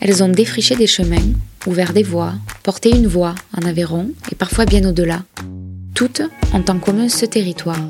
Elles 0.00 0.22
ont 0.22 0.28
défriché 0.28 0.76
des 0.76 0.86
chemins, 0.86 1.16
ouvert 1.66 1.92
des 1.92 2.02
voies, 2.02 2.34
porté 2.62 2.90
une 2.90 3.06
voix 3.06 3.34
en 3.56 3.66
Aveyron 3.66 4.10
et 4.30 4.34
parfois 4.34 4.66
bien 4.66 4.86
au-delà. 4.88 5.22
Toutes 5.94 6.22
ont 6.52 6.64
en 6.68 6.78
commun 6.78 7.08
ce 7.08 7.26
territoire. 7.26 7.80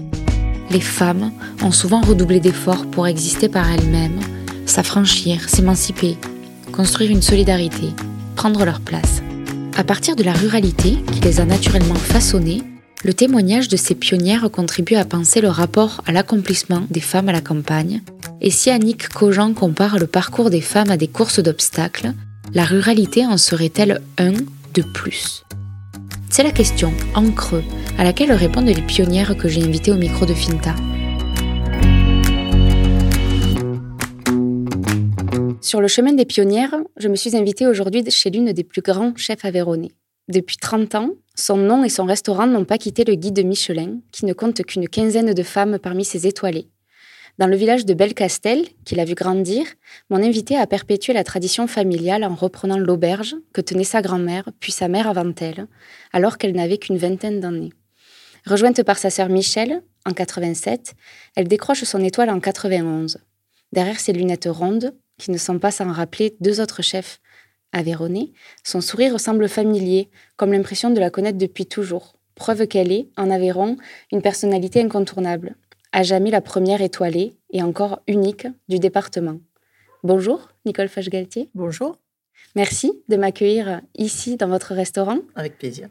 Les 0.71 0.81
femmes 0.81 1.33
ont 1.63 1.73
souvent 1.73 2.01
redoublé 2.01 2.39
d'efforts 2.39 2.87
pour 2.87 3.07
exister 3.07 3.49
par 3.49 3.69
elles-mêmes, 3.71 4.21
s'affranchir, 4.67 5.49
s'émanciper, 5.49 6.17
construire 6.73 7.11
une 7.11 7.23
solidarité, 7.23 7.89
prendre 8.37 8.65
leur 8.65 8.81
place. 8.81 9.23
À 9.77 9.83
partir 9.83 10.15
de 10.15 10.23
la 10.23 10.33
ruralité 10.33 10.99
qui 11.13 11.21
les 11.21 11.41
a 11.41 11.45
naturellement 11.45 11.95
façonnées, 11.95 12.63
le 13.03 13.15
témoignage 13.15 13.69
de 13.69 13.77
ces 13.77 13.95
pionnières 13.95 14.51
contribue 14.51 14.95
à 14.95 15.07
penser 15.07 15.41
le 15.41 15.49
rapport 15.49 16.03
à 16.07 16.13
l'accomplissement 16.13 16.83
des 16.91 17.01
femmes 17.01 17.31
à 17.31 17.33
la 17.33 17.41
campagne. 17.41 18.03
Et 18.43 18.51
si 18.51 18.69
Annick 18.71 19.09
Cogent 19.09 19.55
compare 19.55 19.99
le 19.99 20.07
parcours 20.07 20.51
des 20.51 20.61
femmes 20.61 20.91
à 20.91 20.97
des 20.99 21.09
courses 21.09 21.41
d'obstacles, 21.41 22.13
la 22.53 22.65
ruralité 22.65 23.25
en 23.25 23.39
serait-elle 23.39 24.03
un 24.19 24.33
de 24.75 24.83
plus? 24.83 25.45
C'est 26.29 26.43
la 26.43 26.53
question, 26.53 26.93
en 27.15 27.31
creux, 27.31 27.65
à 27.99 28.05
laquelle 28.05 28.33
répondent 28.33 28.67
les 28.67 28.83
pionnières 28.83 29.37
que 29.37 29.49
j'ai 29.49 29.63
invitées 29.63 29.93
au 29.93 29.97
micro 29.97 30.27
de 30.27 30.35
Finta. 30.35 30.75
Sur 35.63 35.81
le 35.81 35.89
chemin 35.89 36.13
des 36.13 36.25
pionnières, 36.25 36.75
je 36.99 37.09
me 37.09 37.17
suis 37.17 37.37
invitée 37.37 37.67
aujourd'hui 37.67 38.05
chez 38.11 38.31
l'une 38.31 38.53
des 38.53 38.65
plus 38.65 38.83
grands 38.83 39.15
chefs 39.17 39.45
aveyronnais. 39.45 39.93
Depuis 40.29 40.57
30 40.59 40.95
ans, 40.95 41.11
son 41.41 41.57
nom 41.57 41.83
et 41.85 41.89
son 41.89 42.05
restaurant 42.05 42.47
n'ont 42.47 42.65
pas 42.65 42.79
quitté 42.79 43.05
le 43.05 43.15
guide 43.15 43.45
Michelin, 43.45 44.01
qui 44.13 44.27
ne 44.27 44.33
compte 44.33 44.63
qu'une 44.63 44.89
quinzaine 44.89 45.33
de 45.33 45.43
femmes 45.43 45.79
parmi 45.79 46.05
ses 46.05 46.27
étoilés. 46.27 46.69
Dans 47.39 47.47
le 47.47 47.57
village 47.57 47.87
de 47.87 47.95
Belcastel, 47.95 48.67
qu'il 48.85 49.01
a 49.01 49.05
vu 49.05 49.15
grandir, 49.15 49.65
mon 50.11 50.23
invité 50.23 50.57
a 50.57 50.67
perpétué 50.67 51.15
la 51.15 51.25
tradition 51.25 51.67
familiale 51.67 52.25
en 52.25 52.35
reprenant 52.35 52.77
l'auberge 52.77 53.37
que 53.55 53.63
tenait 53.63 53.85
sa 53.85 54.03
grand-mère, 54.03 54.51
puis 54.61 54.73
sa 54.73 54.89
mère 54.89 55.09
avant 55.09 55.33
elle, 55.41 55.67
alors 56.13 56.37
qu'elle 56.37 56.55
n'avait 56.55 56.77
qu'une 56.77 56.99
vingtaine 56.99 57.41
d'années. 57.41 57.73
Rejointe 58.47 58.83
par 58.83 58.99
sa 58.99 59.09
sœur 59.09 59.31
Michel, 59.31 59.83
en 60.05 60.13
87, 60.13 60.95
elle 61.37 61.49
décroche 61.49 61.85
son 61.85 62.03
étoile 62.05 62.31
en 62.31 62.41
91. 62.41 63.19
Derrière 63.73 64.01
ses 64.01 64.13
lunettes 64.13 64.49
rondes, 64.51 64.95
qui 65.19 65.31
ne 65.31 65.39
sont 65.39 65.59
pas 65.59 65.71
sans 65.71 65.91
rappeler 65.93 66.37
deux 66.41 66.61
autres 66.61 66.83
chefs, 66.83 67.21
Aveyronais, 67.73 68.33
son 68.65 68.81
sourire 68.81 69.19
semble 69.21 69.49
familier, 69.49 70.09
comme 70.37 70.53
l'impression 70.53 70.91
de 70.91 71.01
la 71.01 71.11
connaître 71.11 71.39
depuis 71.39 71.67
toujours. 71.67 72.15
Preuve 72.35 72.67
qu'elle 72.67 72.91
est, 72.91 73.09
en 73.17 73.31
Aveyron, 73.31 73.77
une 74.13 74.23
personnalité 74.23 74.81
incontournable, 74.83 75.57
à 75.93 76.03
jamais 76.03 76.31
la 76.31 76.41
première 76.41 76.83
étoilée 76.83 77.37
et 77.51 77.63
encore 77.63 78.01
unique 78.07 78.47
du 78.69 78.79
département. 78.79 79.39
Bonjour, 80.03 80.49
Nicole 80.65 80.89
Fage-Galtier. 80.89 81.51
Bonjour. 81.55 81.99
Merci 82.57 82.93
de 83.09 83.17
m'accueillir 83.17 83.81
ici 83.97 84.37
dans 84.37 84.49
votre 84.49 84.75
restaurant. 84.75 85.19
Avec 85.35 85.59
plaisir. 85.59 85.89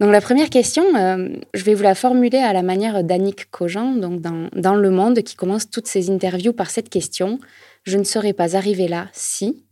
Donc 0.00 0.12
la 0.12 0.20
première 0.20 0.48
question, 0.48 0.82
euh, 0.96 1.28
je 1.52 1.62
vais 1.62 1.74
vous 1.74 1.82
la 1.82 1.94
formuler 1.94 2.38
à 2.38 2.52
la 2.52 2.62
manière 2.62 3.04
d'Annick 3.04 3.50
Cogent, 3.50 3.96
donc 3.96 4.20
dans, 4.20 4.48
dans 4.54 4.74
Le 4.74 4.90
Monde, 4.90 5.22
qui 5.22 5.36
commence 5.36 5.68
toutes 5.68 5.86
ses 5.86 6.10
interviews 6.10 6.54
par 6.54 6.70
cette 6.70 6.88
question. 6.88 7.38
Je 7.84 7.98
ne 7.98 8.04
serais 8.04 8.32
pas 8.32 8.56
arrivée 8.56 8.88
là 8.88 9.08
si 9.12 9.62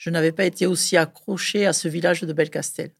je 0.00 0.08
n'avais 0.08 0.32
pas 0.32 0.46
été 0.46 0.66
aussi 0.66 0.96
accrochée 0.96 1.66
à 1.66 1.74
ce 1.74 1.86
village 1.86 2.22
de 2.22 2.32
Belcastel. 2.32 2.90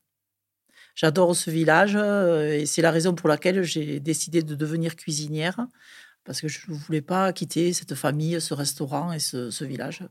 J'adore 0.94 1.34
ce 1.34 1.50
village 1.50 1.96
euh, 1.96 2.52
et 2.52 2.66
c'est 2.66 2.82
la 2.82 2.90
raison 2.90 3.14
pour 3.14 3.26
laquelle 3.26 3.62
j'ai 3.62 4.00
décidé 4.00 4.42
de 4.42 4.54
devenir 4.54 4.96
cuisinière 4.96 5.66
parce 6.24 6.42
que 6.42 6.48
je 6.48 6.60
ne 6.68 6.74
voulais 6.74 7.00
pas 7.00 7.32
quitter 7.32 7.72
cette 7.72 7.94
famille, 7.94 8.38
ce 8.38 8.52
restaurant 8.52 9.12
et 9.12 9.18
ce, 9.18 9.64
village 9.64 10.02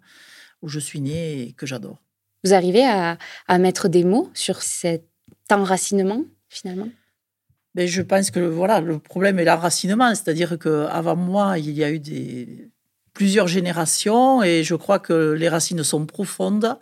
où 0.64 0.68
je 0.68 0.80
suis 0.80 1.00
née 1.00 1.44
et 1.44 1.54
que 1.54 1.68
j'adore. 1.68 2.02
Vous 2.44 2.56
arrivez 2.56 2.84
à, 2.84 3.19
mettre 3.59 3.88
des 3.88 4.03
mots 4.03 4.31
sur 4.34 4.63
cet 4.63 5.06
enracinement 5.52 6.25
finalement? 6.50 6.90
Mais 7.75 7.86
ben, 7.86 7.88
je 7.88 8.02
pense 8.02 8.31
que 8.31 8.40
voilà, 8.40 8.81
le 8.81 8.97
problème 8.97 9.38
est 9.38 9.46
l'enracinement, 9.46 10.09
c'est-à-dire 10.16 10.58
qu'avant 10.58 11.16
moi, 11.16 11.59
il 11.59 11.69
y 11.69 11.84
a 11.84 11.92
eu 11.92 12.00
des, 12.00 12.72
plusieurs 13.19 13.50
générations 13.50 14.41
et 14.44 14.63
je 14.63 14.75
crois 14.75 14.97
que 14.97 15.34
les 15.34 15.50
racines 15.50 15.84
sont 15.84 16.06
profondes 16.06 16.80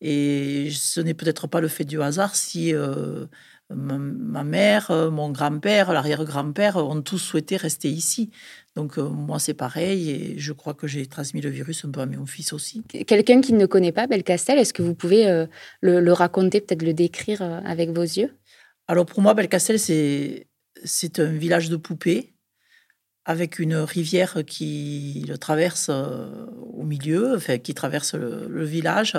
et 0.00 0.70
ce 0.72 1.02
n'est 1.02 1.12
peut-être 1.12 1.48
pas 1.48 1.60
le 1.60 1.68
fait 1.68 1.84
du 1.84 2.00
hasard 2.00 2.34
si 2.34 2.72
euh, 2.72 3.26
ma, 3.68 4.42
mère, 4.42 4.90
mon 5.12 5.28
grand-père, 5.30 5.92
l'arrière-grand-père 5.92 6.76
ont 6.78 7.02
tous 7.02 7.18
souhaité 7.18 7.58
rester 7.58 7.90
ici. 7.90 8.30
Donc 8.74 8.96
euh, 8.96 9.06
moi 9.06 9.38
c'est 9.38 9.52
pareil 9.52 10.10
et 10.10 10.38
je 10.38 10.54
crois 10.54 10.72
que 10.72 10.86
j'ai 10.86 11.04
transmis 11.04 11.42
le 11.42 11.50
virus 11.50 11.84
un 11.84 11.90
peu 11.90 12.00
à 12.00 12.06
mon 12.06 12.24
fils 12.24 12.54
aussi. 12.54 12.82
Quelqu'un 13.06 13.42
qui 13.42 13.52
ne 13.52 13.66
connaît 13.66 13.92
pas 13.92 14.06
Belcastel, 14.06 14.58
est-ce 14.58 14.72
que 14.72 14.80
vous 14.80 14.94
pouvez 14.94 15.28
euh, 15.28 15.44
le, 15.82 16.00
le, 16.00 16.12
raconter, 16.14 16.62
peut-être 16.62 16.84
le 16.84 16.94
décrire 16.94 17.42
avec 17.42 17.90
vos 17.90 18.00
yeux? 18.00 18.34
Alors 18.88 19.04
pour 19.04 19.20
moi 19.20 19.34
Belcastel 19.34 19.78
c'est 19.78 20.46
c'est 20.84 21.20
un 21.20 21.32
village 21.32 21.68
de 21.68 21.76
poupées 21.76 22.35
avec 23.26 23.58
une 23.58 23.74
rivière 23.74 24.38
qui 24.46 25.24
le 25.28 25.36
traverse 25.36 25.88
euh, 25.90 26.46
au 26.72 26.84
milieu, 26.84 27.38
qui 27.62 27.74
traverse 27.74 28.14
le, 28.14 28.64
village. 28.64 29.14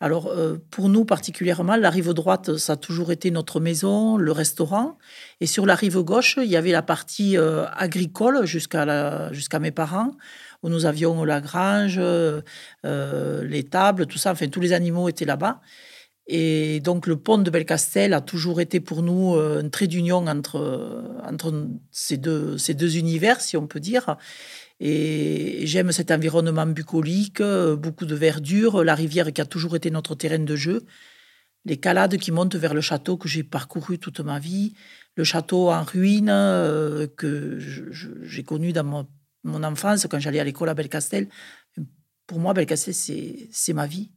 Alors, 0.00 0.26
euh, 0.26 0.62
pour 0.70 0.90
nous 0.90 1.06
particulièrement, 1.06 1.76
la 1.76 1.88
rive 1.88 2.12
droite, 2.12 2.56
ça 2.58 2.74
a 2.74 2.76
toujours 2.76 3.12
été 3.12 3.30
notre 3.30 3.58
maison, 3.58 4.18
le 4.18 4.30
restaurant. 4.30 4.98
Et 5.40 5.46
sur 5.46 5.64
la 5.64 5.74
rive 5.74 6.00
gauche, 6.00 6.38
il 6.40 6.50
y 6.50 6.56
avait 6.56 6.70
la 6.70 6.82
partie 6.82 7.38
euh, 7.38 7.66
agricole 7.74 8.44
jusqu'à 8.44 9.32
jusqu'à 9.32 9.58
mes 9.58 9.70
parents, 9.70 10.12
où 10.62 10.68
nous 10.68 10.84
avions 10.84 11.24
la 11.24 11.40
grange, 11.40 11.98
les 12.84 13.62
tables, 13.64 14.06
tout 14.06 14.18
ça. 14.18 14.32
Enfin, 14.32 14.48
tous 14.48 14.60
les 14.60 14.74
animaux 14.74 15.08
étaient 15.08 15.24
là-bas. 15.24 15.60
Et 16.28 16.80
donc 16.80 17.06
le 17.06 17.16
pont 17.16 17.38
de 17.38 17.50
Belcastel 17.50 18.12
a 18.12 18.20
toujours 18.20 18.60
été 18.60 18.80
pour 18.80 19.02
nous 19.02 19.36
euh, 19.36 19.62
un 19.62 19.68
trait 19.68 19.86
d'union 19.86 20.26
entre, 20.26 21.20
entre 21.24 21.68
ces, 21.92 22.16
deux, 22.16 22.58
ces 22.58 22.74
deux 22.74 22.96
univers, 22.96 23.40
si 23.40 23.56
on 23.56 23.66
peut 23.68 23.78
dire. 23.78 24.16
Et 24.80 25.66
j'aime 25.66 25.92
cet 25.92 26.10
environnement 26.10 26.66
bucolique, 26.66 27.40
euh, 27.40 27.76
beaucoup 27.76 28.06
de 28.06 28.14
verdure, 28.14 28.84
la 28.84 28.94
rivière 28.94 29.32
qui 29.32 29.40
a 29.40 29.46
toujours 29.46 29.76
été 29.76 29.90
notre 29.90 30.14
terrain 30.16 30.38
de 30.38 30.56
jeu, 30.56 30.84
les 31.64 31.78
calades 31.78 32.18
qui 32.18 32.32
montent 32.32 32.56
vers 32.56 32.74
le 32.74 32.80
château 32.80 33.16
que 33.16 33.28
j'ai 33.28 33.44
parcouru 33.44 33.98
toute 33.98 34.20
ma 34.20 34.38
vie, 34.38 34.74
le 35.16 35.24
château 35.24 35.70
en 35.70 35.82
ruine 35.84 36.28
euh, 36.30 37.06
que 37.16 37.58
j'ai 37.58 38.44
connu 38.44 38.72
dans 38.72 38.84
mon, 38.84 39.08
mon 39.44 39.62
enfance 39.62 40.06
quand 40.10 40.18
j'allais 40.18 40.40
à 40.40 40.44
l'école 40.44 40.68
à 40.68 40.74
Belcastel. 40.74 41.28
Pour 42.26 42.40
moi, 42.40 42.52
Belcastel, 42.52 42.94
c'est 42.94 43.72
ma 43.72 43.86
vie. 43.86 44.10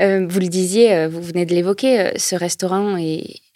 Euh, 0.00 0.26
vous 0.26 0.40
le 0.40 0.48
disiez, 0.48 0.94
euh, 0.94 1.08
vous 1.08 1.20
venez 1.20 1.44
de 1.44 1.54
l'évoquer, 1.54 2.00
euh, 2.00 2.10
ce 2.16 2.34
restaurant, 2.34 2.96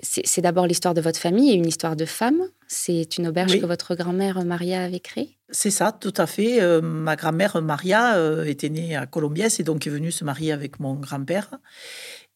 c'est 0.03 0.43
d'abord 0.43 0.67
l'histoire 0.67 0.93
de 0.93 1.01
votre 1.01 1.19
famille 1.19 1.51
et 1.51 1.55
une 1.55 1.67
histoire 1.67 1.97
de 1.97 2.05
femme. 2.05 2.43
C'est 2.67 3.17
une 3.17 3.29
auberge 3.29 3.59
que 3.59 3.67
votre 3.67 3.95
grand-mère 3.95 4.45
Maria 4.45 4.83
avait 4.83 5.01
créée 5.01 5.37
C'est 5.51 5.71
ça, 5.71 5.93
tout 5.93 6.13
à 6.17 6.27
fait. 6.27 6.61
ma 6.83 7.15
grand-mère 7.17 7.61
Maria 7.63 8.17
était 8.47 8.69
née 8.69 8.97
à 8.97 9.07
Colombiès 9.07 9.61
et 9.61 9.63
donc 9.63 9.87
est 9.87 9.91
venue 9.91 10.11
se 10.11 10.25
marier 10.25 10.53
avec 10.53 10.81
mon 10.81 10.95
grand-père. 10.95 11.51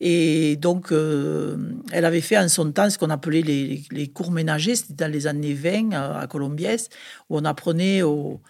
Et 0.00 0.56
donc, 0.56 0.92
elle 0.92 2.04
avait 2.04 2.20
fait 2.20 2.38
en 2.38 2.48
son 2.48 2.70
temps 2.72 2.88
ce 2.88 2.98
qu'on 2.98 3.10
appelait 3.10 3.42
les, 3.42 4.08
cours 4.08 4.30
ménagers, 4.30 4.76
c'était 4.76 4.94
dans 4.94 5.12
les 5.12 5.26
années 5.26 5.54
20 5.54 5.92
à 5.92 6.26
Colombiès, 6.26 6.88
où 7.28 7.38
on 7.38 7.44
apprenait 7.44 8.02
aux 8.02 8.40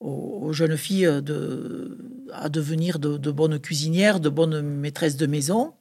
aux, 0.00 0.52
jeunes 0.52 0.76
filles 0.76 1.06
euh, 1.06 1.20
de, 1.20 1.98
à 2.32 2.48
devenir 2.48 2.98
de, 2.98 3.30
bonnes 3.30 3.58
cuisinières, 3.58 4.20
de 4.20 4.28
bonnes 4.28 4.60
maîtresses 4.60 5.16
de 5.16 5.26
maison. 5.26 5.74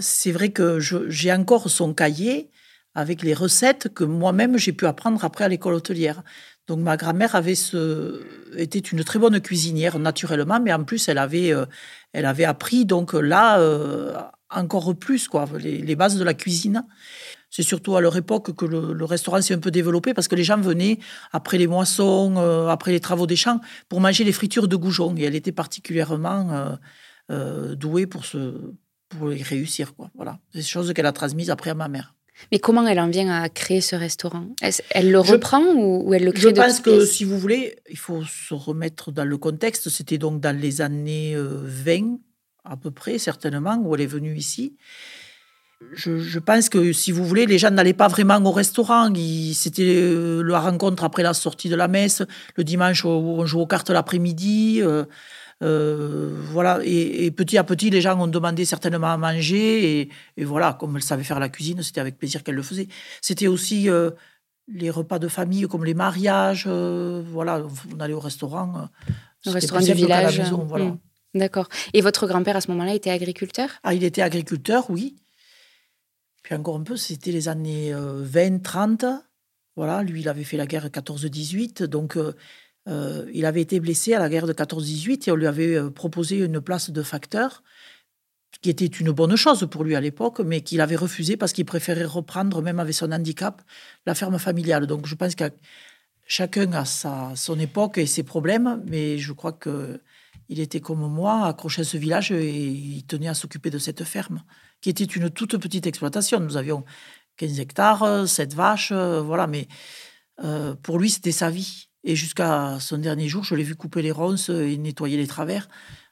C'est 0.00 0.32
vrai 0.32 0.50
que 0.50 0.78
j'ai 0.80 1.32
encore 1.32 1.70
son 1.70 1.94
cahier 1.94 2.50
avec 2.94 3.22
les 3.22 3.34
recettes 3.34 3.88
que 3.94 4.04
moi-même 4.04 4.58
j'ai 4.58 4.72
pu 4.72 4.86
apprendre 4.86 5.24
après 5.24 5.44
à 5.44 5.48
l'école 5.48 5.74
hôtelière. 5.74 6.22
Donc 6.66 6.80
ma 6.80 6.96
grand-mère 6.96 7.34
avait 7.34 7.54
était 8.56 8.78
une 8.78 9.02
très 9.02 9.18
bonne 9.18 9.40
cuisinière 9.40 9.98
naturellement, 9.98 10.60
mais 10.60 10.72
en 10.72 10.84
plus 10.84 11.08
elle 11.08 11.18
avait, 11.18 11.52
euh, 11.52 11.66
elle 12.12 12.26
avait 12.26 12.44
appris 12.44 12.84
donc 12.84 13.14
là 13.14 13.58
euh, 13.60 14.14
encore 14.50 14.94
plus 14.94 15.28
quoi, 15.28 15.48
les, 15.58 15.96
bases 15.96 16.18
de 16.18 16.24
la 16.24 16.34
cuisine. 16.34 16.84
C'est 17.52 17.62
surtout 17.62 17.96
à 17.96 18.00
leur 18.00 18.16
époque 18.16 18.56
que 18.56 18.64
le, 18.64 19.04
restaurant 19.04 19.42
s'est 19.42 19.52
un 19.52 19.58
peu 19.58 19.70
développé 19.70 20.14
parce 20.14 20.26
que 20.26 20.34
les 20.34 20.42
gens 20.42 20.58
venaient 20.58 20.98
après 21.32 21.58
les 21.58 21.66
moissons, 21.66 22.36
euh, 22.38 22.68
après 22.68 22.92
les 22.92 23.00
travaux 23.00 23.26
des 23.26 23.36
champs, 23.36 23.60
pour 23.90 24.00
manger 24.00 24.24
les 24.24 24.32
fritures 24.32 24.68
de 24.68 24.76
goujon. 24.76 25.14
Et 25.18 25.24
elle 25.24 25.34
était 25.34 25.52
particulièrement 25.52 26.50
euh, 26.50 26.74
euh, 27.30 27.74
douée 27.74 28.06
pour, 28.06 28.24
ce, 28.24 28.54
pour 29.10 29.28
les 29.28 29.42
réussir. 29.42 29.94
Quoi. 29.94 30.10
Voilà. 30.14 30.38
C'est 30.50 30.60
des 30.60 30.64
choses 30.64 30.94
qu'elle 30.94 31.04
a 31.04 31.12
transmises 31.12 31.50
après 31.50 31.68
à 31.68 31.74
ma 31.74 31.88
mère. 31.88 32.14
Mais 32.52 32.58
comment 32.58 32.86
elle 32.86 32.98
en 32.98 33.10
vient 33.10 33.28
à 33.30 33.50
créer 33.50 33.82
ce 33.82 33.96
restaurant? 33.96 34.46
Elle 34.88 35.10
le 35.10 35.20
reprend 35.20 35.62
ou, 35.74 36.14
elle 36.14 36.24
le 36.24 36.32
crée 36.32 36.48
Je 36.48 36.54
pense 36.54 36.80
que, 36.80 37.04
si 37.04 37.24
vous 37.24 37.38
voulez, 37.38 37.76
il 37.90 37.98
faut 37.98 38.24
se 38.24 38.54
remettre 38.54 39.12
dans 39.12 39.26
le 39.26 39.36
contexte. 39.36 39.90
C'était 39.90 40.16
donc 40.16 40.40
dans 40.40 40.58
les 40.58 40.80
années 40.80 41.36
20, 41.36 42.16
à 42.64 42.78
peu 42.78 42.90
près, 42.90 43.18
certainement, 43.18 43.76
où 43.84 43.94
elle 43.94 44.00
est 44.00 44.06
venue 44.06 44.34
ici 44.34 44.74
je, 45.94 46.38
pense 46.38 46.68
que, 46.68 46.92
si 46.92 47.12
vous 47.12 47.24
voulez, 47.24 47.46
les 47.46 47.58
gens 47.58 47.70
n'allaient 47.70 47.92
pas 47.92 48.08
vraiment 48.08 48.38
au 48.44 48.52
restaurant. 48.52 49.12
C'était 49.54 50.00
euh, 50.02 50.42
la 50.42 50.60
rencontre 50.60 51.04
après 51.04 51.22
la 51.22 51.34
sortie 51.34 51.68
de 51.68 51.76
la 51.76 51.88
messe, 51.88 52.22
le 52.56 52.64
dimanche 52.64 53.04
où 53.04 53.08
on 53.08 53.46
joue 53.46 53.60
aux 53.60 53.66
cartes 53.66 53.90
l'après-midi. 53.90 54.82
Euh, 54.82 56.34
voilà, 56.50 56.80
et, 56.82 57.30
petit 57.30 57.56
à 57.56 57.64
petit, 57.64 57.90
les 57.90 58.00
gens 58.00 58.18
ont 58.18 58.26
demandé 58.26 58.64
certainement 58.64 59.12
à 59.12 59.16
manger, 59.16 60.00
et, 60.00 60.08
et 60.36 60.44
voilà, 60.44 60.76
comme 60.78 60.96
elle 60.96 61.02
savait 61.02 61.22
faire 61.22 61.38
la 61.38 61.48
cuisine, 61.48 61.82
c'était 61.82 62.00
avec 62.00 62.18
plaisir 62.18 62.42
qu'elle 62.42 62.56
le 62.56 62.62
faisait. 62.62 62.88
C'était 63.20 63.46
aussi 63.46 63.88
les 64.68 64.90
repas 64.90 65.20
de 65.20 65.28
famille, 65.28 65.68
comme 65.68 65.84
les 65.84 65.94
mariages, 65.94 66.66
voilà, 66.66 67.62
on 67.94 68.00
allait 68.00 68.14
au 68.14 68.20
restaurant. 68.20 68.88
Le 69.44 69.50
restaurant 69.52 69.80
du 69.80 69.92
village. 69.92 70.40
voilà. 70.66 70.86
Hmm. 70.86 70.98
D'accord. 71.34 71.68
Et 71.94 72.00
votre 72.00 72.26
grand-père, 72.26 72.56
à 72.56 72.60
ce 72.60 72.70
moment-là, 72.72 72.94
était 72.94 73.10
agriculteur? 73.10 73.70
Ah, 73.82 73.94
il 73.94 74.04
était 74.04 74.22
agriculteur, 74.22 74.90
oui. 74.90 75.16
Puis 76.42 76.54
encore 76.54 76.76
un 76.76 76.82
peu, 76.82 76.96
c'était 76.96 77.32
les 77.32 77.48
années 77.48 77.92
20-30. 77.92 79.04
Euh, 79.04 79.18
voilà, 79.76 80.02
lui, 80.02 80.20
il 80.20 80.28
avait 80.28 80.44
fait 80.44 80.56
la 80.56 80.66
guerre 80.66 80.88
14-18. 80.88 81.84
Donc, 81.84 82.16
euh, 82.16 82.34
euh, 82.88 83.30
il 83.32 83.46
avait 83.46 83.60
été 83.60 83.80
blessé 83.80 84.14
à 84.14 84.18
la 84.18 84.28
guerre 84.28 84.46
de 84.46 84.52
14-18 84.52 85.28
et 85.28 85.32
on 85.32 85.36
lui 85.36 85.46
avait 85.46 85.90
proposé 85.90 86.38
une 86.38 86.60
place 86.60 86.90
de 86.90 87.02
facteur, 87.02 87.62
qui 88.60 88.70
était 88.70 88.86
une 88.86 89.12
bonne 89.12 89.36
chose 89.36 89.66
pour 89.70 89.84
lui 89.84 89.94
à 89.94 90.00
l'époque, 90.00 90.40
mais 90.40 90.62
qu'il 90.62 90.80
avait 90.80 90.96
refusé 90.96 91.36
parce 91.36 91.52
qu'il 91.52 91.64
préférait 91.64 92.04
reprendre, 92.04 92.60
même 92.60 92.80
avec 92.80 92.94
son 92.94 93.12
handicap, 93.12 93.62
la 94.04 94.14
ferme 94.14 94.38
familiale. 94.38 94.86
Donc, 94.86 95.06
je 95.06 95.14
pense 95.14 95.34
que 95.36 95.44
chacun 96.26 96.72
a 96.72 96.84
sa, 96.84 97.32
son 97.36 97.58
époque 97.58 97.98
et 97.98 98.06
ses 98.06 98.24
problèmes, 98.24 98.82
mais 98.86 99.18
je 99.18 99.32
crois 99.32 99.52
que 99.52 100.00
il 100.48 100.60
était 100.60 100.80
comme 100.80 101.06
moi, 101.08 101.46
accroché 101.46 101.80
à 101.82 101.84
ce 101.84 101.96
village 101.96 102.30
et 102.32 102.50
il 102.50 103.04
tenait 103.06 103.28
à 103.28 103.34
s'occuper 103.34 103.70
de 103.70 103.78
cette 103.78 104.04
ferme, 104.04 104.42
qui 104.82 104.90
était 104.90 105.04
une 105.04 105.30
toute 105.30 105.56
petite 105.56 105.86
exploitation. 105.86 106.40
Nous 106.40 106.58
avions 106.58 106.84
15 107.38 107.60
hectares, 107.60 108.28
7 108.28 108.54
vaches, 108.54 108.92
euh, 108.92 109.22
voilà, 109.22 109.46
mais 109.46 109.68
euh, 110.44 110.74
pour 110.82 110.98
lui, 110.98 111.08
c'était 111.08 111.32
sa 111.32 111.48
vie. 111.48 111.88
Et 112.04 112.16
jusqu'à 112.16 112.78
son 112.80 112.98
dernier 112.98 113.28
jour, 113.28 113.44
je 113.44 113.54
l'ai 113.54 113.62
vu 113.62 113.76
couper 113.76 114.02
les 114.02 114.10
ronces 114.10 114.48
et 114.48 114.76
nettoyer 114.76 115.16
les 115.16 115.28
travers, 115.28 115.68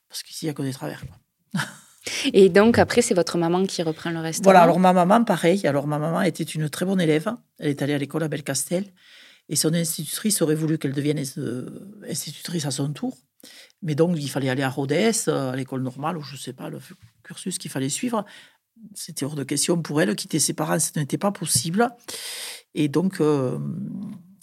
parce 0.09 0.23
qu'ici, 0.23 0.47
il 0.47 0.49
n'y 0.49 0.51
a 0.51 0.55
que 0.55 0.63
des 0.63 0.73
travers. 0.73 1.03
Et 2.33 2.49
donc, 2.49 2.79
après, 2.79 3.03
c'est 3.03 3.15
votre 3.15 3.37
maman 3.37 3.67
qui 3.67 3.83
reprend 3.83 4.11
le 4.11 4.21
restaurant? 4.21 4.45
Voilà, 4.45 4.63
alors 4.63 4.79
ma 4.79 4.93
maman, 4.93 5.23
pareil. 5.23 5.67
Alors, 5.67 5.87
ma 5.87 5.99
maman 5.99 6.23
était 6.23 6.45
une 6.45 6.71
très 6.71 6.87
bonne 6.87 7.01
élève. 7.01 7.31
Elle 7.59 7.69
est 7.69 7.83
allée 7.83 7.93
à 7.93 7.99
l'école 7.99 8.23
à 8.23 8.29
Belcastel. 8.29 8.85
Et 9.49 9.57
son 9.57 9.75
institutrice 9.75 10.41
aurait 10.43 10.55
voulu 10.55 10.79
qu'elle 10.79 10.93
devienne 10.93 11.23
euh, 11.39 12.01
institutrice 12.09 12.65
à 12.65 12.71
son 12.71 12.93
tour. 12.93 13.19
Mais 13.83 13.95
donc, 13.95 14.17
il 14.19 14.29
fallait 14.29 14.49
aller 14.49 14.63
à 14.63 14.71
Rodez, 14.71 15.13
euh, 15.29 15.53
à 15.53 15.57
l'école 15.57 15.83
normale, 15.83 16.17
ou 16.17 16.23
je 16.23 16.35
ne 16.35 16.39
sais 16.39 16.53
pas, 16.53 16.71
le 16.71 16.79
cursus 17.23 17.59
qu'il 17.59 17.71
fallait 17.71 17.89
suivre. 17.89 18.25
C'était 18.95 19.25
hors 19.25 19.35
de 19.35 19.45
question 19.45 19.81
pour 19.81 20.01
elle, 20.01 20.15
quitter 20.17 20.39
ses 20.39 20.53
parents, 20.53 20.79
ce 20.79 20.99
n'était 20.99 21.19
pas 21.19 21.33
possible. 21.33 21.89
Et 22.75 22.89
donc, 22.89 23.21
euh, 23.21 23.59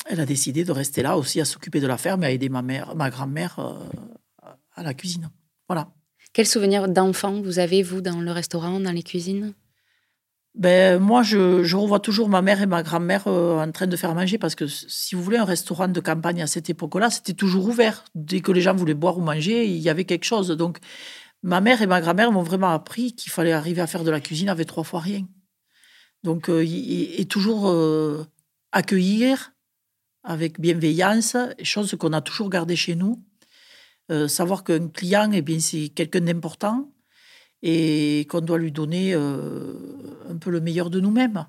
elle 0.05 0.19
a 0.19 0.25
décidé 0.25 0.63
de 0.63 0.71
rester 0.71 1.01
là 1.01 1.17
aussi 1.17 1.41
à 1.41 1.45
s'occuper 1.45 1.79
de 1.79 1.87
la 1.87 1.97
ferme 1.97 2.23
et 2.23 2.27
à 2.27 2.31
aider 2.31 2.49
ma, 2.49 2.61
mère, 2.61 2.95
ma 2.95 3.09
grand-mère 3.09 3.59
euh, 3.59 4.49
à 4.75 4.83
la 4.83 4.93
cuisine. 4.93 5.29
Voilà. 5.67 5.89
Quel 6.33 6.45
souvenir 6.45 6.87
d'enfant 6.87 7.41
vous 7.41 7.59
avez, 7.59 7.81
vous, 7.83 8.01
dans 8.01 8.21
le 8.21 8.31
restaurant, 8.31 8.79
dans 8.79 8.91
les 8.91 9.03
cuisines? 9.03 9.53
Ben, 10.57 10.99
moi, 10.99 11.21
je, 11.21 11.75
revois 11.75 11.99
toujours 11.99 12.29
ma 12.29 12.41
mère 12.41 12.61
et 12.61 12.65
ma 12.65 12.81
grand-mère 12.81 13.27
euh, 13.27 13.63
en 13.63 13.71
train 13.71 13.85
de 13.85 13.95
faire 13.95 14.15
manger 14.15 14.39
parce 14.39 14.55
que, 14.55 14.65
si 14.65 15.13
vous 15.13 15.21
voulez, 15.21 15.37
un 15.37 15.45
restaurant 15.45 15.87
de 15.87 15.99
campagne 15.99 16.41
à 16.41 16.47
cette 16.47 16.69
époque-là, 16.69 17.11
c'était 17.11 17.33
toujours 17.33 17.67
ouvert. 17.67 18.03
Dès 18.15 18.41
que 18.41 18.51
les 18.51 18.61
gens 18.61 18.73
voulaient 18.73 18.95
boire 18.95 19.19
ou 19.19 19.21
manger, 19.21 19.67
il 19.67 19.77
y 19.77 19.89
avait 19.89 20.05
quelque 20.05 20.25
chose. 20.25 20.47
Donc, 20.49 20.79
ma 21.43 21.61
mère 21.61 21.81
et 21.81 21.87
ma 21.87 22.01
grand-mère 22.01 22.31
m'ont 22.31 22.43
vraiment 22.43 22.69
appris 22.69 23.13
qu'il 23.13 23.31
fallait 23.31 23.53
arriver 23.53 23.81
à 23.81 23.87
faire 23.87 24.03
de 24.03 24.11
la 24.11 24.19
cuisine 24.19 24.49
avec 24.49 24.67
trois 24.67 24.83
fois 24.83 24.99
rien. 24.99 25.27
Donc, 26.23 26.49
euh, 26.49 26.65
et, 26.65 27.25
toujours 27.25 27.69
euh, 27.69 28.25
accueillir 28.71 29.53
avec 30.23 30.59
bienveillance, 30.59 31.37
chose 31.63 31.95
qu'on 31.97 32.13
a 32.13 32.21
toujours 32.21 32.49
gardée 32.49 32.75
chez 32.75 32.95
nous. 32.95 33.23
savoir 34.27 34.63
qu'un 34.63 34.89
client, 34.89 35.31
eh 35.31 35.41
bien, 35.41 35.59
c'est 35.59 35.89
quelqu'un 35.89 36.21
d'important 36.21 36.91
et 37.61 38.27
qu'on 38.29 38.41
doit 38.41 38.57
lui 38.57 38.71
donner 38.71 39.13
euh, 39.13 39.73
un 40.29 40.37
peu 40.37 40.49
le 40.51 40.61
meilleur 40.61 40.89
de 40.89 40.99
nous-mêmes. 40.99 41.45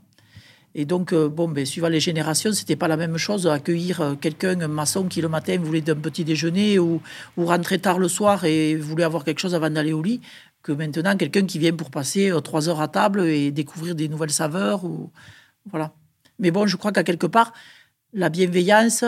Et 0.75 0.85
donc, 0.85 1.13
euh, 1.13 1.29
bon, 1.29 1.49
ben, 1.49 1.65
suivant 1.65 1.89
les 1.89 2.01
générations, 2.01 2.53
c'était 2.53 2.77
pas 2.77 2.89
la 2.89 2.97
même 2.97 3.17
chose 3.17 3.47
accueillir 3.47 4.01
euh, 4.01 4.15
quelqu'un, 4.15 4.61
un 4.61 4.69
maçon 4.69 5.05
qui 5.05 5.21
le 5.21 5.29
matin 5.29 5.59
voulait 5.59 5.89
un 5.91 5.97
petit 5.97 6.25
déjeuner 6.25 6.79
ou, 6.79 7.01
ou 7.37 7.47
rentrer 7.47 7.79
tard 7.79 7.99
le 7.99 8.09
soir 8.09 8.45
et 8.45 8.77
voulait 8.77 9.05
avoir 9.05 9.25
quelque 9.25 9.41
chose 9.41 9.55
avant 9.55 9.71
d'aller 9.71 9.93
au 9.93 10.03
lit, 10.03 10.21
que 10.63 10.73
maintenant 10.73 11.17
quelqu'un 11.17 11.47
qui 11.47 11.59
vient 11.59 11.73
pour 11.73 11.91
passer 11.91 12.33
trois 12.45 12.69
heures 12.69 12.81
à 12.81 12.89
table 12.89 13.23
et 13.23 13.51
découvrir 13.51 13.95
des 13.95 14.09
nouvelles 14.09 14.31
saveurs. 14.31 14.85
Ou, 14.85 15.11
voilà. 15.71 15.93
Mais 16.39 16.51
bon, 16.51 16.67
je 16.67 16.77
crois 16.77 16.93
qu'à 16.93 17.05
quelque 17.05 17.27
part, 17.27 17.53
la 18.13 18.29
bienveillance, 18.29 19.05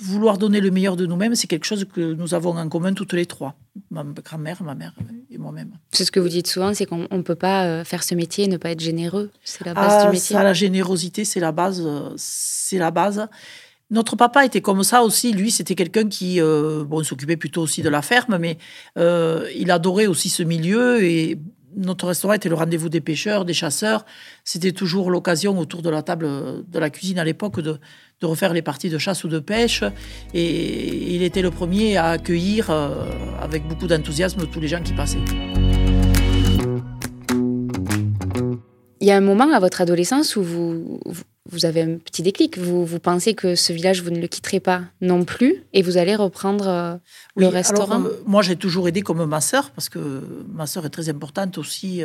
vouloir 0.00 0.38
donner 0.38 0.60
le 0.60 0.70
meilleur 0.70 0.96
de 0.96 1.06
nous-mêmes, 1.06 1.34
c'est 1.34 1.46
quelque 1.46 1.66
chose 1.66 1.84
que 1.92 2.14
nous 2.14 2.34
avons 2.34 2.56
en 2.56 2.68
commun 2.68 2.94
toutes 2.94 3.12
les 3.12 3.26
trois, 3.26 3.54
ma 3.90 4.04
grand-mère, 4.04 4.62
ma 4.62 4.74
mère 4.74 4.94
moi-même. 5.46 5.72
C'est 5.92 6.04
ce 6.04 6.10
que 6.10 6.20
vous 6.20 6.28
dites 6.28 6.46
souvent, 6.46 6.74
c'est 6.74 6.86
qu'on 6.86 7.06
ne 7.10 7.22
peut 7.22 7.36
pas 7.36 7.64
euh, 7.64 7.84
faire 7.84 8.02
ce 8.02 8.14
métier 8.14 8.44
et 8.44 8.48
ne 8.48 8.56
pas 8.56 8.70
être 8.70 8.80
généreux. 8.80 9.30
C'est 9.44 9.64
la 9.64 9.74
base 9.74 10.02
du 10.02 10.08
ah, 10.08 10.12
métier. 10.12 10.34
Ça, 10.34 10.42
la 10.42 10.52
générosité, 10.52 11.24
c'est 11.24 11.40
la 11.40 11.52
base. 11.52 11.82
Euh, 11.84 12.10
c'est 12.16 12.78
la 12.78 12.90
base. 12.90 13.28
Notre 13.90 14.16
papa 14.16 14.44
était 14.44 14.60
comme 14.60 14.82
ça 14.82 15.02
aussi. 15.02 15.32
Lui, 15.32 15.50
c'était 15.52 15.76
quelqu'un 15.76 16.08
qui, 16.08 16.40
euh, 16.40 16.84
bon, 16.84 17.04
s'occupait 17.04 17.36
plutôt 17.36 17.62
aussi 17.62 17.82
de 17.82 17.88
la 17.88 18.02
ferme, 18.02 18.38
mais 18.38 18.58
il 18.96 19.70
adorait 19.70 20.06
aussi 20.06 20.28
ce 20.28 20.42
milieu 20.42 21.02
et 21.04 21.38
notre 21.76 22.06
restaurant 22.08 22.32
était 22.32 22.48
le 22.48 22.54
rendez-vous 22.54 22.88
des 22.88 23.00
pêcheurs, 23.00 23.44
des 23.44 23.54
chasseurs. 23.54 24.04
C'était 24.44 24.72
toujours 24.72 25.10
l'occasion 25.10 25.56
autour 25.58 25.82
de 25.82 25.90
la 25.90 26.02
table 26.02 26.26
de 26.68 26.78
la 26.78 26.90
cuisine 26.90 27.18
à 27.18 27.24
l'époque 27.24 27.60
de, 27.60 27.78
de 28.20 28.26
refaire 28.26 28.52
les 28.52 28.62
parties 28.62 28.88
de 28.88 28.98
chasse 28.98 29.24
ou 29.24 29.28
de 29.28 29.38
pêche. 29.38 29.84
Et 30.32 31.14
il 31.14 31.22
était 31.22 31.42
le 31.42 31.50
premier 31.50 31.96
à 31.96 32.06
accueillir 32.10 32.70
euh, 32.70 32.88
avec 33.40 33.66
beaucoup 33.68 33.86
d'enthousiasme 33.86 34.46
tous 34.46 34.60
les 34.60 34.68
gens 34.68 34.82
qui 34.82 34.92
passaient. 34.94 35.18
Il 39.00 39.06
y 39.06 39.10
a 39.10 39.16
un 39.16 39.20
moment 39.20 39.52
à 39.52 39.60
votre 39.60 39.82
adolescence 39.82 40.34
où 40.36 40.42
vous, 40.42 41.00
vous 41.44 41.66
avez 41.66 41.82
un 41.82 41.98
petit 41.98 42.22
déclic. 42.22 42.58
Vous, 42.58 42.86
vous 42.86 42.98
pensez 42.98 43.34
que 43.34 43.54
ce 43.54 43.72
village, 43.72 44.02
vous 44.02 44.10
ne 44.10 44.18
le 44.18 44.26
quitterez 44.26 44.60
pas 44.60 44.80
non 45.02 45.24
plus 45.24 45.62
et 45.74 45.82
vous 45.82 45.98
allez 45.98 46.16
reprendre 46.16 46.66
euh, 46.66 46.94
le 47.36 47.48
restaurant? 47.48 48.02
euh, 48.02 48.22
Moi, 48.26 48.42
j'ai 48.42 48.56
toujours 48.56 48.88
aidé 48.88 49.02
comme 49.02 49.24
ma 49.26 49.42
sœur 49.42 49.70
parce 49.72 49.90
que 49.90 50.22
ma 50.50 50.66
sœur 50.66 50.86
est 50.86 50.90
très 50.90 51.10
importante 51.10 51.58
aussi 51.58 52.02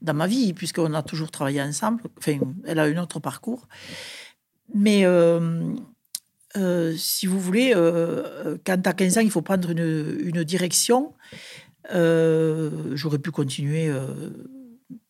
dans 0.00 0.14
ma 0.14 0.26
vie 0.26 0.54
puisqu'on 0.54 0.94
a 0.94 1.02
toujours 1.02 1.30
travaillé 1.30 1.60
ensemble. 1.60 2.02
Enfin, 2.18 2.38
elle 2.66 2.78
a 2.78 2.84
un 2.84 2.96
autre 2.96 3.20
parcours. 3.20 3.68
Mais 4.74 5.04
euh, 5.04 5.74
euh, 6.56 6.94
si 6.96 7.26
vous 7.26 7.40
voulez, 7.40 7.72
euh, 7.74 8.56
quand 8.64 8.86
as 8.86 8.92
15 8.92 9.18
ans, 9.18 9.20
il 9.20 9.30
faut 9.30 9.42
prendre 9.42 9.70
une, 9.70 10.44
direction. 10.44 11.14
J'aurais 11.90 13.18
pu 13.18 13.30
continuer 13.30 13.92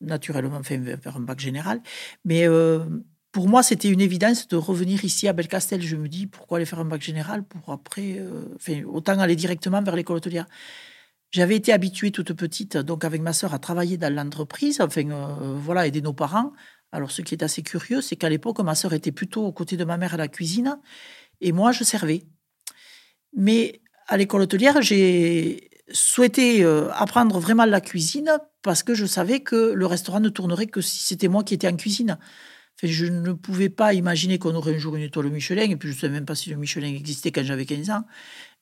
naturellement, 0.01 0.57
enfin, 0.57 0.83
faire 1.01 1.17
un 1.17 1.21
bac 1.21 1.41
général. 1.41 1.81
Mais 2.25 2.47
pour 3.33 3.49
moi, 3.49 3.63
c'était 3.63 3.89
une 3.89 4.01
évidence 4.01 4.49
de 4.49 4.57
revenir 4.57 5.05
ici 5.05 5.29
à 5.29 5.33
Belcastel. 5.33 5.83
Je 5.83 5.97
me 5.97 6.09
dis, 6.09 6.27
pourquoi 6.27 6.59
aller 6.59 6.67
faire 6.67 6.81
un 6.81 6.85
bac 6.85 7.03
général 7.03 7.45
pour 7.45 7.73
après, 7.73 8.21
autant 8.87 9.19
aller 9.19 9.37
directement 9.37 9.83
vers 9.83 9.97
l'école 9.97 10.17
hôtelière. 10.17 10.47
J'avais 11.31 11.57
été 11.57 11.73
habituée 11.73 12.11
toute 12.11 12.35
petite, 12.35 12.77
donc 12.77 13.07
avec 13.07 13.23
ma 13.23 13.33
sœur, 13.33 13.55
à 13.55 13.59
travailler 13.59 13.97
dans 13.97 14.15
l'entreprise, 14.15 14.83
enfin, 14.83 15.03
voilà, 15.57 15.87
aider 15.87 16.03
nos 16.03 16.13
parents. 16.13 16.53
Alors, 16.93 17.11
ce 17.11 17.23
qui 17.23 17.35
est 17.35 17.43
assez 17.43 17.63
curieux, 17.63 18.03
c'est 18.03 18.17
qu'à 18.17 18.29
l'époque, 18.29 18.61
ma 18.61 18.75
sœur 18.75 18.93
était 18.93 19.13
plutôt 19.13 19.45
aux 19.45 19.53
côtés 19.53 19.77
de 19.77 19.85
ma 19.85 19.97
mère 19.97 20.15
à 20.15 20.19
la 20.19 20.29
cuisine 20.29 20.79
et 21.41 21.53
moi, 21.53 21.73
je 21.73 21.85
servais. 21.85 22.23
Mais 23.37 23.81
à 24.07 24.17
l'école 24.17 24.43
hôtelière, 24.43 24.81
j'ai 24.81 25.71
souhaité 25.91 26.65
euh, 26.65 26.91
apprendre 26.93 27.39
vraiment 27.39 27.65
la 27.65 27.81
cuisine 27.81 28.31
parce 28.63 28.83
que 28.83 28.95
je 28.95 29.07
savais 29.07 29.41
que 29.41 29.73
le 29.73 29.87
restaurant 29.87 30.21
ne 30.21 30.29
tournerait 30.29 30.67
que 30.67 30.81
si 30.81 31.01
c'était 31.01 31.29
moi 31.29 31.43
qui 31.43 31.55
étais 31.55 31.69
en 31.69 31.77
cuisine. 31.77 32.19
je 32.83 33.07
ne 33.07 33.33
pouvais 33.33 33.69
pas 33.69 33.93
imaginer 33.93 34.39
qu'on 34.39 34.55
aurait 34.55 34.75
un 34.75 34.79
jour 34.79 34.97
une 34.97 35.03
étoile 35.03 35.31
Michelin, 35.31 35.71
et 35.71 35.77
puis 35.77 35.89
je 35.89 35.95
ne 35.95 36.01
savais 36.01 36.13
même 36.13 36.25
pas 36.27 36.35
si 36.35 36.51
le 36.51 36.57
Michelin 36.57 36.89
existait 36.89 37.33
quand 37.33 37.45
j'avais 37.45 37.67
15 37.67 37.91
ans. 37.91 38.05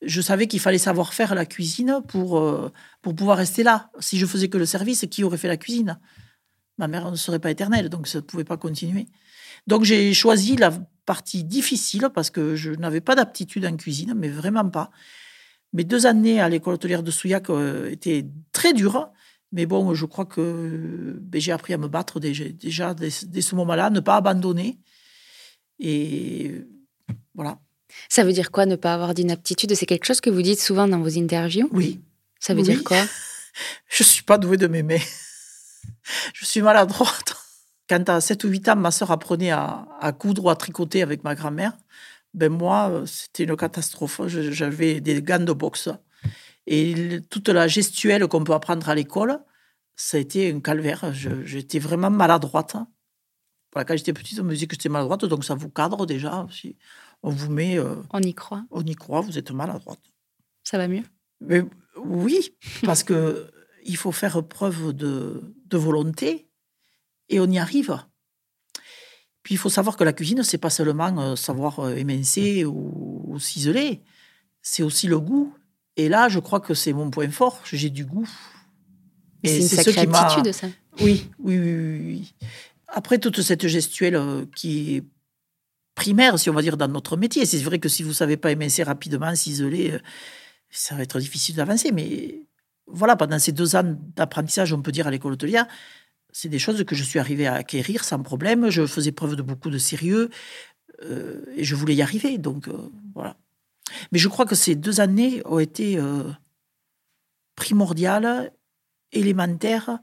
Je 0.02 0.20
savais 0.20 0.46
qu'il 0.46 0.60
fallait 0.60 0.78
savoir 0.78 1.12
faire 1.14 1.34
la 1.34 1.46
cuisine 1.46 2.00
pour, 2.08 2.38
euh, 2.38 2.72
pour 3.02 3.14
pouvoir 3.14 3.36
rester 3.38 3.62
là. 3.62 3.90
Si 4.00 4.18
je 4.18 4.26
faisais 4.26 4.48
que 4.48 4.58
le 4.58 4.66
service, 4.66 5.06
qui 5.10 5.24
aurait 5.24 5.38
fait 5.38 5.48
la 5.48 5.58
cuisine? 5.58 5.98
Ma 6.80 6.88
mère 6.88 7.10
ne 7.10 7.16
serait 7.16 7.38
pas 7.38 7.50
éternelle, 7.50 7.88
donc 7.88 8.08
ça 8.08 8.18
ne 8.18 8.22
pouvait 8.22 8.44
pas 8.44 8.56
continuer. 8.56 9.06
Donc 9.66 9.84
j'ai 9.84 10.12
choisi 10.14 10.56
la 10.56 10.72
partie 11.06 11.44
difficile 11.44 12.08
parce 12.14 12.30
que 12.30 12.56
je 12.56 12.72
n'avais 12.72 13.00
pas 13.00 13.14
d'aptitude 13.14 13.66
en 13.66 13.76
cuisine, 13.76 14.14
mais 14.16 14.28
vraiment 14.28 14.68
pas. 14.68 14.90
Mes 15.72 15.84
deux 15.84 16.06
années 16.06 16.40
à 16.40 16.48
l'école 16.48 16.74
hôtelière 16.74 17.02
de 17.02 17.10
Souillac 17.10 17.50
euh, 17.50 17.90
étaient 17.90 18.26
très 18.52 18.72
dures, 18.72 19.10
mais 19.52 19.66
bon, 19.66 19.94
je 19.94 20.06
crois 20.06 20.24
que 20.24 21.18
ben, 21.20 21.40
j'ai 21.40 21.52
appris 21.52 21.74
à 21.74 21.78
me 21.78 21.86
battre 21.86 22.18
déjà, 22.18 22.94
dès, 22.94 23.10
ce 23.10 23.54
moment-là, 23.54 23.90
ne 23.90 24.00
pas 24.00 24.16
abandonner. 24.16 24.78
Et 25.78 26.64
voilà. 27.34 27.58
Ça 28.08 28.24
veut 28.24 28.32
dire 28.32 28.50
quoi 28.50 28.66
ne 28.66 28.76
pas 28.76 28.94
avoir 28.94 29.12
d'inaptitude? 29.14 29.74
C'est 29.74 29.86
quelque 29.86 30.06
chose 30.06 30.20
que 30.20 30.30
vous 30.30 30.42
dites 30.42 30.60
souvent 30.60 30.88
dans 30.88 31.00
vos 31.00 31.18
interviews? 31.18 31.68
Oui. 31.72 32.00
Ça 32.38 32.54
veut 32.54 32.62
dire 32.62 32.82
quoi? 32.82 33.04
Je 33.88 34.02
suis 34.02 34.22
pas 34.22 34.38
douée 34.38 34.56
de 34.56 34.66
m'aimer 34.66 35.02
je 36.34 36.44
suis 36.44 36.62
maladroite. 36.62 37.36
Quand 37.88 38.08
à 38.08 38.20
7 38.20 38.44
ou 38.44 38.48
8 38.48 38.68
ans, 38.68 38.76
ma 38.76 38.90
sœur 38.90 39.10
apprenait 39.10 39.50
à, 39.50 40.14
coudre 40.18 40.44
ou 40.44 40.50
à 40.50 40.56
tricoter 40.56 41.02
avec 41.02 41.24
ma 41.24 41.34
grand-mère, 41.34 41.76
ben 42.34 42.48
moi, 42.52 43.02
c'était 43.06 43.44
une 43.44 43.56
catastrophe. 43.56 44.20
J'avais 44.28 45.00
des 45.00 45.20
gants 45.22 45.44
de 45.44 45.52
boxe. 45.52 45.88
Et 46.68 47.20
toute 47.30 47.48
la 47.48 47.66
gestuelle 47.66 48.28
qu'on 48.28 48.44
peut 48.44 48.52
apprendre 48.52 48.88
à 48.88 48.94
l'école, 48.94 49.40
ça 49.96 50.18
a 50.18 50.20
été 50.20 50.52
un 50.52 50.60
calvaire. 50.60 51.12
J'étais 51.12 51.80
vraiment 51.80 52.10
maladroite. 52.10 52.76
Voilà, 53.72 53.84
quand 53.84 53.96
j'étais 53.96 54.12
petite, 54.12 54.38
on 54.38 54.44
me 54.44 54.54
disait 54.54 54.68
que 54.68 54.74
j'étais 54.74 54.88
maladroite, 54.88 55.24
donc 55.24 55.44
ça 55.44 55.54
vous 55.56 55.68
cadre 55.68 56.06
déjà. 56.06 56.46
Si 56.52 56.76
on 57.22 57.30
vous 57.30 57.50
met. 57.50 57.78
Euh, 57.78 57.96
on 58.12 58.20
y 58.20 58.34
croit. 58.34 58.64
On 58.70 58.84
y 58.84 58.94
croit, 58.94 59.20
vous 59.20 59.38
êtes 59.38 59.50
maladroite. 59.50 60.00
Ça 60.64 60.78
va 60.78 60.88
mieux? 60.88 61.02
Mais, 61.40 61.64
Oui, 61.96 62.50
parce 62.84 63.02
que 63.02 63.50
il 63.84 63.96
faut 63.96 64.12
faire 64.12 64.42
preuve 64.46 64.92
de, 64.92 65.54
de 65.66 65.76
volonté 65.76 66.48
et 67.28 67.40
on 67.40 67.46
y 67.46 67.58
arrive. 67.58 67.98
Puis 69.42 69.54
il 69.54 69.58
faut 69.58 69.70
savoir 69.70 69.96
que 69.96 70.04
la 70.04 70.12
cuisine, 70.12 70.42
c'est 70.42 70.58
pas 70.58 70.70
seulement 70.70 71.16
euh, 71.18 71.36
savoir 71.36 71.80
euh, 71.80 71.94
émincer 71.94 72.64
ou, 72.64 73.38
ciseler, 73.38 74.02
c'est 74.60 74.82
aussi 74.82 75.06
le 75.06 75.18
goût. 75.18 75.54
Et 75.96 76.08
là, 76.08 76.28
je 76.28 76.38
crois 76.38 76.60
que 76.60 76.74
c'est 76.74 76.92
mon 76.92 77.10
point 77.10 77.30
fort. 77.30 77.60
J'ai 77.64 77.88
du 77.88 78.04
goût. 78.04 78.28
C'est 79.42 79.60
une 79.60 79.68
sacrée 79.68 80.00
aptitude, 80.00 80.52
ça. 80.52 80.68
Oui, 81.00 81.30
oui, 81.38 81.58
oui, 81.58 82.00
oui. 82.04 82.34
Après 82.88 83.18
toute 83.18 83.40
cette 83.40 83.66
gestuelle 83.66 84.16
euh, 84.16 84.44
qui 84.54 84.96
est 84.96 85.04
primaire, 85.94 86.38
si 86.38 86.50
on 86.50 86.52
va 86.52 86.60
dire, 86.60 86.76
dans 86.76 86.88
notre 86.88 87.16
métier, 87.16 87.46
c'est 87.46 87.58
vrai 87.58 87.78
que 87.78 87.88
si 87.88 88.02
vous 88.02 88.12
savez 88.12 88.36
pas 88.36 88.50
émincer 88.50 88.82
rapidement, 88.82 89.34
ciseler, 89.34 89.96
ça 90.68 90.94
va 90.96 91.02
être 91.02 91.18
difficile 91.18 91.54
d'avancer. 91.54 91.92
Mais 91.92 92.42
voilà, 92.92 93.16
pendant 93.16 93.38
ces 93.38 93.52
deux 93.52 93.76
ans 93.76 93.96
d'apprentissage, 94.16 94.72
on 94.72 94.82
peut 94.82 94.92
dire 94.92 95.06
à 95.06 95.10
l'école 95.10 95.32
hôtelière, 95.32 95.66
c'est 96.32 96.48
des 96.48 96.58
choses 96.58 96.84
que 96.84 96.94
je 96.94 97.02
suis 97.02 97.18
arrivé 97.18 97.46
à 97.46 97.54
acquérir 97.54 98.04
sans 98.04 98.22
problème. 98.22 98.70
Je 98.70 98.86
faisais 98.86 99.12
preuve 99.12 99.36
de 99.36 99.42
beaucoup 99.42 99.70
de 99.70 99.78
sérieux 99.78 100.30
euh, 101.02 101.44
et 101.56 101.64
je 101.64 101.74
voulais 101.74 101.94
y 101.94 102.02
arriver. 102.02 102.38
Donc 102.38 102.68
euh, 102.68 102.76
voilà. 103.14 103.36
Mais 104.12 104.18
je 104.18 104.28
crois 104.28 104.46
que 104.46 104.54
ces 104.54 104.76
deux 104.76 105.00
années 105.00 105.42
ont 105.44 105.58
été 105.58 105.98
euh, 105.98 106.30
primordiales, 107.56 108.52
élémentaires 109.12 109.98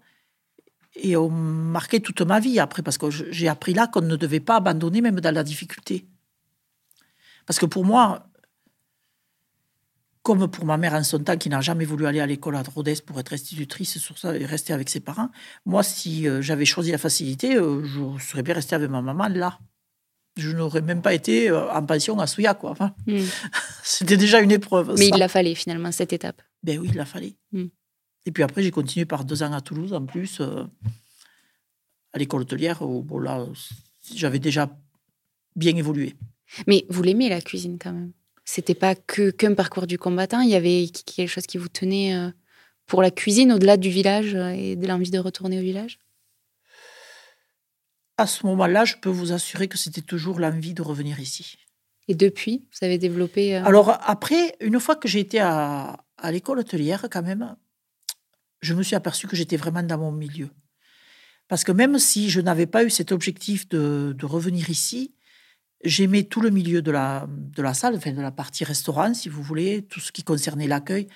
et 0.96 1.15
ont 1.15 1.29
marqué 1.29 2.01
toute 2.01 2.22
ma 2.22 2.39
vie 2.39 2.60
après 2.60 2.82
parce 2.82 2.98
que 2.98 3.10
j'ai 3.10 3.48
appris 3.48 3.74
là 3.74 3.88
qu'on 3.88 4.01
ne 4.01 4.15
devait 4.15 4.39
pas 4.39 4.58
abandonner 4.58 5.01
même 5.01 5.22
dans 5.22 5.34
la 5.34 5.44
difficulté. 5.44 6.08
Parce 7.46 7.60
que 7.60 7.65
pour 7.65 7.86
moi, 7.86 8.27
comme 10.27 10.51
pour 10.51 10.65
ma 10.65 10.75
mère 10.75 10.93
en 10.93 11.05
son 11.05 11.19
temps 11.19 11.38
qui 11.38 11.48
n'a 11.48 11.62
jamais 11.62 11.86
voulu 11.86 12.05
aller 12.05 12.19
à 12.19 12.25
l'école 12.25 12.57
à 12.57 12.62
Rodez 12.62 12.96
pour 13.05 13.17
être 13.17 13.31
institutrice 13.31 13.98
sur 13.98 14.17
ça 14.17 14.36
et 14.36 14.46
rester 14.46 14.74
avec 14.74 14.89
ses 14.89 15.00
parents, 15.00 15.29
moi, 15.65 15.84
si 15.84 16.27
euh, 16.27 16.41
j'avais 16.41 16.65
choisi 16.65 16.91
la 16.91 16.98
facilité, 16.98 17.55
euh, 17.55 17.81
je 17.86 18.22
serais 18.22 18.43
bien 18.43 18.53
restée 18.53 18.75
avec 18.75 18.89
ma 18.89 19.01
maman 19.01 19.29
là. 19.29 19.57
Je 20.36 20.51
n'aurais 20.51 20.81
même 20.81 21.01
pas 21.01 21.13
été 21.13 21.50
euh, 21.50 21.72
en 21.72 21.81
pension 21.86 22.19
à 22.19 22.27
Souya, 22.27 22.55
quoi. 22.55 22.75
Hmm. 23.05 23.22
C'était 23.84 24.17
déjà 24.17 24.41
une 24.41 24.51
épreuve. 24.51 24.96
Mais 25.00 25.07
il 25.07 25.17
l'a 25.17 25.29
fallu 25.29 25.55
finalement, 25.55 25.93
cette 25.93 26.12
étape. 26.12 26.41
Ben 26.62 26.77
oui, 26.77 26.89
il 26.91 26.98
l'a 26.98 27.05
fallu. 27.05 27.31
Hmm. 27.53 27.67
Et 28.25 28.31
puis 28.31 28.43
après, 28.43 28.63
j'ai 28.63 28.72
continué 28.72 29.05
par 29.05 29.24
deux 29.24 29.43
ans 29.43 29.53
à 29.53 29.62
Toulouse, 29.62 29.93
en 29.93 30.05
plus, 30.05 30.41
à 30.41 32.17
l'école 32.17 32.41
hôtelière, 32.41 32.81
où 32.81 33.01
bon, 33.01 33.19
là, 33.19 33.46
j'avais 34.13 34.39
déjà 34.39 34.77
bien 35.55 35.74
évolué. 35.77 36.15
Mais 36.67 36.86
vous 36.89 37.01
l'aimez, 37.01 37.29
la 37.29 37.39
cuisine, 37.39 37.77
quand 37.79 37.93
même? 37.93 38.12
C'était 38.48 38.75
pas 38.75 38.96
que 38.96 39.30
qu'un 39.30 39.54
parcours 39.54 39.88
du 39.88 40.00
combattant. 40.00 40.39
Il 40.39 40.50
y 40.50 40.56
avait 40.56 40.88
quelque 40.88 41.27
chose 41.27 41.46
qui 41.46 41.58
vous 41.58 41.68
tenait 41.68 42.16
euh, 42.16 42.32
pour 42.86 43.01
la 43.01 43.12
cuisine 43.12 43.51
au-delà 43.51 43.75
du 43.75 43.89
village 43.89 44.34
euh, 44.36 44.50
et 44.50 44.77
de 44.77 44.88
l'envie 44.88 45.12
de 45.12 45.20
retourner 45.20 45.60
au 45.60 45.62
village? 45.62 46.00
À 48.18 48.25
ce 48.25 48.46
moment-là, 48.48 48.86
je 48.86 48.96
peux 48.96 49.10
vous 49.10 49.34
assurer 49.34 49.68
que 49.68 49.77
c'était 49.77 50.01
toujours 50.01 50.39
l'envie 50.39 50.74
de 50.74 50.82
revenir 50.82 51.20
ici. 51.20 51.58
Et 52.08 52.16
depuis, 52.16 52.66
vous 52.72 52.86
avez 52.86 52.98
développé. 52.98 53.58
Euh, 53.58 53.66
Alors 53.66 53.89
après, 54.01 54.56
une 54.62 54.80
fois 54.80 54.96
que 54.96 55.10
j'ai 55.10 55.20
été 55.20 55.39
à, 55.39 56.00
à 56.18 56.32
l'école 56.32 56.60
hôtelière, 56.60 57.06
quand 57.12 57.22
même, 57.22 57.58
je 58.62 58.74
me 58.74 58.82
suis 58.82 58.96
aperçu 58.96 59.27
que 59.27 59.36
j'étais 59.36 59.58
vraiment 59.58 59.84
dans 59.84 59.98
mon 59.98 60.13
milieu. 60.13 60.50
Parce 61.50 61.66
que 61.66 61.74
même 61.74 62.00
si 62.00 62.30
je 62.30 62.39
n'avais 62.39 62.66
pas 62.66 62.86
eu 62.86 62.89
cet 62.89 63.12
objectif 63.12 63.68
de, 63.68 64.16
de 64.18 64.25
revenir 64.25 64.70
ici, 64.70 65.17
J'aimais 65.84 66.24
tout 66.24 66.41
le 66.41 66.50
milieu 66.50 66.81
de 66.81 66.91
la, 66.91 67.27
de 67.29 67.62
la 67.62 67.74
salle, 67.74 67.96
enfin 67.96 68.12
de 68.12 68.22
la 68.22 68.31
partie 68.31 68.63
restaurant, 68.63 69.13
si 69.13 69.29
vous 69.29 69.43
voulez, 69.43 69.84
tout 69.84 70.00
ce 70.00 70.12
qui 70.12 70.24
concernait 70.24 70.67
l'accueil. 70.67 71.07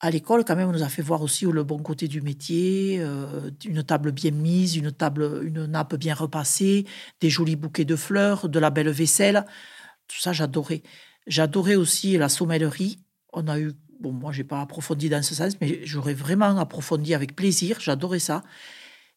À 0.00 0.10
l'école, 0.10 0.44
quand 0.44 0.54
même, 0.54 0.68
on 0.68 0.72
nous 0.72 0.82
a 0.82 0.88
fait 0.88 1.02
voir 1.02 1.22
aussi 1.22 1.44
le 1.46 1.64
bon 1.64 1.78
côté 1.78 2.08
du 2.08 2.20
métier, 2.20 2.98
euh, 3.00 3.50
une 3.64 3.82
table 3.82 4.12
bien 4.12 4.32
mise, 4.32 4.76
une 4.76 4.92
table, 4.92 5.40
une 5.44 5.64
nappe 5.66 5.96
bien 5.96 6.14
repassée, 6.14 6.84
des 7.20 7.30
jolis 7.30 7.56
bouquets 7.56 7.84
de 7.84 7.96
fleurs, 7.96 8.48
de 8.48 8.58
la 8.58 8.70
belle 8.70 8.90
vaisselle. 8.90 9.44
Tout 10.06 10.18
ça, 10.20 10.32
j'adorais. 10.32 10.82
J'adorais 11.26 11.76
aussi 11.76 12.16
la 12.18 12.28
sommellerie. 12.28 12.98
On 13.32 13.48
a 13.48 13.58
eu, 13.58 13.72
bon, 14.00 14.12
moi, 14.12 14.30
j'ai 14.30 14.44
pas 14.44 14.60
approfondi 14.60 15.08
dans 15.08 15.22
ce 15.22 15.34
sens, 15.34 15.54
mais 15.60 15.80
j'aurais 15.84 16.14
vraiment 16.14 16.58
approfondi 16.58 17.14
avec 17.14 17.34
plaisir. 17.34 17.80
J'adorais 17.80 18.18
ça. 18.18 18.42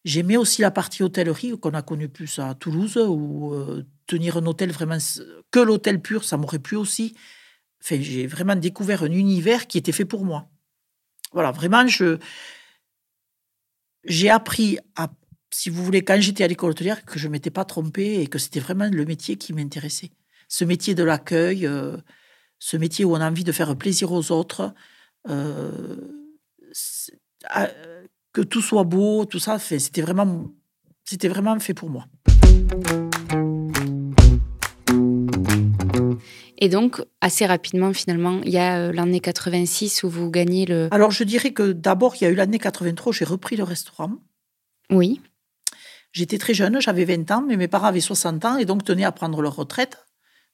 J'aimais 0.06 0.38
aussi 0.38 0.62
la 0.62 0.72
partie 0.72 1.04
hôtellerie 1.04 1.60
qu'on 1.60 1.74
a 1.74 1.82
connue 1.82 2.08
plus 2.10 2.40
à 2.40 2.56
Toulouse, 2.56 2.98
où 2.98 3.54
euh, 3.54 3.84
tenir 4.08 4.38
un 4.38 4.46
hôtel 4.46 4.72
vraiment 4.72 4.98
que 5.52 5.60
l'hôtel 5.60 6.02
pur, 6.02 6.24
ça 6.24 6.38
m'aurait 6.38 6.60
plu 6.60 6.78
aussi. 6.78 7.16
Enfin, 7.84 7.98
j'ai 8.02 8.26
vraiment 8.26 8.56
découvert 8.56 9.04
un 9.04 9.12
univers 9.12 9.68
qui 9.68 9.78
était 9.78 9.92
fait 9.92 10.06
pour 10.06 10.26
moi. 10.26 10.50
Voilà, 11.34 11.52
vraiment, 11.52 11.86
je 11.88 12.18
j'ai 14.06 14.30
appris 14.30 14.80
à, 14.96 15.10
si 15.52 15.70
vous 15.70 15.84
voulez, 15.84 16.04
quand 16.04 16.20
j'étais 16.20 16.44
à 16.44 16.48
l'école 16.48 16.72
hôtelière, 16.72 17.04
que 17.06 17.20
je 17.20 17.28
m'étais 17.28 17.50
pas 17.50 17.66
trompée 17.66 18.22
et 18.22 18.28
que 18.28 18.40
c'était 18.40 18.60
vraiment 18.60 18.90
le 18.92 19.06
métier 19.06 19.38
qui 19.38 19.54
m'intéressait. 19.54 20.12
Ce 20.48 20.64
métier 20.64 20.96
de 20.96 21.04
l'accueil, 21.04 21.68
euh, 21.68 21.98
ce 22.60 22.78
métier 22.78 23.06
où 23.06 23.14
on 23.14 23.20
a 23.20 23.30
envie 23.30 23.44
de 23.44 23.52
faire 23.52 23.76
plaisir 23.76 24.12
aux 24.12 24.32
autres. 24.32 24.74
Euh, 25.28 25.98
que 28.34 28.42
tout 28.42 28.62
soit 28.62 28.84
beau, 28.84 29.26
tout 29.26 29.40
ça, 29.40 29.60
c'était 29.60 30.02
vraiment, 30.02 30.52
c'était 31.04 31.28
vraiment 31.28 31.60
fait 31.60 31.74
pour 31.74 31.90
moi. 31.90 32.06
Et 36.58 36.70
donc, 36.70 37.04
assez 37.22 37.46
rapidement, 37.46 37.94
finalement, 37.94 38.42
il 38.44 38.50
y 38.50 38.58
a 38.58 38.80
euh, 38.80 38.92
l'année 38.92 39.20
86 39.20 40.04
où 40.04 40.10
vous 40.10 40.32
gagnez 40.32 40.66
le... 40.66 40.88
Alors, 40.92 41.12
je 41.12 41.24
dirais 41.24 41.52
que 41.52 41.72
d'abord, 41.72 42.16
il 42.16 42.24
y 42.24 42.28
a 42.28 42.30
eu 42.30 42.36
l'année 42.36 42.58
83 42.58 43.10
où 43.10 43.14
j'ai 43.14 43.26
repris 43.26 43.56
le 43.56 43.64
restaurant. 43.64 44.14
Oui. 44.90 45.22
J'étais 46.14 46.40
très 46.40 46.56
jeune, 46.56 46.82
j'avais 46.82 47.06
20 47.06 47.30
ans, 47.32 47.44
mais 47.48 47.58
mes 47.58 47.68
parents 47.68 47.88
avaient 47.88 48.00
60 48.00 48.46
ans 48.46 48.58
et 48.58 48.66
donc 48.66 48.84
tenaient 48.84 49.04
à 49.04 49.12
prendre 49.12 49.42
leur 49.42 49.56
retraite. 49.56 49.98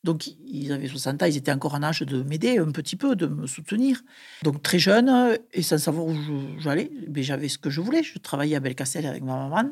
Donc, 0.03 0.27
ils 0.27 0.73
avaient 0.73 0.89
60 0.89 1.23
ans, 1.23 1.25
ils 1.25 1.37
étaient 1.37 1.53
encore 1.53 1.75
en 1.75 1.83
âge 1.83 2.01
de 2.01 2.21
m'aider 2.23 2.57
un 2.57 2.71
petit 2.71 2.97
peu, 2.97 3.15
de 3.15 3.27
me 3.27 3.47
soutenir. 3.47 4.01
Donc, 4.41 4.61
très 4.61 4.79
jeune, 4.79 5.37
et 5.53 5.61
sans 5.61 5.77
savoir 5.77 6.07
où 6.07 6.15
j'allais, 6.59 6.91
mais 7.09 7.23
j'avais 7.23 7.47
ce 7.47 7.57
que 7.57 7.69
je 7.69 7.79
voulais. 7.79 8.03
Je 8.03 8.19
travaillais 8.19 8.57
à 8.57 8.59
Belcastel 8.59 9.05
avec 9.05 9.23
ma 9.23 9.47
maman, 9.47 9.71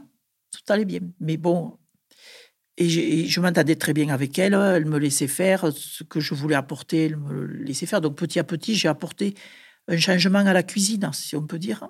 tout 0.52 0.62
allait 0.72 0.86
bien. 0.86 1.02
Mais 1.20 1.36
bon, 1.36 1.78
et, 2.78 3.28
je 3.28 3.40
m'entendais 3.42 3.76
très 3.76 3.94
bien 3.94 4.10
avec 4.10 4.38
elle, 4.40 4.54
elle 4.54 4.86
me 4.86 4.98
laissait 4.98 5.28
faire 5.28 5.72
ce 5.74 6.04
que 6.04 6.20
je 6.20 6.34
voulais 6.34 6.56
apporter, 6.56 7.06
elle 7.06 7.18
me 7.18 7.46
laissait 7.46 7.86
faire. 7.86 8.02
Donc, 8.02 8.16
petit 8.16 8.40
à 8.40 8.44
petit, 8.44 8.76
j'ai 8.76 8.88
apporté 8.88 9.36
un 9.88 9.98
changement 9.98 10.40
à 10.40 10.54
la 10.54 10.64
cuisine, 10.64 11.10
si 11.14 11.36
on 11.36 11.46
peut 11.46 11.60
dire. 11.60 11.90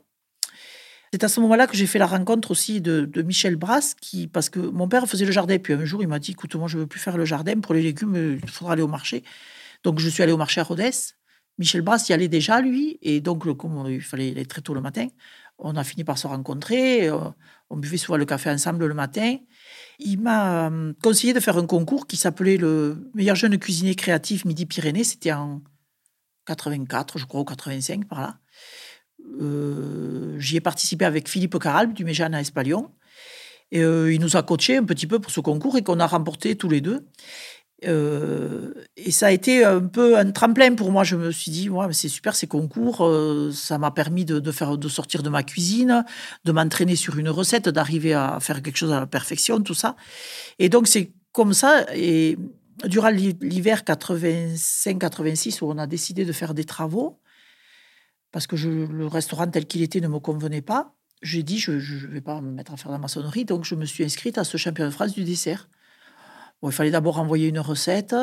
C'est 1.14 1.26
à 1.26 1.28
ce 1.28 1.42
moment-là 1.42 1.68
que 1.68 1.76
j'ai 1.76 1.88
fait 1.88 2.00
la 2.00 2.08
rencontre 2.08 2.52
aussi 2.52 2.80
de, 2.80 3.10
Michel 3.22 3.58
Brasse, 3.58 3.96
qui, 3.96 4.28
parce 4.28 4.50
que 4.50 4.60
mon 4.60 4.88
père 4.88 5.08
faisait 5.08 5.26
le 5.26 5.32
jardin. 5.32 5.58
Puis 5.60 5.74
un 5.74 5.84
jour, 5.84 6.02
il 6.02 6.08
m'a 6.08 6.20
dit 6.20 6.32
Écoute, 6.32 6.56
moi, 6.56 6.70
je 6.70 6.78
ne 6.78 6.84
veux 6.84 6.88
plus 6.88 7.00
faire 7.00 7.18
le 7.18 7.26
jardin. 7.26 7.60
Pour 7.60 7.74
les 7.74 7.82
légumes, 7.82 8.40
il 8.42 8.50
faudra 8.50 8.74
aller 8.74 8.82
au 8.82 8.88
marché. 8.88 9.24
Donc, 9.84 10.00
je 10.00 10.08
suis 10.08 10.24
allée 10.24 10.32
au 10.32 10.38
marché 10.38 10.62
à 10.62 10.64
Rodez. 10.64 10.92
Michel 11.58 11.82
Brasse 11.82 12.08
y 12.08 12.14
allait 12.14 12.30
déjà, 12.30 12.62
lui. 12.62 12.98
Et 13.02 13.20
donc, 13.20 13.46
comme 13.58 13.88
il 13.90 14.02
fallait 14.02 14.32
aller 14.32 14.46
très 14.46 14.62
tôt 14.62 14.74
le 14.74 14.82
matin, 14.82 15.08
on 15.58 15.76
a 15.76 15.84
fini 15.84 16.06
par 16.06 16.18
se 16.18 16.28
rencontrer. 16.28 17.10
Euh, 17.10 17.18
on 17.70 17.78
buvait 17.78 17.98
souvent 17.98 18.18
le 18.18 18.26
café 18.26 18.50
ensemble 18.50 18.86
le 18.86 18.94
matin. 18.94 19.38
Il 20.04 20.20
m'a 20.20 20.68
euh, 20.68 20.94
conseillé 21.04 21.34
de 21.34 21.40
faire 21.40 21.58
un 21.58 21.66
concours 21.68 22.08
qui 22.08 22.18
s'appelait 22.18 22.58
le 22.58 23.10
meilleur 23.14 23.36
jeune 23.36 23.58
cuisinier 23.58 23.96
créatif 23.96 24.46
Midi-Pyrénées. 24.46 25.04
C'était 25.04 25.32
en 25.32 25.62
84, 26.48 27.20
je 27.20 27.26
crois, 27.26 27.42
ou 27.42 27.46
85, 27.46 28.08
par 28.08 28.22
là. 28.22 28.38
Euh, 29.40 30.40
j'y 30.40 30.58
ai 30.58 30.62
participé 30.62 31.06
avec 31.06 31.30
Philippe 31.30 31.60
Caralbe 31.60 31.94
du 31.94 32.04
Méjane 32.04 32.34
à 32.34 32.42
Espalion. 32.42 32.92
Et, 33.72 33.84
euh, 33.84 34.12
il 34.12 34.20
nous 34.20 34.36
a 34.36 34.44
coaché 34.44 34.78
un 34.78 34.84
petit 34.84 35.08
peu 35.08 35.20
pour 35.20 35.32
ce 35.32 35.40
concours 35.40 35.78
et 35.78 35.84
qu'on 35.84 36.00
a 36.00 36.08
remporté 36.08 36.56
tous 36.56 36.70
les 36.70 36.82
deux. 36.82 37.08
Euh, 37.86 38.74
et 38.96 39.12
ça 39.12 39.28
a 39.28 39.32
été 39.32 39.66
un 39.66 39.82
peu 39.82 40.18
un 40.18 40.32
tremplin 40.32 40.76
pour 40.76 40.92
moi. 40.92 41.04
Je 41.04 41.16
me 41.16 41.32
suis 41.32 41.52
dit, 41.52 41.70
ouais, 41.70 41.92
c'est 41.94 42.10
super 42.10 42.36
ces 42.36 42.48
concours. 42.48 43.10
ça 43.54 43.78
m'a 43.78 43.92
permis 43.92 44.26
de, 44.26 44.52
faire, 44.52 44.78
de 44.78 44.88
sortir 44.88 45.24
de 45.24 45.30
ma 45.30 45.44
cuisine, 45.44 46.06
de 46.46 46.52
m'entraîner 46.52 46.96
sur 46.96 47.18
une 47.18 47.30
recette, 47.30 47.70
d'arriver 47.70 48.14
à 48.14 48.40
faire 48.40 48.62
quelque 48.62 48.78
chose 48.78 48.92
à 48.92 49.00
la 49.00 49.08
perfection, 49.08 49.62
tout 49.62 49.74
ça. 49.74 49.96
Et 50.60 50.70
donc, 50.70 50.88
c'est 50.88 51.12
comme 51.32 51.54
ça. 51.54 51.86
Et 51.96 52.38
durant 52.86 53.10
l'hiver 53.10 53.82
85-86, 53.86 55.64
où 55.64 55.70
on 55.70 55.78
a 55.78 55.88
décidé 55.88 56.26
de 56.26 56.32
faire 56.32 56.54
des 56.54 56.66
travaux, 56.66 57.20
parce 58.32 58.48
que 58.48 58.56
le 58.56 59.08
restaurant 59.08 59.48
tel 59.48 59.66
qu'il 59.66 59.82
était 59.82 60.00
ne 60.00 60.08
me 60.08 60.20
convenait 60.20 60.62
pas. 60.62 60.96
J'ai 61.22 61.44
dit, 61.44 61.60
je 61.60 61.74
ne 61.74 62.14
vais 62.14 62.22
pas 62.22 62.42
me 62.42 62.52
mettre 62.52 62.74
à 62.74 62.78
faire 62.78 62.88
de 62.88 62.96
la 62.96 63.00
maçonnerie, 63.00 63.46
donc 63.46 63.64
je 63.66 63.76
me 63.76 63.86
suis 63.86 64.04
inscrite 64.04 64.38
à 64.38 64.44
ce 64.44 64.58
championnat 64.58 64.90
de 64.90 64.94
France 64.94 65.14
du 65.14 65.24
dessert. 65.24 65.70
Il 66.64 66.72
fallait 66.72 66.92
d'abord 66.92 67.20
envoyer 67.20 67.48
une 67.48 67.60
recette. 67.60 68.16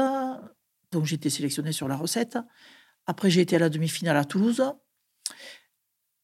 Donc 0.93 1.05
j'ai 1.05 1.17
été 1.17 1.31
sélectionnée 1.31 1.73
sur 1.73 1.89
la 1.89 1.97
recette. 1.97 2.39
Après, 3.07 3.31
j'ai 3.31 3.41
été 3.41 3.57
à 3.57 3.59
la 3.59 3.71
demi-finale 3.71 4.19
à 4.19 4.25
Toulouse, 4.27 4.63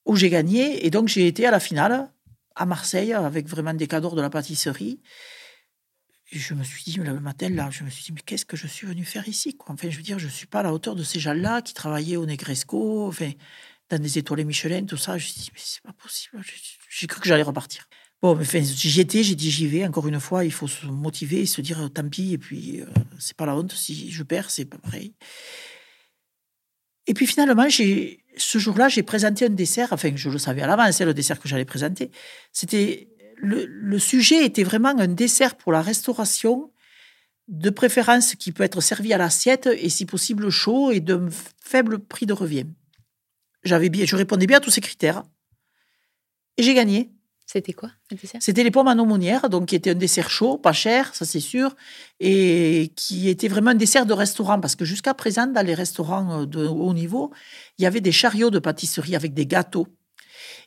où 0.05 0.17
j'ai 0.17 0.29
gagné. 0.29 0.85
Et 0.85 0.91
donc, 0.91 1.09
j'ai 1.09 1.27
été 1.27 1.47
à 1.47 1.51
la 1.51 1.59
finale 1.59 2.13
à 2.57 2.67
Marseille 2.67 3.15
avec 3.15 3.49
vraiment 3.49 3.73
des 3.73 3.87
cadeaux 3.87 4.15
de 4.15 4.21
la 4.21 4.29
pâtisserie. 4.29 5.01
Je 6.31 6.53
me 6.53 6.63
suis 6.63 6.85
dit, 6.85 6.97
le 6.99 7.21
matin, 7.21 7.49
là, 7.49 7.71
je 7.71 7.85
me 7.85 7.91
suis 7.91 8.05
dit, 8.05 8.13
mais 8.13 8.21
qu'est-ce 8.21 8.45
que 8.45 8.57
je 8.57 8.67
suis 8.67 8.87
venu 8.87 9.05
faire 9.05 9.27
ici 9.29 9.57
quoi? 9.57 9.75
Enfin, 9.75 9.89
je 9.89 9.97
veux 9.97 10.03
dire, 10.03 10.19
je 10.19 10.27
ne 10.27 10.31
suis 10.31 10.47
pas 10.47 10.61
à 10.61 10.63
la 10.63 10.75
hauteur 10.75 10.95
de 10.95 11.03
ces 11.03 11.21
gens-là 11.21 11.63
qui 11.63 11.73
travaillaient 11.73 12.17
au 12.17 12.27
Negresco, 12.27 13.07
enfin, 13.09 13.33
dans 13.89 13.99
des 13.99 14.19
étoiles 14.19 14.45
Michelin, 14.45 14.85
tout 14.85 14.99
ça. 14.99 15.17
Je 15.17 15.25
me 15.25 15.29
suis 15.31 15.41
dit, 15.41 15.51
mais 15.55 15.61
c'est 15.63 15.83
pas 15.83 15.95
possible. 15.95 16.43
J'ai 16.91 17.07
cru 17.07 17.21
que 17.21 17.29
j'allais 17.29 17.43
repartir. 17.43 17.89
Bon, 18.25 18.41
enfin, 18.41 18.63
j'y 18.63 19.03
étais, 19.03 19.23
j'ai 19.23 19.35
dit, 19.35 19.51
j'y 19.51 19.67
vais. 19.67 19.85
Encore 19.85 20.09
une 20.09 20.19
fois, 20.19 20.47
il 20.47 20.51
faut 20.51 20.67
se 20.67 20.87
motiver 20.87 21.43
et 21.43 21.45
se 21.45 21.61
dire, 21.61 21.91
tant 21.93 22.09
pis. 22.09 22.33
Et 22.33 22.39
puis, 22.39 22.81
euh, 22.81 22.87
c'est 23.19 23.37
pas 23.37 23.45
la 23.45 23.55
honte. 23.55 23.73
Si 23.73 24.11
je 24.11 24.23
perds, 24.23 24.51
c'est 24.51 24.65
pas 24.65 24.79
pareil. 24.79 25.13
Et 27.07 27.13
puis 27.13 27.27
finalement, 27.27 27.69
ce 27.69 28.59
jour-là, 28.59 28.89
j'ai 28.89 29.03
présenté 29.03 29.45
un 29.45 29.51
dessert, 29.51 29.93
enfin, 29.93 30.11
je 30.15 30.31
le 30.31 30.39
savais 30.39 30.63
à 30.63 30.67
l'avance, 30.67 30.97
c'est 30.97 31.05
le 31.05 31.13
dessert 31.13 31.39
que 31.39 31.49
j'allais 31.49 31.67
présenter. 31.67 32.11
C'était 32.51 33.11
le, 33.37 33.99
sujet 33.99 34.47
était 34.47 34.65
vraiment 34.65 34.99
un 34.99 35.09
dessert 35.09 35.55
pour 35.55 35.71
la 35.71 35.83
restauration, 35.83 36.73
de 37.49 37.69
préférence 37.69 38.37
qui 38.37 38.53
peut 38.53 38.63
être 38.63 38.81
servi 38.81 39.13
à 39.13 39.19
l'assiette 39.19 39.67
et 39.67 39.91
si 39.91 40.07
possible 40.07 40.49
chaud 40.49 40.93
et 40.93 41.01
d'un 41.01 41.29
faible 41.63 41.99
prix 41.99 42.25
de 42.25 42.33
revient. 42.33 42.65
J'avais 43.65 43.91
bien, 43.91 44.07
je 44.07 44.17
répondais 44.17 44.47
bien 44.47 44.57
à 44.57 44.61
tous 44.61 44.71
ces 44.71 44.81
critères 44.81 45.25
et 46.57 46.63
j'ai 46.63 46.73
gagné. 46.73 47.11
C'était 47.55 47.73
quoi 47.73 47.93
C'était 48.41 48.65
les 48.65 48.73
pommes 48.73 48.89
en 48.89 48.99
aumônière, 48.99 49.49
donc 49.49 49.67
qui 49.67 49.77
était 49.77 49.91
un 49.91 49.95
dessert 49.95 50.29
chaud, 50.29 50.59
pas 50.59 50.73
cher, 50.73 51.15
ça 51.15 51.25
c'est 51.25 51.39
sûr, 51.39 51.77
et 52.19 52.93
qui 52.97 53.29
était 53.29 53.47
vraiment 53.47 53.71
un 53.71 53.77
dessert 53.77 54.07
de 54.07 54.13
restaurant, 54.13 54.59
parce 54.59 54.75
que 54.75 54.85
jusqu'à 54.85 55.15
présent, 55.15 55.47
dans 55.47 55.65
les 55.65 55.75
restaurants 55.75 56.47
de 56.47 56.67
haut 56.67 56.93
niveau, 56.93 57.33
il 57.79 57.85
y 57.85 57.87
avait 57.87 58.01
des 58.01 58.11
chariots 58.11 58.51
de 58.51 58.59
pâtisserie 58.59 59.15
avec 59.15 59.35
des 59.35 59.47
gâteaux. 59.47 59.87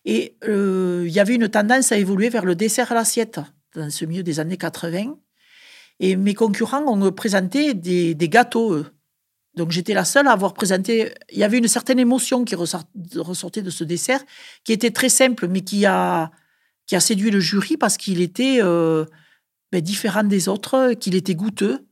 Et 0.05 0.37
euh, 0.47 1.03
il 1.05 1.11
y 1.11 1.19
avait 1.19 1.35
une 1.35 1.49
tendance 1.49 1.91
à 1.91 1.97
évoluer 1.97 2.29
vers 2.29 2.45
le 2.45 2.55
dessert 2.55 2.89
à 2.93 2.95
l'assiette 2.95 3.41
dans 3.75 3.89
ce 3.89 4.05
milieu 4.05 4.23
des 4.23 4.39
années 4.39 4.55
80. 4.55 5.17
Et 5.99 6.15
mes 6.15 6.35
concurrents 6.35 6.85
ont 6.87 7.11
présenté 7.11 7.73
des, 7.73 8.15
gâteaux, 8.29 8.75
eux. 8.75 8.85
Donc 9.57 9.71
j'étais 9.71 9.93
la 9.93 10.05
seule 10.05 10.27
à 10.27 10.31
avoir 10.31 10.53
présenté. 10.53 11.13
Il 11.33 11.37
y 11.37 11.43
avait 11.43 11.57
une 11.57 11.67
certaine 11.67 11.99
émotion 11.99 12.45
qui 12.45 12.55
ressortait 12.55 13.61
de 13.61 13.69
ce 13.71 13.83
dessert, 13.83 14.23
qui 14.63 14.71
était 14.71 14.91
très 14.91 15.09
simple, 15.09 15.49
mais 15.49 15.59
qui 15.59 15.85
a, 15.85 16.31
qui 16.87 16.95
a 16.95 16.99
séduit 16.99 17.29
le 17.29 17.39
jury 17.39 17.77
parce 17.77 17.97
qu'il 17.97 18.21
était 18.21 18.59
euh, 18.61 19.05
ben, 19.71 19.81
différent 19.81 20.23
des 20.23 20.47
autres, 20.47 20.93
qu'il 20.93 21.15
était 21.15 21.35
goûteux. 21.35 21.85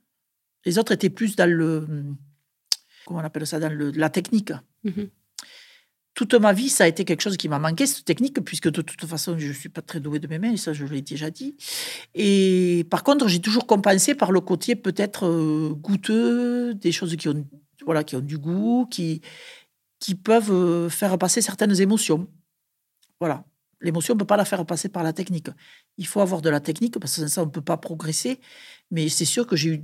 Les 0.65 0.79
autres 0.79 0.93
étaient 0.93 1.09
plus 1.09 1.35
dans 1.35 1.49
le. 1.49 1.85
Comment 3.05 3.19
on 3.19 3.23
appelle 3.23 3.45
ça 3.45 3.59
Dans 3.59 3.71
le, 3.71 3.91
la 3.91 4.09
technique. 4.09 4.51
Mm-hmm 4.83 5.09
toute 6.15 6.33
ma 6.33 6.53
vie, 6.53 6.69
ça 6.69 6.85
a 6.85 6.87
été 6.87 7.03
quelque 7.03 7.21
chose 7.21 7.35
qui 7.35 7.49
m'a 7.49 7.59
manqué, 7.59 7.85
cette 7.85 8.05
technique, 8.05 8.39
puisque 8.39 8.71
de 8.71 8.81
toute 8.81 9.05
façon, 9.05 9.37
je 9.37 9.49
ne 9.49 9.53
suis 9.53 9.69
pas 9.69 9.81
très 9.81 9.99
douée 9.99 10.19
de 10.19 10.27
mes 10.27 10.39
mains, 10.39 10.53
et 10.53 10.57
ça, 10.57 10.71
je 10.71 10.85
l'ai 10.85 11.01
déjà 11.01 11.29
dit. 11.29 11.57
Et 12.15 12.87
par 12.89 13.03
contre, 13.03 13.27
j'ai 13.27 13.41
toujours 13.41 13.67
compensé 13.67 14.15
par 14.15 14.31
le 14.31 14.39
côté 14.39 14.75
peut-être 14.77 15.27
euh, 15.27 15.73
goûteux, 15.75 16.73
des 16.73 16.93
choses 16.93 17.15
qui 17.17 17.27
ont, 17.27 17.45
voilà, 17.85 18.05
qui 18.05 18.15
ont 18.15 18.21
du 18.21 18.37
goût, 18.37 18.87
qui, 18.89 19.21
qui 19.99 20.15
peuvent 20.15 20.51
euh, 20.51 20.89
faire 20.89 21.17
passer 21.17 21.41
certaines 21.41 21.79
émotions. 21.81 22.27
Voilà. 23.19 23.43
L'émotion, 23.85 24.13
on 24.13 24.15
ne 24.15 24.19
peut 24.19 24.25
pas 24.25 24.35
la 24.35 24.45
faire 24.45 24.65
passer 24.65 24.89
par 24.89 25.03
la 25.03 25.13
technique. 25.13 25.49
Il 25.97 26.07
faut 26.07 26.19
avoir 26.19 26.41
de 26.41 26.49
la 26.49 26.59
technique, 26.59 26.97
parce 26.99 27.15
que 27.15 27.21
sans 27.21 27.27
ça, 27.27 27.41
on 27.43 27.45
ne 27.45 27.51
peut 27.51 27.61
pas 27.61 27.77
progresser. 27.77 28.39
Mais 28.89 29.09
c'est 29.09 29.25
sûr 29.25 29.45
que 29.45 29.55
j'ai 29.55 29.75
eu, 29.75 29.83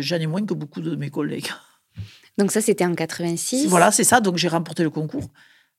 j'en 0.00 0.16
ai 0.16 0.28
moins 0.28 0.46
que 0.46 0.54
beaucoup 0.54 0.80
de 0.80 0.94
mes 0.94 1.10
collègues. 1.10 1.48
Donc 2.38 2.52
ça, 2.52 2.60
c'était 2.60 2.84
en 2.84 2.94
86. 2.94 3.66
Voilà, 3.66 3.90
c'est 3.90 4.04
ça. 4.04 4.20
Donc 4.20 4.36
j'ai 4.36 4.46
remporté 4.46 4.84
le 4.84 4.90
concours. 4.90 5.28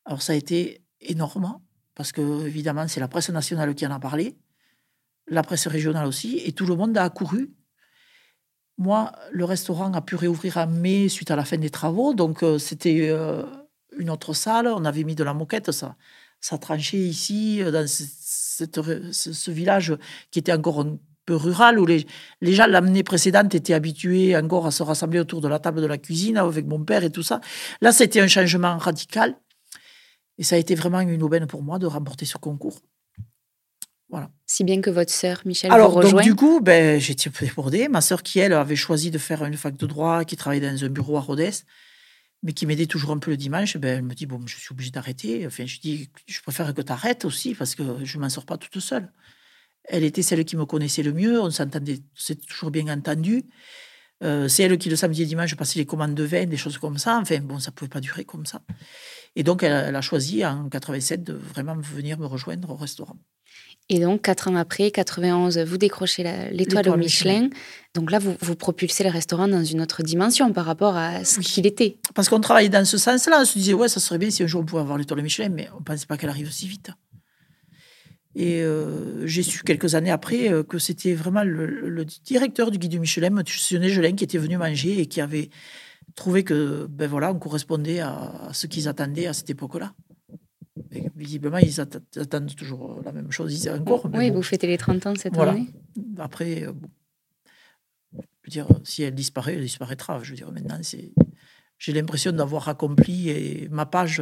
Alors 0.03 0.21
ça 0.21 0.33
a 0.33 0.35
été 0.35 0.81
énorme, 0.99 1.57
parce 1.95 2.11
que 2.11 2.45
évidemment, 2.45 2.85
c'est 2.89 2.99
la 2.99 3.07
presse 3.07 3.29
nationale 3.29 3.73
qui 3.75 3.87
en 3.87 3.91
a 3.91 3.99
parlé, 3.99 4.37
la 5.27 5.41
presse 5.41 5.67
régionale 5.67 6.05
aussi, 6.05 6.41
et 6.43 6.51
tout 6.51 6.65
le 6.65 6.75
monde 6.75 6.97
a 6.97 7.03
accouru. 7.03 7.53
Moi, 8.77 9.13
le 9.31 9.45
restaurant 9.45 9.93
a 9.93 10.01
pu 10.01 10.15
réouvrir 10.15 10.57
en 10.57 10.67
mai 10.67 11.07
suite 11.07 11.31
à 11.31 11.37
la 11.37 11.45
fin 11.45 11.57
des 11.57 11.69
travaux, 11.69 12.13
donc 12.13 12.43
euh, 12.43 12.57
c'était 12.59 13.09
euh, 13.09 13.43
une 13.97 14.09
autre 14.09 14.33
salle. 14.33 14.67
On 14.67 14.83
avait 14.83 15.03
mis 15.03 15.15
de 15.15 15.23
la 15.23 15.33
moquette, 15.33 15.71
ça, 15.71 15.95
ça 16.41 16.57
tranchait 16.57 16.97
ici, 16.97 17.61
euh, 17.61 17.71
dans 17.71 17.87
ce, 17.87 19.51
village 19.51 19.95
qui 20.31 20.39
était 20.39 20.53
encore 20.53 20.81
un 20.81 20.97
peu 21.25 21.35
rural, 21.35 21.79
où 21.79 21.85
les, 21.85 22.07
les 22.41 22.53
gens, 22.53 22.67
l'année 22.67 23.03
précédente, 23.03 23.53
étaient 23.53 23.73
habitués 23.73 24.35
encore 24.35 24.65
à 24.65 24.71
se 24.71 24.83
rassembler 24.83 25.19
autour 25.19 25.41
de 25.41 25.47
la 25.47 25.59
table 25.59 25.81
de 25.81 25.87
la 25.87 25.97
cuisine 25.97 26.37
avec 26.37 26.65
mon 26.65 26.83
père 26.83 27.03
et 27.03 27.11
tout 27.11 27.23
ça. 27.23 27.41
Là, 27.81 27.91
c'était 27.91 28.21
un 28.21 28.27
changement 28.27 28.77
radical. 28.77 29.35
Et 30.37 30.43
ça 30.43 30.55
a 30.55 30.59
été 30.59 30.75
vraiment 30.75 30.99
une 31.01 31.23
aubaine 31.23 31.47
pour 31.47 31.63
moi 31.63 31.79
de 31.79 31.87
remporter 31.87 32.25
ce 32.25 32.37
concours. 32.37 32.79
Voilà. 34.09 34.29
Si 34.45 34.63
bien 34.63 34.79
que 34.79 34.89
votre 34.89 35.11
sœur, 35.11 35.41
Michel, 35.45 35.71
Alors, 35.71 35.91
vous 35.91 36.09
donc, 36.09 36.21
du 36.21 36.35
coup, 36.35 36.61
ben, 36.61 37.01
été 37.01 37.29
débordée. 37.41 37.89
Ma 37.89 38.01
sœur, 38.01 38.23
qui, 38.23 38.39
elle, 38.39 38.53
avait 38.53 38.75
choisi 38.75 39.11
de 39.11 39.17
faire 39.17 39.43
une 39.43 39.57
fac 39.57 39.75
de 39.75 39.85
droit, 39.85 40.23
qui 40.23 40.37
travaillait 40.37 40.71
dans 40.71 40.85
un 40.85 40.89
bureau 40.89 41.17
à 41.17 41.21
Rodez, 41.21 41.51
mais 42.43 42.53
qui 42.53 42.65
m'aidait 42.65 42.85
toujours 42.85 43.11
un 43.11 43.17
peu 43.19 43.31
le 43.31 43.37
dimanche, 43.37 43.77
ben, 43.77 43.97
elle 43.97 44.03
me 44.03 44.13
dit, 44.13 44.25
bon, 44.25 44.45
je 44.45 44.57
suis 44.57 44.71
obligée 44.71 44.91
d'arrêter. 44.91 45.45
Enfin, 45.47 45.65
je 45.65 45.79
dis, 45.79 46.09
je 46.27 46.41
préfère 46.41 46.73
que 46.73 46.81
tu 46.81 46.91
arrêtes 46.91 47.25
aussi, 47.25 47.55
parce 47.55 47.75
que 47.75 47.83
je 48.03 48.19
m'en 48.19 48.29
sors 48.29 48.45
pas 48.45 48.57
toute 48.57 48.79
seule. 48.79 49.11
Elle 49.85 50.03
était 50.03 50.21
celle 50.21 50.43
qui 50.45 50.57
me 50.57 50.65
connaissait 50.65 51.03
le 51.03 51.13
mieux, 51.13 51.41
on 51.41 51.49
s'entendait, 51.49 51.99
c'est 52.15 52.45
toujours 52.45 52.71
bien 52.71 52.87
entendu. 52.89 53.45
Euh, 54.23 54.47
c'est 54.47 54.63
elle 54.63 54.77
qui, 54.77 54.89
le 54.89 54.95
samedi 54.95 55.23
et 55.23 55.25
dimanche, 55.25 55.55
passait 55.55 55.79
les 55.79 55.85
commandes 55.85 56.15
de 56.15 56.23
vin, 56.23 56.45
des 56.45 56.57
choses 56.57 56.77
comme 56.77 56.97
ça. 56.97 57.19
Enfin, 57.19 57.39
bon, 57.39 57.59
ça 57.59 57.71
pouvait 57.71 57.89
pas 57.89 58.01
durer 58.01 58.25
comme 58.25 58.45
ça. 58.45 58.61
Et 59.35 59.43
donc, 59.43 59.63
elle, 59.63 59.95
a 59.95 60.01
choisi 60.01 60.45
en 60.45 60.69
87 60.69 61.23
de 61.23 61.33
vraiment 61.33 61.75
venir 61.75 62.17
me 62.19 62.25
rejoindre 62.25 62.69
au 62.71 62.75
restaurant. 62.75 63.17
Et 63.89 63.99
donc, 63.99 64.21
quatre 64.21 64.49
ans 64.49 64.55
après, 64.55 64.91
91, 64.91 65.59
vous 65.59 65.77
décrochez 65.77 66.23
l'étoile 66.51 66.89
au 66.89 66.97
Michelin. 66.97 67.49
Donc 67.93 68.11
là, 68.11 68.19
vous, 68.19 68.35
vous 68.41 68.55
propulsez 68.55 69.05
le 69.05 69.09
restaurant 69.09 69.47
dans 69.47 69.63
une 69.63 69.81
autre 69.81 70.03
dimension 70.03 70.51
par 70.51 70.65
rapport 70.65 70.97
à 70.97 71.23
ce 71.23 71.39
qu'il 71.39 71.65
était. 71.65 71.97
Parce 72.13 72.27
qu'on 72.27 72.41
travaillait 72.41 72.69
dans 72.69 72.85
ce 72.85 72.97
sens-là. 72.97 73.39
On 73.41 73.45
se 73.45 73.57
disait, 73.57 73.73
ouais, 73.73 73.87
ça 73.87 74.01
serait 74.01 74.17
bien 74.17 74.29
si 74.29 74.43
un 74.43 74.47
jour 74.47 74.61
on 74.61 74.65
pouvait 74.65 74.81
avoir 74.81 74.97
l'étoile 74.97 75.21
au 75.21 75.23
Michelin, 75.23 75.49
mais 75.49 75.69
on 75.73 75.79
ne 75.79 75.83
pensait 75.85 76.05
pas 76.05 76.17
qu'elle 76.17 76.29
arrive 76.29 76.47
aussi 76.47 76.67
vite. 76.67 76.91
Et 78.35 78.61
euh, 78.61 79.25
j'ai 79.25 79.41
su 79.41 79.63
quelques 79.63 79.95
années 79.95 80.11
après 80.11 80.53
euh, 80.53 80.61
que 80.61 80.77
c'était 80.77 81.15
vraiment 81.15 81.43
le, 81.43 82.05
directeur 82.23 82.69
du 82.69 82.77
guide 82.77 82.91
du 82.91 82.99
Michelin, 82.99 83.35
M. 83.35 83.43
Gelin, 83.47 84.13
qui 84.13 84.23
était 84.23 84.37
venu 84.37 84.57
manger 84.57 84.99
et 84.99 85.07
qui 85.07 85.21
avait 85.21 85.49
trouvé 86.13 86.43
que, 86.43 86.85
ben 86.87 87.07
voilà, 87.07 87.31
on 87.31 87.39
correspondait 87.39 87.99
à, 87.99 88.49
ce 88.53 88.67
qu'ils 88.67 88.87
attendaient 88.87 89.25
à 89.25 89.33
cette 89.33 89.49
époque-là. 89.49 89.93
Visiblement, 91.15 91.57
ils 91.57 91.79
attendent 91.81 92.55
toujours 92.55 93.01
la 93.03 93.11
même 93.11 93.31
chose 93.31 93.67
encore. 93.67 94.09
oui, 94.13 94.29
vous 94.31 94.43
fêtez 94.43 94.67
les 94.67 94.77
30 94.77 95.07
ans 95.07 95.13
cette 95.15 95.37
année. 95.37 95.67
Après, 96.17 96.63
euh, 96.63 96.73
je 98.13 98.19
veux 98.19 98.51
dire, 98.51 98.67
si 98.83 99.03
elle 99.03 99.15
disparaît, 99.15 99.55
elle 99.55 99.61
disparaîtra. 99.61 100.21
Je 100.23 100.31
veux 100.31 100.37
dire, 100.37 100.51
maintenant, 100.51 100.79
j'ai 101.77 101.93
l'impression 101.93 102.31
d'avoir 102.31 102.69
accompli 102.69 103.67
ma 103.69 103.85
page 103.85 104.21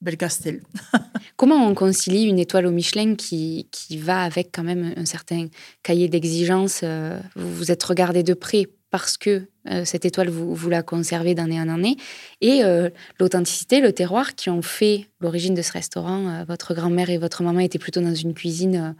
Belcastel. 0.00 0.62
Comment 1.36 1.66
on 1.66 1.74
concilie 1.74 2.24
une 2.24 2.38
étoile 2.38 2.66
au 2.66 2.70
Michelin 2.70 3.14
qui, 3.16 3.68
qui 3.72 3.98
va 3.98 4.22
avec 4.22 4.50
quand 4.52 4.62
même 4.62 4.94
un 4.96 5.04
certain 5.04 5.46
cahier 5.82 6.08
d'exigence 6.08 6.80
euh, 6.84 7.20
Vous 7.36 7.52
vous 7.52 7.70
êtes 7.70 7.82
regardé 7.82 8.22
de 8.22 8.34
près 8.34 8.68
parce 8.90 9.16
que 9.16 9.30
euh, 9.30 9.46
cette 9.84 10.04
étoile, 10.04 10.28
vous, 10.28 10.70
la 10.70 10.82
conservez 10.82 11.34
d'année 11.34 11.60
en 11.60 11.68
année, 11.68 11.96
et 12.40 12.64
euh, 12.64 12.90
l'authenticité, 13.18 13.80
le 13.80 13.92
terroir 13.92 14.34
qui 14.34 14.50
ont 14.50 14.62
fait 14.62 15.06
l'origine 15.20 15.54
de 15.54 15.62
ce 15.62 15.72
restaurant. 15.72 16.44
votre 16.46 16.74
grand-mère 16.74 17.10
et 17.10 17.18
votre 17.18 17.42
maman 17.42 17.60
étaient 17.60 17.78
plutôt 17.78 18.00
dans 18.00 18.14
une 18.14 18.34
cuisine 18.34 18.94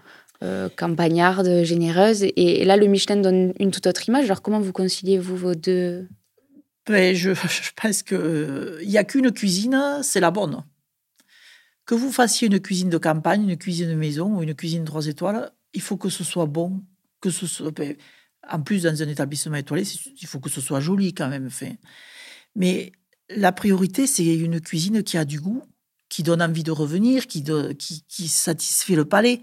campagnarde, 0.76 1.64
généreuse, 1.64 2.22
et, 2.22 2.64
là, 2.64 2.76
le 2.76 2.86
Michelin 2.86 3.16
donne 3.16 3.52
une 3.58 3.72
toute 3.72 3.86
autre 3.88 4.08
image. 4.08 4.26
Alors, 4.26 4.40
comment 4.40 4.60
vous 4.60 4.72
conciliez-vous 4.72 5.36
vos 5.36 5.54
deux? 5.54 6.06
Ben, 6.88 7.14
je, 7.14 7.30
pense 7.76 8.02
qu'il 8.02 8.86
n'y 8.86 8.96
a 8.96 9.04
qu'une 9.04 9.30
cuisine, 9.30 9.98
c'est 10.02 10.20
la 10.20 10.30
bonne. 10.30 10.64
Que 11.84 11.94
vous 11.94 12.10
fassiez 12.10 12.48
une 12.48 12.60
cuisine 12.60 12.88
de 12.88 12.98
campagne, 12.98 13.48
une 13.48 13.56
cuisine 13.56 13.88
de 13.88 13.94
maison 13.94 14.36
ou 14.36 14.42
une 14.42 14.54
cuisine 14.54 14.84
trois 14.84 15.06
étoiles, 15.06 15.52
il 15.74 15.82
faut 15.82 15.96
que 15.96 16.08
ce 16.08 16.24
soit 16.24 16.46
bon, 16.46 16.82
que 17.20 17.30
ce 17.30 17.46
soit. 17.46 17.70
Ben, 17.70 17.96
en 18.50 18.62
plus, 18.62 18.82
dans 18.82 19.02
un 19.02 19.08
établissement 19.08 19.56
étoilé, 19.56 19.84
il 20.20 20.26
faut 20.26 20.40
que 20.40 20.50
ce 20.50 20.60
soit 20.60 20.80
joli 20.80 21.14
quand 21.14 21.28
même. 21.28 21.50
Fait. 21.50 21.78
Mais 22.54 22.92
la 23.30 23.52
priorité, 23.52 24.06
c'est 24.06 24.24
une 24.24 24.60
cuisine 24.60 25.02
qui 25.02 25.18
a 25.18 25.24
du 25.24 25.40
goût, 25.40 25.62
qui 26.08 26.22
donne 26.22 26.42
envie 26.42 26.62
de 26.62 26.70
revenir, 26.70 27.26
qui, 27.26 28.28
satisfait 28.28 28.94
le 28.94 29.04
palais. 29.04 29.42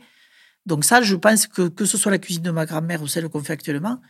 Donc 0.66 0.84
ça, 0.84 1.02
je 1.02 1.16
pense 1.16 1.48
que 1.48 1.68
que 1.68 1.86
ce 1.86 1.98
soit 1.98 2.12
la 2.12 2.18
cuisine 2.18 2.44
de 2.44 2.52
ma 2.52 2.66
grand-mère 2.66 3.04
ou 3.04 3.08
celle 3.08 3.30
qu'on 3.30 3.44
fait 3.44 3.54
actuellement, 3.54 4.02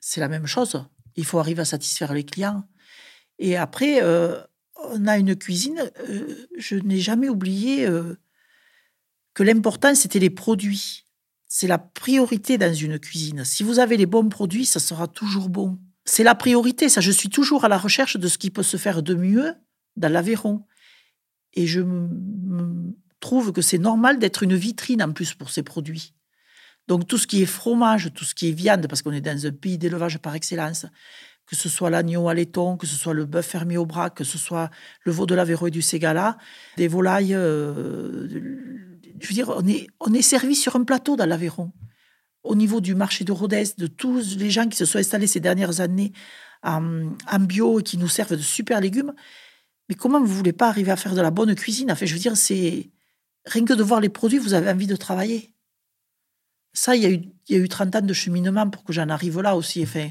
c'est 0.00 0.20
la 0.20 0.28
même 0.28 0.46
chose. 0.46 0.84
Il 1.16 1.24
faut 1.24 1.40
arriver 1.40 1.62
à 1.62 1.64
satisfaire 1.64 2.14
les 2.14 2.24
clients. 2.24 2.64
Et 3.40 3.56
après, 3.56 4.02
euh, 4.02 4.40
on 4.84 5.06
a 5.06 5.18
une 5.18 5.34
cuisine, 5.34 5.90
euh, 6.08 6.46
je 6.56 6.76
n'ai 6.76 7.00
jamais 7.00 7.28
oublié 7.28 7.86
euh, 7.86 8.14
que 9.34 9.42
l'important, 9.42 9.94
c'était 9.94 10.20
les 10.20 10.30
produits. 10.30 11.04
C'est 11.48 11.66
la 11.66 11.78
priorité 11.78 12.58
dans 12.58 12.74
une 12.74 12.98
cuisine. 12.98 13.44
Si 13.44 13.62
vous 13.62 13.78
avez 13.78 13.96
les 13.96 14.06
bons 14.06 14.28
produits, 14.28 14.66
ça 14.66 14.80
sera 14.80 15.08
toujours 15.08 15.48
bon. 15.48 15.78
c'est 16.04 16.24
la 16.24 16.34
priorité. 16.34 16.88
Ça, 16.88 17.00
je 17.00 17.10
suis 17.10 17.30
toujours 17.30 17.64
à 17.64 17.68
la 17.68 17.78
recherche 17.78 18.16
de 18.16 18.28
ce 18.28 18.38
qui 18.38 18.50
peut 18.50 18.62
se 18.62 18.76
faire 18.76 19.02
de 19.02 19.14
mieux 19.14 19.54
dans 19.96 20.12
l'Aveyron. 20.12 20.64
Et 21.54 21.66
je 21.66 21.80
trouve 23.20 23.52
que 23.52 23.62
c'est 23.62 23.78
normal 23.78 24.18
d'être 24.18 24.42
une 24.42 24.54
vitrine 24.54 25.02
en 25.02 25.12
plus 25.12 25.34
pour 25.34 25.50
ces 25.50 25.62
produits. 25.62 26.14
Donc 26.86 27.06
tout 27.06 27.18
ce 27.18 27.26
qui 27.26 27.42
est 27.42 27.46
fromage, 27.46 28.12
tout 28.14 28.24
ce 28.24 28.34
qui 28.34 28.48
est 28.48 28.52
viande, 28.52 28.86
parce 28.86 29.02
qu'on 29.02 29.12
est 29.12 29.20
dans 29.20 29.46
un 29.46 29.50
pays 29.50 29.76
d'élevage 29.76 30.18
par 30.18 30.34
excellence, 30.34 30.86
que 31.46 31.56
ce 31.56 31.68
soit 31.68 31.90
l'agneau 31.90 32.28
à 32.28 32.34
laiton, 32.34 32.76
que 32.76 32.86
ce 32.86 32.94
soit 32.94 33.14
le 33.14 33.24
bœuf 33.24 33.46
fermier 33.46 33.76
au 33.78 33.86
bras, 33.86 34.10
que 34.10 34.24
ce 34.24 34.38
soit 34.38 34.70
le 35.04 35.12
veau 35.12 35.26
de 35.26 35.34
l'Aveyron 35.34 35.66
et 35.66 35.70
du 35.70 35.82
Ségala, 35.82 36.36
des 36.76 36.88
volailles. 36.88 37.34
Euh, 37.34 38.28
je 39.20 39.28
veux 39.28 39.34
dire, 39.34 39.50
on 39.50 39.66
est, 39.66 39.86
on 40.00 40.12
est 40.12 40.22
servi 40.22 40.54
sur 40.54 40.76
un 40.76 40.84
plateau 40.84 41.16
dans 41.16 41.26
l'Aveyron. 41.26 41.72
Au 42.42 42.54
niveau 42.54 42.80
du 42.80 42.94
marché 42.94 43.24
de 43.24 43.32
Rodez, 43.32 43.64
de 43.76 43.86
tous 43.86 44.36
les 44.36 44.50
gens 44.50 44.68
qui 44.68 44.76
se 44.76 44.84
sont 44.84 44.98
installés 44.98 45.26
ces 45.26 45.40
dernières 45.40 45.80
années 45.80 46.12
en, 46.62 47.10
bio 47.40 47.80
et 47.80 47.82
qui 47.82 47.98
nous 47.98 48.08
servent 48.08 48.36
de 48.36 48.42
super 48.42 48.80
légumes, 48.80 49.12
mais 49.88 49.94
comment 49.94 50.20
vous 50.20 50.34
voulez 50.34 50.52
pas 50.52 50.68
arriver 50.68 50.90
à 50.90 50.96
faire 50.96 51.14
de 51.14 51.20
la 51.20 51.30
bonne 51.30 51.54
cuisine? 51.54 51.90
Enfin, 51.90 52.06
je 52.06 52.14
veux 52.14 52.20
dire, 52.20 52.36
c'est 52.36 52.90
rien 53.46 53.64
que 53.64 53.72
de 53.72 53.82
voir 53.82 54.00
les 54.00 54.08
produits, 54.08 54.38
vous 54.38 54.54
avez 54.54 54.70
envie 54.70 54.86
de 54.86 54.96
travailler. 54.96 55.54
Ça, 56.72 56.94
il 56.94 57.02
y 57.02 57.06
a 57.06 57.10
eu, 57.10 57.22
y 57.48 57.54
a 57.54 57.58
eu 57.58 57.68
30 57.68 57.96
ans 57.96 58.00
de 58.02 58.12
cheminement 58.12 58.68
pour 58.68 58.84
que 58.84 58.92
j'en 58.92 59.08
arrive 59.08 59.40
là 59.40 59.56
aussi. 59.56 59.82
Enfin, 59.82 60.08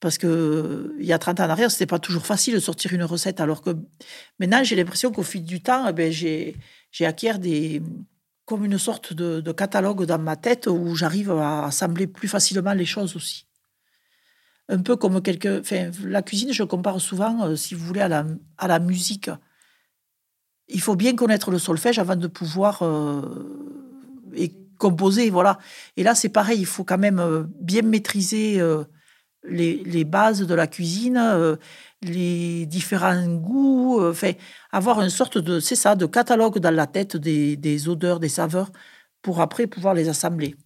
parce 0.00 0.18
que 0.18 0.94
il 0.98 1.06
y 1.06 1.12
a 1.12 1.18
30 1.18 1.40
ans 1.40 1.46
en 1.46 1.50
arrière, 1.50 1.70
c'était 1.70 1.86
pas 1.86 1.98
toujours 1.98 2.26
facile 2.26 2.54
de 2.54 2.60
sortir 2.60 2.92
une 2.92 3.04
recette, 3.04 3.40
alors 3.40 3.62
que 3.62 3.70
maintenant, 4.38 4.62
j'ai 4.64 4.76
l'impression 4.76 5.12
qu'au 5.12 5.22
fil 5.22 5.44
du 5.44 5.62
temps, 5.62 5.86
eh 5.88 5.92
ben, 5.92 6.12
j'ai 6.12 6.56
acquiert 7.00 7.38
des, 7.38 7.80
comme 8.44 8.64
une 8.64 8.78
sorte 8.78 9.12
de, 9.12 9.52
catalogue 9.52 10.04
dans 10.04 10.18
ma 10.18 10.36
tête 10.36 10.66
où 10.66 10.94
j'arrive 10.94 11.30
à 11.32 11.66
assembler 11.66 12.06
plus 12.06 12.28
facilement 12.28 12.72
les 12.72 12.86
choses 12.86 13.16
aussi 13.16 13.46
un 14.68 14.78
peu 14.78 14.96
comme 14.96 15.22
quelque. 15.22 15.60
Enfin, 15.60 15.90
la 16.04 16.22
cuisine, 16.22 16.52
je 16.52 16.62
compare 16.62 17.00
souvent, 17.00 17.46
euh, 17.46 17.56
si 17.56 17.74
vous 17.74 17.84
voulez, 17.84 18.00
à 18.00 18.08
la, 18.08 18.24
à 18.58 18.68
la 18.68 18.78
musique. 18.78 19.30
Il 20.68 20.80
faut 20.80 20.96
bien 20.96 21.14
connaître 21.14 21.50
le 21.50 21.58
solfège 21.58 21.98
avant 21.98 22.16
de 22.16 22.26
pouvoir 22.26 22.82
euh, 22.82 23.20
composer, 24.78 25.28
voilà. 25.28 25.58
Et 25.96 26.02
là, 26.02 26.14
c'est 26.14 26.30
pareil, 26.30 26.60
il 26.60 26.66
faut 26.66 26.84
quand 26.84 26.98
même 26.98 27.18
euh, 27.18 27.44
bien 27.60 27.82
maîtriser 27.82 28.60
les, 29.44 29.82
les, 29.84 30.04
bases 30.04 30.46
de 30.46 30.54
la 30.54 30.66
cuisine, 30.66 31.58
les 32.02 32.66
différents 32.66 33.26
goûts, 33.26 34.00
enfin, 34.02 34.32
avoir 34.70 35.00
une 35.00 35.10
sorte 35.10 35.38
de, 35.38 35.60
c'est 35.60 35.76
ça, 35.76 35.94
de 35.94 36.06
catalogue 36.06 36.58
dans 36.58 36.74
la 36.74 36.86
tête 36.86 37.16
des, 37.16 37.56
des 37.56 37.88
odeurs, 37.88 38.20
des 38.20 38.28
saveurs, 38.28 38.70
pour 39.22 39.40
après 39.40 39.66
pouvoir 39.66 39.94
les 39.94 40.08
assembler. 40.08 40.56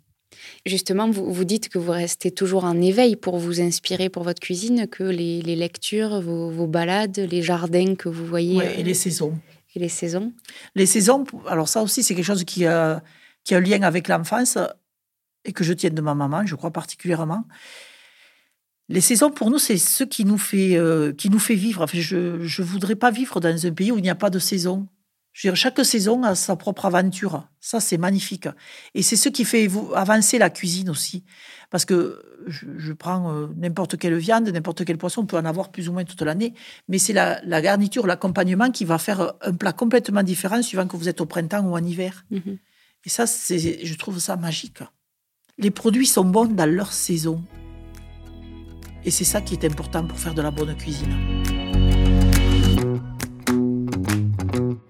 Justement, 0.65 1.11
vous, 1.11 1.33
vous 1.33 1.45
dites 1.45 1.69
que 1.69 1.79
vous 1.79 1.93
restez 1.93 2.31
toujours 2.31 2.65
en 2.65 2.81
éveil 2.81 3.17
pour 3.17 3.39
vous 3.39 3.61
inspirer 3.61 4.09
pour 4.09 4.23
votre 4.23 4.41
cuisine, 4.41 4.87
que 4.87 5.05
les, 5.05 5.41
lectures, 5.43 6.21
vos, 6.21 6.67
balades, 6.67 7.19
les 7.19 7.43
jardins 7.43 7.95
que 7.95 8.09
vous 8.09 8.27
voyez. 8.27 8.59
et 8.79 8.83
les 8.83 8.95
saisons. 8.95 9.39
Et 9.75 9.79
les 9.79 9.89
saisons 9.89 10.33
Les 10.75 10.87
saisons, 10.87 11.25
alors 11.47 11.69
ça 11.69 11.83
aussi, 11.83 12.03
c'est 12.03 12.15
quelque 12.15 12.25
chose 12.25 12.45
qui 12.45 12.67
a, 12.67 13.03
qui 13.45 13.55
a 13.55 13.59
un 13.59 13.61
lien 13.61 13.83
avec 13.83 14.09
l'enfance 14.09 14.59
et 15.45 15.53
que 15.53 15.65
je 15.65 15.73
tiens 15.73 15.91
de 15.91 16.01
ma 16.01 16.15
maman, 16.15 16.45
je 16.47 16.55
crois 16.55 16.73
particulièrement. 16.73 17.45
Les 18.89 19.01
saisons, 19.01 19.31
pour 19.31 19.51
nous, 19.51 19.59
c'est 19.59 19.79
ce 19.79 20.05
qui 20.05 20.25
nous 20.25 20.39
fait, 20.39 20.77
euh, 20.77 21.13
qui 21.13 21.29
nous 21.29 21.41
fait 21.41 21.57
vivre. 21.57 21.83
Enfin, 21.83 21.99
je 21.99 22.17
ne 22.17 22.67
voudrais 22.67 22.95
pas 22.95 23.11
vivre 23.11 23.41
dans 23.41 23.67
un 23.67 23.73
pays 23.73 23.91
où 23.91 23.99
il 23.99 24.03
n'y 24.03 24.11
a 24.11 24.15
pas 24.15 24.31
de 24.31 24.39
saison. 24.39 24.87
Je 25.37 25.47
veux 25.47 25.53
dire, 25.53 25.57
chaque 25.57 25.85
saison 25.85 26.23
a 26.23 26.35
sa 26.35 26.57
propre 26.57 26.87
aventure. 26.87 27.47
Ça, 27.61 27.79
c'est 27.79 27.99
magnifique. 27.99 28.49
Et 28.95 29.03
c'est 29.03 29.17
ce 29.17 29.29
qui 29.29 29.45
fait 29.45 29.69
avancer 29.95 30.39
la 30.39 30.49
cuisine 30.49 30.89
aussi. 30.89 31.25
Parce 31.69 31.85
que 31.85 32.23
je, 32.47 32.93
prends 32.95 33.35
euh, 33.35 33.49
n'importe 33.57 33.99
quelle 33.99 34.17
viande, 34.17 34.49
n'importe 34.49 34.87
quel 34.87 34.97
poisson, 34.97 35.23
on 35.23 35.27
peut 35.27 35.37
en 35.37 35.45
avoir 35.45 35.73
plus 35.73 35.91
ou 35.91 35.93
moins 35.93 36.05
toute 36.05 36.23
l'année. 36.23 36.55
Mais 36.89 36.99
c'est 36.99 37.13
la, 37.13 37.61
garniture, 37.61 38.07
l'accompagnement 38.07 38.71
qui 38.71 38.87
va 38.87 38.97
faire 38.97 39.35
un 39.43 39.53
plat 39.53 39.75
complètement 39.75 40.23
différent 40.23 40.63
suivant 40.63 40.87
que 40.87 40.97
vous 40.97 41.09
êtes 41.09 41.21
au 41.21 41.27
printemps 41.27 41.67
ou 41.67 41.75
en 41.75 41.85
hiver. 41.85 42.25
Mhm. 42.31 42.59
Et 43.05 43.09
ça, 43.11 43.27
c'est, 43.27 43.85
je 43.85 43.95
trouve 43.97 44.19
ça 44.19 44.37
magique. 44.37 44.79
Les 45.59 45.71
produits 45.71 46.07
sont 46.07 46.25
bons 46.25 46.47
dans 46.47 46.71
leur 46.71 46.95
saison. 46.95 47.45
Et 49.05 49.11
c'est 49.11 49.25
ça 49.25 49.41
qui 49.41 49.55
est 49.55 49.65
important 49.65 50.07
pour 50.07 50.19
faire 50.19 50.35
de 50.35 50.43
la 50.43 50.51
bonne 50.51 50.77
cuisine. 50.77 51.15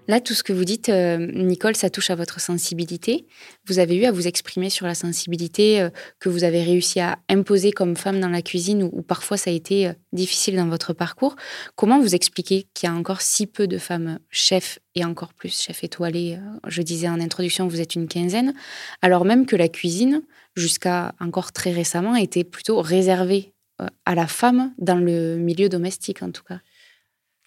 Là, 0.09 0.21
tout 0.21 0.33
ce 0.33 0.43
que 0.43 0.53
vous 0.53 0.63
dites, 0.63 0.87
euh, 0.87 1.17
Nicole, 1.17 1.75
ça 1.75 1.89
touche 1.89 2.11
à 2.11 2.15
votre 2.15 2.39
sensibilité. 2.39 3.27
Vous 3.65 3.79
avez 3.79 3.95
eu 3.95 4.05
à 4.05 4.11
vous 4.13 4.25
exprimer 4.25 4.69
sur 4.69 4.85
la 4.85 4.95
sensibilité 4.95 5.81
euh, 5.81 5.89
que 6.19 6.29
vous 6.29 6.45
avez 6.45 6.63
réussi 6.63 7.01
à 7.01 7.19
imposer 7.27 7.73
comme 7.73 7.97
femme 7.97 8.21
dans 8.21 8.29
la 8.29 8.41
cuisine 8.41 8.83
ou, 8.83 9.01
parfois 9.01 9.35
ça 9.35 9.49
a 9.49 9.53
été 9.53 9.87
euh, 9.87 9.93
difficile 10.13 10.55
dans 10.55 10.67
votre 10.67 10.93
parcours. 10.93 11.35
Comment 11.75 11.99
vous 11.99 12.15
expliquez 12.15 12.67
qu'il 12.73 12.87
y 12.87 12.91
a 12.91 12.95
encore 12.95 13.21
si 13.21 13.47
peu 13.47 13.67
de 13.67 13.77
femmes 13.77 14.19
chefs 14.29 14.79
et 14.95 15.03
encore 15.03 15.33
plus 15.33 15.53
chefs 15.53 15.83
étoilés 15.83 16.39
Je 16.65 16.81
disais 16.81 17.09
en 17.09 17.19
introduction, 17.19 17.67
vous 17.67 17.81
êtes 17.81 17.95
une 17.95 18.07
quinzaine, 18.07 18.53
alors 19.01 19.25
même 19.25 19.45
que 19.45 19.57
la 19.57 19.67
cuisine, 19.67 20.21
jusqu'à 20.55 21.15
encore 21.19 21.51
très 21.51 21.71
récemment, 21.71 22.15
était 22.15 22.45
plutôt 22.45 22.81
réservée 22.81 23.53
à 24.05 24.15
la 24.15 24.27
femme 24.27 24.73
dans 24.77 24.95
le 24.95 25.37
milieu 25.37 25.69
domestique 25.69 26.23
en 26.23 26.31
tout 26.31 26.43
cas. 26.43 26.59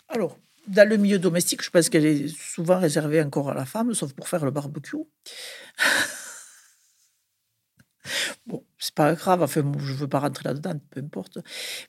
Alors, 0.09 0.39
dans 0.67 0.89
le 0.89 0.97
milieu 0.97 1.19
domestique, 1.19 1.63
je 1.63 1.71
pense 1.71 1.89
qu'elle 1.89 2.07
est 2.07 2.29
souvent 2.29 2.79
réservée 2.79 3.23
encore 3.23 3.51
à 3.51 3.55
la 3.55 3.65
femme, 3.65 3.95
sauf 3.95 4.13
pour 4.13 4.29
faire 4.29 4.45
le 4.45 4.51
barbecue. 4.51 4.97
bon, 8.47 8.65
c'est 8.79 8.95
pas 8.95 9.15
grave, 9.15 9.43
enfin, 9.43 9.63
je 9.79 9.95
veux 9.95 10.09
pas 10.09 10.21
rentrer 10.21 10.45
là-dedans, 10.45 10.75
peu 10.91 11.01
importe. 11.01 11.39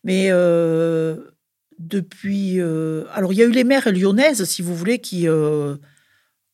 Mais 0.04 0.28
euh, 0.30 1.32
depuis. 1.80 2.60
Euh, 2.60 3.06
alors, 3.12 3.34
il 3.34 3.40
y 3.40 3.44
a 3.44 3.46
eu 3.46 3.52
les 3.52 3.64
mères 3.64 3.92
lyonnaises, 3.92 4.44
si 4.46 4.62
vous 4.62 4.76
voulez, 4.76 5.00
qui 5.00 5.28
euh, 5.28 5.78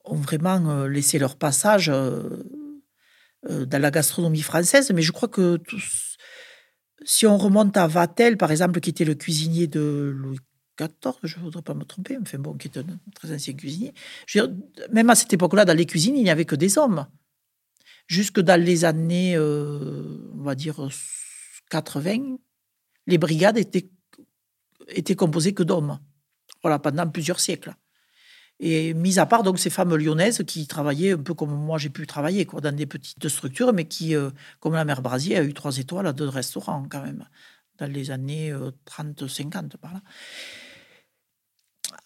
ont 0.04 0.15
vraiment 0.15 0.86
laissé 0.86 1.19
leur 1.19 1.38
passage 1.38 1.89
dans 1.89 3.82
la 3.82 3.91
gastronomie 3.91 4.41
française, 4.41 4.91
mais 4.91 5.02
je 5.02 5.12
crois 5.12 5.30
que 5.30 5.58
tous, 5.58 6.07
si 7.08 7.26
on 7.26 7.38
remonte 7.38 7.78
à 7.78 7.88
Vatel, 7.88 8.38
par 8.38 8.52
exemple, 8.52 8.82
qui 8.82 8.89
était 8.89 9.06
le 9.06 9.15
cuisinier 9.15 9.67
de 9.67 10.13
Louis 10.13 10.39
14, 10.76 11.20
je 11.24 11.38
ne 11.38 11.43
voudrais 11.43 11.62
pas 11.62 11.74
me 11.74 11.86
tromper, 11.86 12.17
mais 12.17 12.38
bon, 12.38 12.54
qui 12.54 12.67
est 12.67 12.78
un 12.78 12.84
très 13.15 13.34
ancien 13.34 13.54
cuisinier. 13.54 13.93
même 14.91 15.10
à 15.10 15.15
cette 15.15 15.32
époque-là, 15.32 15.63
dans 15.63 15.76
les 15.76 15.86
cuisines, 15.86 16.17
il 16.17 16.24
n'y 16.24 16.30
avait 16.30 16.43
que 16.43 16.56
des 16.56 16.78
hommes. 16.78 17.08
Jusque 18.08 18.41
dans 18.41 18.62
les 18.62 18.84
années, 18.84 19.38
euh, 19.38 20.30
on 20.38 20.43
va 20.43 20.54
dire, 20.54 20.89
80, 21.70 22.36
les 23.08 23.17
brigades 23.17 23.58
étaient, 23.58 23.89
étaient 24.89 25.15
composées 25.15 25.54
que 25.54 25.63
d'hommes. 25.63 26.00
Voilà, 26.62 26.78
pendant 26.78 27.08
plusieurs 27.10 27.39
siècles. 27.39 27.74
Et 28.60 28.93
mis 28.96 29.20
à 29.20 29.26
part 29.28 29.43
donc 29.43 29.60
ces 29.60 29.70
femmes 29.70 29.96
lyonnaises 29.96 30.43
qui 30.48 30.65
travaillaient 30.65 31.13
un 31.13 31.17
peu 31.17 31.34
comme 31.36 31.54
moi 31.54 31.78
j'ai 31.78 31.89
pu 31.89 32.08
travailler, 32.08 32.46
dans 32.46 32.76
des 32.76 32.88
petites 32.88 33.28
structures, 33.30 33.72
mais 33.72 33.86
qui, 33.86 34.15
euh, 34.15 34.32
comme 34.60 34.74
la 34.74 34.86
mère 34.86 35.02
Brasier, 35.02 35.38
a 35.38 35.43
eu 35.43 35.54
trois 35.54 35.78
étoiles 35.78 36.08
à 36.08 36.13
deux 36.13 36.28
restaurants 36.28 36.86
quand 36.89 37.04
même, 37.04 37.26
dans 37.78 37.91
les 37.91 38.10
années 38.10 38.52
30-50 38.86 39.56
euh, 39.56 39.78
par 39.80 39.93
là. 39.93 40.02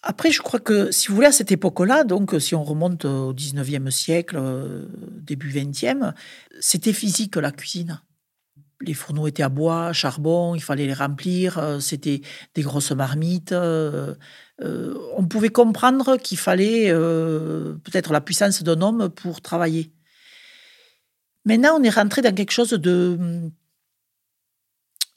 Après, 0.02 0.30
je 0.30 0.42
crois 0.42 0.60
que, 0.60 0.90
si 0.90 1.08
vous 1.08 1.14
voulez, 1.14 1.28
à 1.28 1.32
cette 1.32 1.52
époque-là, 1.52 2.04
donc 2.04 2.34
si 2.38 2.54
on 2.54 2.64
remonte 2.64 3.04
au 3.04 3.32
19e 3.32 3.90
siècle, 3.90 4.36
euh, 4.38 4.86
début 5.10 5.50
20e, 5.50 6.12
c'était 6.60 6.92
physique 6.92 7.36
la 7.36 7.52
cuisine. 7.52 8.00
Les 8.84 8.94
fourneaux 8.94 9.26
étaient 9.26 9.42
à 9.42 9.48
bois, 9.48 9.92
charbon, 9.92 10.54
il 10.54 10.60
fallait 10.62 10.86
les 10.86 10.94
remplir, 10.94 11.58
euh, 11.58 11.80
c'était 11.80 12.20
des 12.54 12.62
grosses 12.62 12.92
marmites. 12.92 13.52
Euh, 13.52 14.14
on 15.16 15.24
pouvait 15.26 15.48
comprendre 15.48 16.16
qu'il 16.18 16.38
fallait 16.38 16.92
peut-être 16.92 18.12
la 18.12 18.20
puissance 18.20 18.62
d'un 18.62 18.80
homme 18.80 19.08
pour 19.08 19.40
travailler. 19.40 19.92
Maintenant, 21.44 21.76
on 21.80 21.82
est 21.82 21.90
rentré 21.90 22.22
dans 22.22 22.32
quelque 22.32 22.52
chose 22.52 22.70
de 22.70 23.50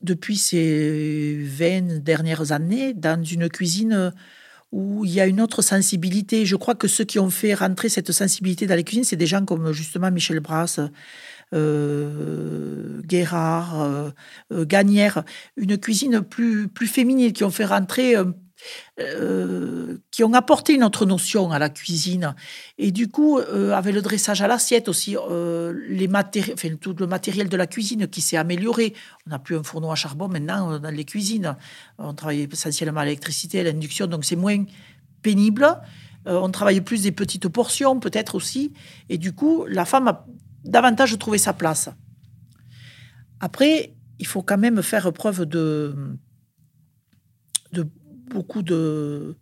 depuis 0.01 0.37
ces 0.37 1.37
20 1.41 2.03
dernières 2.03 2.51
années 2.51 2.93
dans 2.93 3.23
une 3.23 3.49
cuisine 3.49 4.13
où 4.71 5.05
il 5.05 5.11
y 5.11 5.21
a 5.21 5.27
une 5.27 5.41
autre 5.41 5.61
sensibilité. 5.61 6.45
Je 6.45 6.55
crois 6.55 6.75
que 6.75 6.87
ceux 6.87 7.05
qui 7.05 7.19
ont 7.19 7.29
fait 7.29 7.53
rentrer 7.53 7.89
cette 7.89 8.11
sensibilité 8.11 8.67
dans 8.67 8.75
les 8.75 8.83
cuisines, 8.83 9.03
c'est 9.03 9.15
des 9.15 9.27
gens 9.27 9.45
comme 9.45 9.71
justement 9.71 10.11
Michel 10.11 10.39
Brasse, 10.39 10.79
euh, 11.53 13.01
Guérard, 13.03 13.81
euh, 13.81 14.09
euh, 14.51 14.65
Gagnère, 14.65 15.23
une 15.57 15.77
cuisine 15.77 16.21
plus, 16.21 16.67
plus 16.67 16.87
féminine, 16.87 17.33
qui 17.33 17.43
ont 17.43 17.51
fait 17.51 17.65
rentrer 17.65 18.15
euh, 18.99 19.97
qui 20.11 20.23
ont 20.23 20.33
apporté 20.33 20.73
une 20.73 20.83
autre 20.83 21.05
notion 21.05 21.51
à 21.51 21.59
la 21.59 21.69
cuisine. 21.69 22.33
Et 22.77 22.91
du 22.91 23.09
coup, 23.09 23.37
euh, 23.37 23.73
avec 23.73 23.93
le 23.93 24.01
dressage 24.01 24.41
à 24.41 24.47
l'assiette 24.47 24.87
aussi, 24.87 25.17
euh, 25.17 25.73
les 25.89 26.09
enfin, 26.09 26.75
tout 26.79 26.95
le 26.97 27.05
matériel 27.05 27.49
de 27.49 27.57
la 27.57 27.67
cuisine 27.67 28.07
qui 28.07 28.21
s'est 28.21 28.37
amélioré. 28.37 28.93
On 29.27 29.31
n'a 29.31 29.39
plus 29.39 29.57
un 29.57 29.63
fourneau 29.63 29.91
à 29.91 29.95
charbon 29.95 30.29
maintenant 30.29 30.79
dans 30.79 30.89
les 30.89 31.03
cuisines. 31.03 31.55
On 31.97 32.13
travaille 32.13 32.47
essentiellement 32.51 33.01
à 33.01 33.05
l'électricité, 33.05 33.59
à 33.59 33.63
l'induction, 33.63 34.07
donc 34.07 34.23
c'est 34.23 34.37
moins 34.37 34.63
pénible. 35.21 35.67
on 36.25 36.49
travaille 36.49 36.81
plus 36.81 37.03
des 37.03 37.11
petites 37.11 37.49
portions, 37.49 37.99
peut-être 37.99 38.35
aussi. 38.35 38.73
Et 39.09 39.17
du 39.17 39.33
coup, 39.33 39.65
la 39.67 39.85
femme 39.85 40.07
a 40.07 40.25
davantage 40.65 41.17
trouvé 41.17 41.37
sa 41.37 41.53
place. 41.53 41.89
Après, 43.39 43.93
il 44.19 44.27
faut 44.27 44.41
quand 44.41 44.57
même 44.57 44.81
faire 44.81 45.11
preuve 45.13 45.45
de 45.45 45.95
beaucoup 48.29 48.61
de, 48.61 49.35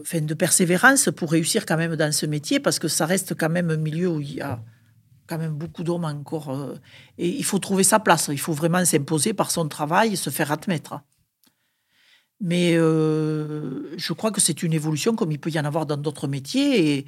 enfin, 0.00 0.20
de 0.20 0.34
persévérance 0.34 1.10
pour 1.14 1.30
réussir 1.30 1.66
quand 1.66 1.76
même 1.76 1.96
dans 1.96 2.12
ce 2.12 2.26
métier, 2.26 2.60
parce 2.60 2.78
que 2.78 2.88
ça 2.88 3.06
reste 3.06 3.34
quand 3.34 3.48
même 3.48 3.70
un 3.70 3.76
milieu 3.76 4.08
où 4.08 4.20
il 4.20 4.34
y 4.34 4.40
a 4.40 4.62
quand 5.26 5.38
même 5.38 5.52
beaucoup 5.52 5.82
d'hommes 5.82 6.04
encore. 6.04 6.50
Euh, 6.50 6.74
et 7.18 7.28
il 7.28 7.44
faut 7.44 7.58
trouver 7.58 7.84
sa 7.84 8.00
place. 8.00 8.28
Il 8.32 8.40
faut 8.40 8.52
vraiment 8.52 8.84
s'imposer 8.84 9.34
par 9.34 9.50
son 9.50 9.68
travail 9.68 10.14
et 10.14 10.16
se 10.16 10.30
faire 10.30 10.50
admettre. 10.52 11.00
Mais 12.40 12.74
euh, 12.76 13.94
je 13.96 14.12
crois 14.12 14.30
que 14.30 14.40
c'est 14.40 14.62
une 14.62 14.72
évolution 14.72 15.14
comme 15.16 15.32
il 15.32 15.40
peut 15.40 15.50
y 15.50 15.58
en 15.58 15.64
avoir 15.64 15.86
dans 15.86 15.96
d'autres 15.96 16.28
métiers. 16.28 17.04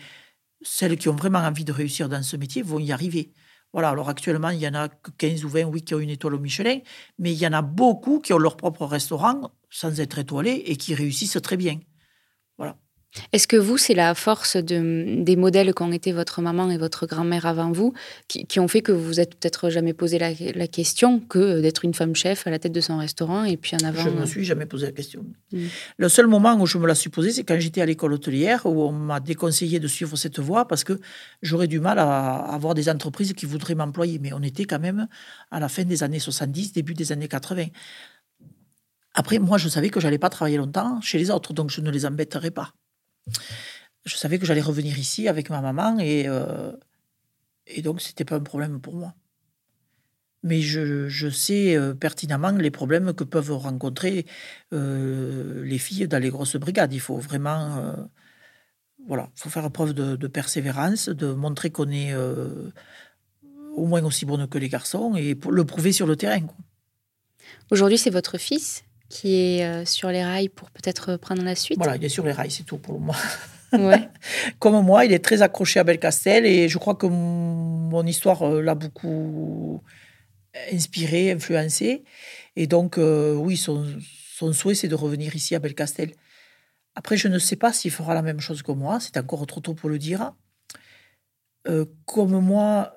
Celles 0.62 0.96
qui 0.98 1.08
ont 1.08 1.16
vraiment 1.16 1.38
envie 1.40 1.64
de 1.64 1.72
réussir 1.72 2.08
dans 2.08 2.22
ce 2.22 2.36
métier 2.36 2.62
vont 2.62 2.78
y 2.78 2.92
arriver. 2.92 3.32
Voilà, 3.72 3.90
alors 3.90 4.08
actuellement, 4.08 4.50
il 4.50 4.58
y 4.60 4.68
en 4.68 4.74
a 4.74 4.88
que 4.88 5.10
15 5.12 5.44
ou 5.44 5.48
20, 5.48 5.64
oui, 5.64 5.82
qui 5.82 5.94
ont 5.94 6.00
une 6.00 6.10
étoile 6.10 6.34
au 6.34 6.38
Michelin, 6.40 6.80
mais 7.18 7.32
il 7.32 7.38
y 7.38 7.46
en 7.46 7.52
a 7.52 7.62
beaucoup 7.62 8.20
qui 8.20 8.32
ont 8.32 8.38
leur 8.38 8.56
propre 8.56 8.84
restaurant 8.86 9.52
sans 9.70 10.00
être 10.00 10.18
étoilés 10.18 10.62
et 10.66 10.76
qui 10.76 10.94
réussissent 10.94 11.38
très 11.42 11.56
bien. 11.56 11.78
Est-ce 13.32 13.48
que 13.48 13.56
vous, 13.56 13.76
c'est 13.76 13.94
la 13.94 14.14
force 14.14 14.56
de, 14.56 15.22
des 15.22 15.34
modèles 15.34 15.74
qu'ont 15.74 15.90
été 15.90 16.12
votre 16.12 16.42
maman 16.42 16.70
et 16.70 16.78
votre 16.78 17.06
grand-mère 17.06 17.44
avant 17.44 17.72
vous 17.72 17.92
qui, 18.28 18.60
ont 18.60 18.68
fait 18.68 18.82
que 18.82 18.92
vous 18.92 19.04
vous 19.04 19.20
êtes 19.20 19.34
peut-être 19.34 19.68
jamais 19.68 19.92
posé 19.92 20.18
la, 20.18 20.32
question 20.68 21.18
que 21.18 21.60
d'être 21.60 21.84
une 21.84 21.94
femme 21.94 22.14
chef 22.14 22.46
à 22.46 22.50
la 22.50 22.60
tête 22.60 22.72
de 22.72 22.80
son 22.80 22.98
restaurant 22.98 23.44
et 23.44 23.56
puis 23.56 23.76
en 23.80 23.84
avant 23.84 24.02
Je 24.02 24.10
ne 24.10 24.20
me 24.20 24.26
suis 24.26 24.44
jamais 24.44 24.66
posé 24.66 24.86
la 24.86 24.92
question. 24.92 25.24
Mm. 25.52 25.66
Le 25.96 26.08
seul 26.08 26.28
moment 26.28 26.54
où 26.54 26.66
je 26.66 26.78
me 26.78 26.86
la 26.86 26.94
suis 26.94 27.10
posée, 27.10 27.32
c'est 27.32 27.42
quand 27.42 27.58
j'étais 27.58 27.80
à 27.80 27.86
l'école 27.86 28.12
hôtelière 28.12 28.64
où 28.66 28.82
on 28.82 28.92
m'a 28.92 29.18
déconseillé 29.18 29.80
de 29.80 29.88
suivre 29.88 30.16
cette 30.16 30.38
voie 30.38 30.68
parce 30.68 30.84
que 30.84 31.00
j'aurais 31.42 31.66
du 31.66 31.80
mal 31.80 31.98
à 31.98 32.36
avoir 32.36 32.74
des 32.74 32.88
entreprises 32.88 33.32
qui 33.32 33.46
voudraient 33.46 33.74
m'employer. 33.74 34.20
Mais 34.20 34.32
on 34.32 34.42
était 34.42 34.66
quand 34.66 34.80
même 34.80 35.08
à 35.50 35.58
la 35.58 35.68
fin 35.68 35.82
des 35.82 36.04
années 36.04 36.20
70, 36.20 36.72
début 36.72 36.94
des 36.94 37.10
années 37.10 37.28
80. 37.28 37.66
Après, 39.14 39.40
moi, 39.40 39.58
je 39.58 39.68
savais 39.68 39.90
que 39.90 39.98
j'allais 39.98 40.18
pas 40.18 40.30
travailler 40.30 40.58
longtemps 40.58 41.00
chez 41.00 41.18
les 41.18 41.32
autres, 41.32 41.52
donc 41.52 41.70
je 41.70 41.80
ne 41.80 41.90
les 41.90 42.06
embêterais 42.06 42.52
pas 42.52 42.72
je 44.04 44.16
savais 44.16 44.38
que 44.38 44.46
j'allais 44.46 44.60
revenir 44.60 44.98
ici 44.98 45.28
avec 45.28 45.50
ma 45.50 45.60
maman 45.60 45.98
et, 45.98 46.24
euh, 46.26 46.72
et 47.66 47.82
donc 47.82 48.00
pas 48.24 48.36
un 48.36 48.40
problème 48.40 48.80
pour 48.80 48.94
moi. 48.94 49.14
Mais 50.42 50.62
je, 50.62 51.08
je 51.08 51.28
sais 51.28 51.76
euh, 51.76 51.94
pertinemment 51.94 52.52
les 52.52 52.70
problèmes 52.70 53.12
que 53.12 53.24
peuvent 53.24 53.52
rencontrer 53.52 54.24
euh, 54.72 55.62
les 55.64 55.78
filles 55.78 56.08
dans 56.08 56.18
les 56.18 56.30
grosses 56.30 56.56
brigades. 56.56 56.94
Il 56.94 57.00
faut 57.00 57.18
vraiment, 57.18 58.08
voilà, 59.06 59.30
faut 59.34 59.50
faire 59.50 59.70
preuve 59.70 59.92
de, 59.92 60.26
persévérance, 60.26 61.08
de 61.08 61.32
montrer 61.32 61.70
qu'on 61.70 61.90
est 61.90 62.14
au 62.14 63.86
moins 63.86 64.02
aussi 64.04 64.24
bonne 64.24 64.48
que 64.48 64.58
les 64.58 64.68
garçons 64.68 65.14
et 65.14 65.34
pour 65.34 65.52
le 65.52 65.64
prouver 65.64 65.92
sur 65.92 66.06
le 66.06 66.16
terrain. 66.16 66.46
Aujourd'hui, 67.70 67.98
c'est 67.98 68.10
votre 68.10 68.38
fils? 68.38 68.82
Qui 69.10 69.34
est 69.34 69.64
euh, 69.64 69.84
sur 69.84 70.08
les 70.08 70.24
rails 70.24 70.48
pour 70.48 70.70
peut-être 70.70 71.16
prendre 71.16 71.42
la 71.42 71.56
suite 71.56 71.76
Voilà, 71.76 71.96
il 71.96 72.04
est 72.04 72.08
sur 72.08 72.24
les 72.24 72.32
rails, 72.32 72.50
c'est 72.50 72.62
tout 72.62 72.78
pour 72.78 72.98
moi. 73.00 73.16
Comme 74.58 74.84
moi, 74.84 75.04
il 75.04 75.12
est 75.12 75.22
très 75.22 75.42
accroché 75.42 75.78
à 75.80 75.84
Belcastel 75.84 76.46
et 76.46 76.68
je 76.68 76.78
crois 76.78 76.94
que 76.94 77.06
mon 77.06 78.06
histoire 78.06 78.42
euh, 78.42 78.62
l'a 78.62 78.74
beaucoup 78.74 79.82
inspiré, 80.72 81.32
influencé. 81.32 82.04
Et 82.56 82.66
donc, 82.66 82.98
euh, 82.98 83.34
oui, 83.34 83.56
son, 83.56 83.84
son 84.34 84.52
souhait, 84.52 84.74
c'est 84.74 84.88
de 84.88 84.94
revenir 84.94 85.34
ici 85.36 85.54
à 85.54 85.58
Belcastel. 85.58 86.12
Après, 86.94 87.16
je 87.16 87.28
ne 87.28 87.38
sais 87.38 87.56
pas 87.56 87.72
s'il 87.72 87.90
fera 87.90 88.14
la 88.14 88.22
même 88.22 88.40
chose 88.40 88.62
que 88.62 88.72
moi, 88.72 88.98
c'est 89.00 89.16
encore 89.16 89.46
trop 89.46 89.60
tôt 89.60 89.74
pour 89.74 89.90
le 89.90 89.98
dire. 89.98 90.32
comme 92.06 92.40
moi, 92.40 92.94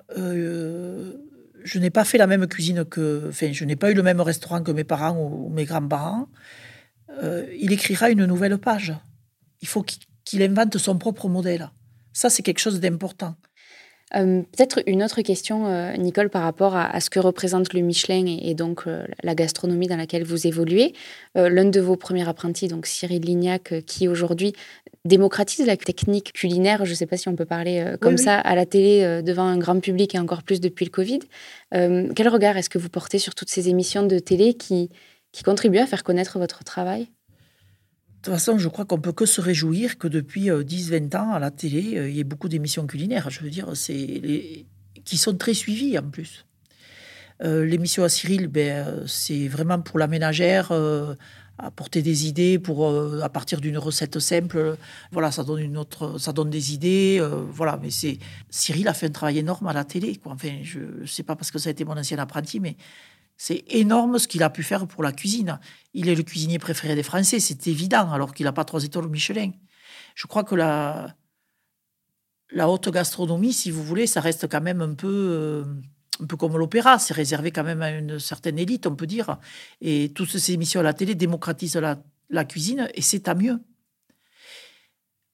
je 1.64 1.78
n'ai 1.78 1.90
pas 1.90 2.04
fait 2.04 2.18
la 2.18 2.26
même 2.26 2.46
cuisine 2.46 2.84
que. 2.84 3.26
Enfin, 3.28 3.52
je 3.52 3.64
n'ai 3.64 3.76
pas 3.76 3.90
eu 3.90 3.94
le 3.94 4.02
même 4.02 4.20
restaurant 4.20 4.62
que 4.62 4.70
mes 4.70 4.84
parents 4.84 5.18
ou, 5.18 5.48
mes 5.48 5.64
grands-parents. 5.64 6.28
Euh, 7.22 7.46
il 7.58 7.72
écrira 7.72 8.10
une 8.10 8.26
nouvelle 8.26 8.58
page. 8.58 8.94
Il 9.62 9.68
faut 9.68 9.84
qu'il 10.24 10.42
invente 10.42 10.76
son 10.78 10.98
propre 10.98 11.28
modèle. 11.28 11.70
Ça, 12.12 12.30
c'est 12.30 12.42
quelque 12.42 12.60
chose 12.60 12.80
d'important. 12.80 13.34
Euh, 14.16 14.42
peut-être 14.56 14.82
une 14.86 15.02
autre 15.02 15.22
question, 15.22 15.66
euh, 15.66 15.96
Nicole, 15.96 16.30
par 16.30 16.42
rapport 16.42 16.76
à, 16.76 17.00
ce 17.00 17.10
que 17.10 17.18
représente 17.18 17.72
le 17.72 17.80
Michelin 17.80 18.26
et, 18.26 18.54
donc 18.54 18.84
la 19.22 19.34
gastronomie 19.34 19.86
dans 19.86 19.96
laquelle 19.96 20.24
vous 20.24 20.46
évoluez. 20.46 20.94
L'un 21.34 21.64
de 21.64 21.80
vos 21.80 21.96
premiers 21.96 22.28
apprentis, 22.28 22.68
donc 22.68 22.86
Cyril 22.86 23.22
Lignac, 23.22 23.74
qui 23.86 24.08
aujourd'hui 24.08 24.54
démocratise 25.04 25.66
la 25.66 25.76
technique 25.76 26.32
culinaire, 26.32 26.84
je 26.84 26.90
ne 26.90 26.94
sais 26.94 27.06
pas 27.06 27.16
si 27.16 27.28
on 27.28 27.36
peut 27.36 27.44
parler 27.44 27.80
euh, 27.80 27.96
comme 27.98 28.16
ça, 28.16 28.38
à 28.38 28.54
la 28.54 28.64
télé 28.64 29.02
euh, 29.02 29.22
devant 29.22 29.44
un 29.44 29.58
grand 29.58 29.78
public 29.80 30.14
et 30.14 30.18
encore 30.18 30.42
plus 30.42 30.60
depuis 30.60 30.84
le 30.84 30.90
Covid. 30.90 31.20
Euh, 31.74 32.08
quel 32.14 32.28
regard 32.28 32.56
est-ce 32.56 32.70
que 32.70 32.78
vous 32.78 32.88
portez 32.88 33.18
sur 33.18 33.34
toutes 33.34 33.50
ces 33.50 33.68
émissions 33.68 34.06
de 34.06 34.18
télé 34.18 34.54
qui, 34.54 34.90
qui 35.32 35.42
contribuent 35.42 35.78
à 35.78 35.86
faire 35.86 36.04
connaître 36.04 36.38
votre 36.38 36.64
travail? 36.64 37.08
Toute 38.24 38.34
façon, 38.34 38.58
je 38.58 38.68
crois 38.68 38.84
qu'on 38.84 39.00
peut 39.00 39.12
que 39.12 39.26
se 39.26 39.40
réjouir 39.40 39.98
que 39.98 40.08
depuis 40.08 40.48
10-20 40.48 41.16
ans, 41.16 41.32
à 41.32 41.38
la 41.38 41.50
télé, 41.50 42.08
il 42.08 42.14
y 42.14 42.20
ait 42.20 42.24
beaucoup 42.24 42.48
d'émissions 42.48 42.86
culinaires. 42.86 43.30
Je 43.30 43.40
veux 43.40 43.50
dire, 43.50 43.70
c'est 43.74 44.64
qui 45.04 45.18
sont 45.18 45.36
très 45.36 45.54
suivies 45.54 45.98
en 45.98 46.08
plus. 46.08 46.46
L'émission 47.40 48.04
à 48.04 48.08
Cyril, 48.08 48.46
ben, 48.46 49.04
c'est 49.06 49.48
vraiment 49.48 49.80
pour 49.80 49.98
la 49.98 50.06
ménagère, 50.06 50.72
apporter 51.58 52.02
des 52.02 52.26
idées 52.26 52.58
pour 52.58 52.88
euh, 52.88 53.20
à 53.22 53.28
partir 53.28 53.60
d'une 53.60 53.78
recette 53.78 54.18
simple 54.18 54.76
voilà 55.12 55.30
ça 55.30 55.44
donne 55.44 55.60
une 55.60 55.76
autre 55.76 56.18
ça 56.18 56.32
donne 56.32 56.50
des 56.50 56.74
idées 56.74 57.18
euh, 57.20 57.44
voilà 57.48 57.78
mais 57.80 57.90
c'est 57.90 58.18
Cyril 58.50 58.88
a 58.88 58.94
fait 58.94 59.06
un 59.06 59.10
travail 59.10 59.38
énorme 59.38 59.68
à 59.68 59.72
la 59.72 59.84
télé 59.84 60.16
quoi 60.16 60.32
enfin 60.32 60.58
je, 60.62 60.80
ne 61.00 61.06
sais 61.06 61.22
pas 61.22 61.36
parce 61.36 61.50
que 61.52 61.58
ça 61.58 61.68
a 61.68 61.72
été 61.72 61.84
mon 61.84 61.96
ancien 61.96 62.18
apprenti 62.18 62.58
mais 62.58 62.76
c'est 63.36 63.64
énorme 63.68 64.18
ce 64.18 64.28
qu'il 64.28 64.42
a 64.42 64.50
pu 64.50 64.62
faire 64.62 64.86
pour 64.86 65.02
la 65.02 65.12
cuisine 65.12 65.58
il 65.92 66.08
est 66.08 66.14
le 66.14 66.22
cuisinier 66.22 66.58
préféré 66.58 66.94
des 66.94 67.02
Français 67.02 67.40
c'est 67.40 67.66
évident 67.66 68.10
alors 68.12 68.34
qu'il 68.34 68.44
n'a 68.44 68.52
pas 68.52 68.64
trois 68.64 68.84
étoiles 68.84 69.08
Michelin 69.08 69.52
je 70.14 70.26
crois 70.26 70.44
que 70.44 70.54
la 70.54 71.14
la 72.50 72.68
haute 72.68 72.88
gastronomie 72.90 73.52
si 73.52 73.70
vous 73.70 73.82
voulez 73.82 74.06
ça 74.06 74.20
reste 74.20 74.48
quand 74.48 74.60
même 74.60 74.80
un 74.80 74.94
peu 74.94 75.08
euh, 75.08 75.64
un 76.20 76.26
peu 76.26 76.36
comme 76.36 76.56
l'opéra, 76.56 76.98
c'est 76.98 77.14
réservé 77.14 77.50
quand 77.50 77.64
même 77.64 77.82
à 77.82 77.90
une 77.90 78.18
certaine 78.18 78.58
élite, 78.58 78.86
on 78.86 78.94
peut 78.94 79.06
dire. 79.06 79.38
Et 79.80 80.12
toutes 80.14 80.30
ces 80.30 80.52
émissions 80.52 80.80
à 80.80 80.82
la 80.82 80.92
télé 80.92 81.14
démocratisent 81.14 81.76
la, 82.30 82.44
cuisine, 82.44 82.88
et 82.94 83.02
c'est 83.02 83.28
à 83.28 83.34
mieux. 83.34 83.60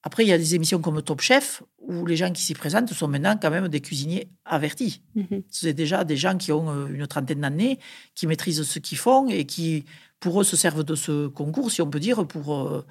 Après, 0.03 0.25
il 0.25 0.29
y 0.29 0.33
a 0.33 0.39
des 0.39 0.55
émissions 0.55 0.81
comme 0.81 1.03
Top 1.03 1.21
Chef, 1.21 1.63
où 1.79 2.07
les 2.07 2.17
gens 2.17 2.33
qui 2.33 2.43
s'y 2.43 2.55
présentent 2.55 2.93
sont 2.93 3.09
maintenant 3.09 3.37
quand 3.37 3.51
même 3.51 3.69
des 3.69 3.81
cuisiniers 3.81 4.29
avertis. 4.45 5.03
Mhm. 5.15 5.43
C'est 5.51 5.75
déjà 5.75 6.05
des 6.05 6.17
gens 6.17 6.39
qui 6.39 6.53
ont 6.53 6.71
euh, 6.71 6.87
une 6.89 7.07
trentaine 7.07 7.41
d'années, 7.41 7.79
qui 8.15 8.27
maîtrisent 8.27 8.63
ce 8.63 8.79
qu'ils 8.79 8.99
font, 8.99 9.29
et 9.29 9.45
qui, 9.45 9.85
pour 10.19 10.41
eux, 10.41 10.45
se 10.45 10.57
servent 10.57 10.85
de 10.85 10.95
ce 10.95 11.27
concours, 11.27 11.71
si 11.71 11.83
on 11.83 11.91
peut 11.91 12.01
dire, 12.01 12.27
pour... 12.27 12.55
Euh, 12.55 12.85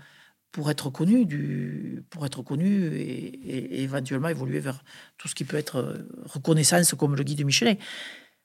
pour 0.51 0.71
être 0.71 0.89
connu, 0.89 1.27
du, 1.27 2.03
pour 2.09 2.25
être 2.25 2.41
connu 2.41 2.87
et, 2.95 3.83
éventuellement 3.83 4.29
évoluer 4.29 4.59
vers 4.59 4.83
tout 5.19 5.27
ce 5.27 5.35
qui 5.35 5.45
peut 5.45 5.57
être 5.57 5.75
euh, 5.75 6.09
reconnaissance 6.25 6.95
comme 6.95 7.15
le 7.15 7.21
guide 7.23 7.45
Michelin. 7.45 7.75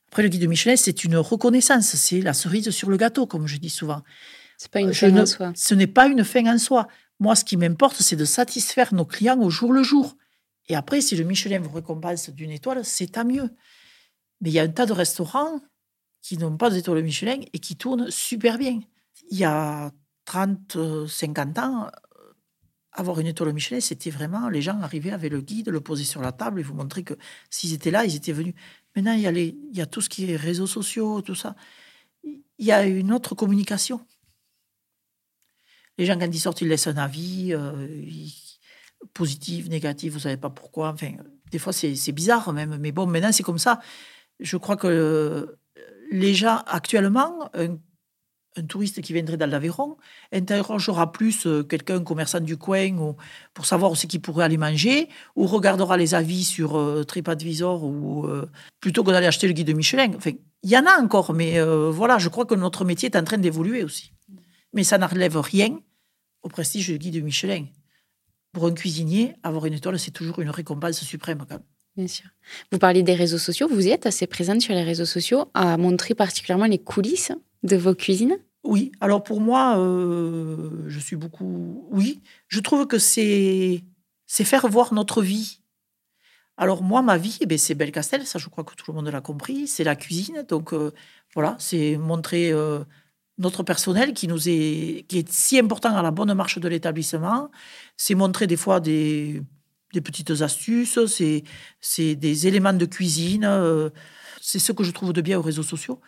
Après, 0.08 0.22
le 0.22 0.28
guide 0.28 0.46
Michelin, 0.46 0.76
c'est 0.76 1.04
une 1.04 1.16
reconnaissance, 1.16 1.86
c'est 1.86 2.20
la 2.20 2.34
cerise 2.34 2.68
sur 2.70 2.90
le 2.90 2.98
gâteau, 2.98 3.26
comme 3.26 3.46
je 3.46 3.56
dis 3.56 3.70
souvent. 3.70 4.02
C'est 4.58 4.70
pas 4.70 4.80
une 4.80 4.94
fin 4.94 5.16
en 5.16 5.26
soi. 5.26 5.52
Ce 5.56 5.74
n'est 5.74 5.86
pas 5.86 6.06
une 6.06 6.24
fin 6.24 6.46
en 6.46 6.58
soi. 6.58 6.88
Moi, 7.24 7.36
ce 7.36 7.44
qui 7.46 7.56
m'importe, 7.56 8.02
c'est 8.02 8.16
de 8.16 8.26
satisfaire 8.26 8.92
nos 8.92 9.06
clients 9.06 9.40
au 9.40 9.48
jour 9.48 9.72
le 9.72 9.82
jour. 9.82 10.14
Et 10.68 10.76
après, 10.76 11.00
si 11.00 11.16
le 11.16 11.24
Michelin 11.24 11.58
vous 11.58 11.74
récompense 11.74 12.28
d'une 12.28 12.50
étoile, 12.50 12.84
c'est 12.84 13.16
à 13.16 13.24
mieux. 13.24 13.48
Mais 14.42 14.50
il 14.50 14.52
y 14.52 14.58
a 14.58 14.62
un 14.62 14.68
tas 14.68 14.84
de 14.84 14.92
restaurants 14.92 15.62
qui 16.20 16.36
n'ont 16.36 16.58
pas 16.58 16.68
d'étoile 16.68 17.02
Michelin 17.02 17.40
et 17.54 17.60
qui 17.60 17.76
tournent 17.76 18.10
super 18.10 18.58
bien. 18.58 18.78
Il 19.30 19.38
y 19.38 19.44
a 19.44 19.90
30, 20.26 21.06
50 21.08 21.58
ans, 21.60 21.90
avoir 22.92 23.18
une 23.20 23.28
étoile 23.28 23.54
Michelin, 23.54 23.80
c'était 23.80 24.10
vraiment, 24.10 24.50
les 24.50 24.60
gens 24.60 24.78
arrivaient 24.82 25.12
avec 25.12 25.32
le 25.32 25.40
guide, 25.40 25.70
le 25.70 25.80
poser 25.80 26.04
sur 26.04 26.20
la 26.20 26.32
table 26.32 26.60
et 26.60 26.62
vous 26.62 26.74
montrer 26.74 27.04
que 27.04 27.14
s'ils 27.48 27.72
étaient 27.72 27.90
là, 27.90 28.04
ils 28.04 28.16
étaient 28.16 28.32
venus. 28.32 28.52
Maintenant, 28.94 29.14
il 29.14 29.56
y 29.72 29.80
a 29.80 29.86
tout 29.86 30.02
ce 30.02 30.10
qui 30.10 30.30
est 30.30 30.36
réseaux 30.36 30.66
sociaux, 30.66 31.22
tout 31.22 31.34
ça. 31.34 31.56
Il 32.22 32.66
y 32.66 32.70
a 32.70 32.84
une 32.84 33.14
autre 33.14 33.34
communication. 33.34 34.06
Les 35.98 36.06
gens, 36.06 36.18
quand 36.18 36.26
ils 36.26 36.40
sortent, 36.40 36.60
ils 36.60 36.68
laissent 36.68 36.86
un 36.86 36.96
avis, 36.96 37.52
euh, 37.52 37.86
positif, 39.12 39.68
négatif, 39.68 40.12
vous 40.12 40.18
savez 40.20 40.36
pas 40.36 40.50
pourquoi. 40.50 40.90
Enfin, 40.90 41.12
des 41.50 41.58
fois, 41.58 41.72
c'est 41.72 42.12
bizarre 42.12 42.52
même. 42.52 42.76
Mais 42.80 42.92
bon, 42.92 43.06
maintenant, 43.06 43.32
c'est 43.32 43.42
comme 43.42 43.58
ça. 43.58 43.80
Je 44.40 44.56
crois 44.56 44.76
que 44.76 45.56
les 46.10 46.34
gens, 46.34 46.62
actuellement, 46.66 47.50
un 48.56 48.62
touriste 48.62 49.00
qui 49.00 49.12
viendrait 49.12 49.36
dans 49.36 49.50
l'Aveyron 49.50 49.96
interrogera 50.32 51.12
plus 51.12 51.46
euh, 51.46 51.62
quelqu'un, 51.62 52.02
commerçant 52.02 52.40
du 52.40 52.56
coin, 52.56 52.96
ou, 52.98 53.16
pour 53.52 53.66
savoir 53.66 53.90
où 53.90 53.94
c'est 53.94 54.06
qu'il 54.06 54.20
pourrait 54.20 54.44
aller 54.44 54.56
manger, 54.56 55.08
ou 55.36 55.46
regardera 55.46 55.96
les 55.96 56.14
avis 56.14 56.44
sur 56.44 56.78
euh, 56.78 57.04
TripAdvisor, 57.04 57.84
ou, 57.84 58.26
euh, 58.26 58.48
plutôt 58.80 59.02
que 59.02 59.10
d'aller 59.10 59.26
acheter 59.26 59.46
le 59.46 59.52
guide 59.52 59.66
de 59.66 59.72
Michelin. 59.72 60.12
Enfin, 60.16 60.32
il 60.62 60.70
y 60.70 60.78
en 60.78 60.86
a 60.86 61.00
encore, 61.00 61.34
mais 61.34 61.60
voilà, 61.90 62.16
je 62.16 62.30
crois 62.30 62.46
que 62.46 62.54
notre 62.54 62.86
métier 62.86 63.10
est 63.10 63.18
en 63.18 63.24
train 63.24 63.36
d'évoluer 63.36 63.84
aussi. 63.84 64.13
Mais 64.74 64.84
ça 64.84 64.98
n'enlève 64.98 65.38
rien 65.38 65.80
au 66.42 66.48
prestige 66.48 66.88
du 66.88 66.98
guide 66.98 67.14
de 67.14 67.20
Michelin. 67.20 67.66
Pour 68.52 68.66
un 68.66 68.72
cuisinier, 68.72 69.34
avoir 69.42 69.66
une 69.66 69.74
étoile, 69.74 69.98
c'est 69.98 70.10
toujours 70.10 70.40
une 70.40 70.50
récompense 70.50 71.02
suprême. 71.02 71.38
Quand 71.38 71.54
même. 71.54 71.64
Bien 71.96 72.08
sûr. 72.08 72.26
Vous 72.72 72.78
parlez 72.78 73.02
des 73.02 73.14
réseaux 73.14 73.38
sociaux. 73.38 73.68
Vous 73.68 73.88
êtes 73.88 74.06
assez 74.06 74.26
présente 74.26 74.60
sur 74.60 74.74
les 74.74 74.82
réseaux 74.82 75.04
sociaux 75.04 75.46
à 75.54 75.76
montrer 75.76 76.14
particulièrement 76.14 76.66
les 76.66 76.78
coulisses 76.78 77.32
de 77.62 77.76
vos 77.76 77.94
cuisines? 77.94 78.36
Oui, 78.64 78.92
alors 79.00 79.22
pour 79.22 79.40
moi, 79.40 79.78
euh, 79.78 80.70
je 80.88 80.98
suis 80.98 81.16
beaucoup. 81.16 81.86
Oui, 81.90 82.22
je 82.48 82.60
trouve 82.60 82.86
que 82.86 82.98
c'est 82.98 83.84
c'est 84.26 84.44
faire 84.44 84.66
voir 84.68 84.94
notre 84.94 85.22
vie. 85.22 85.60
Alors 86.56 86.82
moi, 86.82 87.02
ma 87.02 87.18
vie, 87.18 87.36
eh 87.40 87.46
ben, 87.46 87.58
c'est 87.58 87.74
Belcastel, 87.74 88.26
ça 88.26 88.38
je 88.38 88.48
crois 88.48 88.64
que 88.64 88.74
tout 88.74 88.90
le 88.90 88.96
monde 88.96 89.08
l'a 89.08 89.20
compris, 89.20 89.66
c'est 89.68 89.84
la 89.84 89.96
cuisine. 89.96 90.44
Donc 90.48 90.72
euh, 90.72 90.92
voilà, 91.34 91.56
c'est 91.58 91.96
montrer 91.96 92.52
euh, 92.52 92.80
notre 93.38 93.62
personnel 93.62 94.14
qui 94.14 94.28
nous 94.28 94.48
est 94.48 95.04
qui 95.08 95.18
est 95.18 95.28
si 95.28 95.58
important 95.58 95.96
à 95.96 96.02
la 96.02 96.10
bonne 96.10 96.32
marche 96.34 96.58
de 96.58 96.68
l'établissement. 96.68 97.50
C'est 97.96 98.14
montrer 98.14 98.46
des 98.46 98.56
fois 98.56 98.80
des, 98.80 99.42
des 99.92 100.00
petites 100.00 100.30
astuces, 100.42 101.04
c'est 101.06 101.42
c'est 101.80 102.14
des 102.14 102.46
éléments 102.46 102.72
de 102.72 102.86
cuisine. 102.86 103.48
c'est 104.40 104.58
ce 104.58 104.72
que 104.72 104.84
je 104.84 104.92
trouve 104.92 105.12
de 105.12 105.20
bien 105.20 105.38
aux 105.38 105.42
réseaux 105.42 105.62
sociaux. 105.62 106.00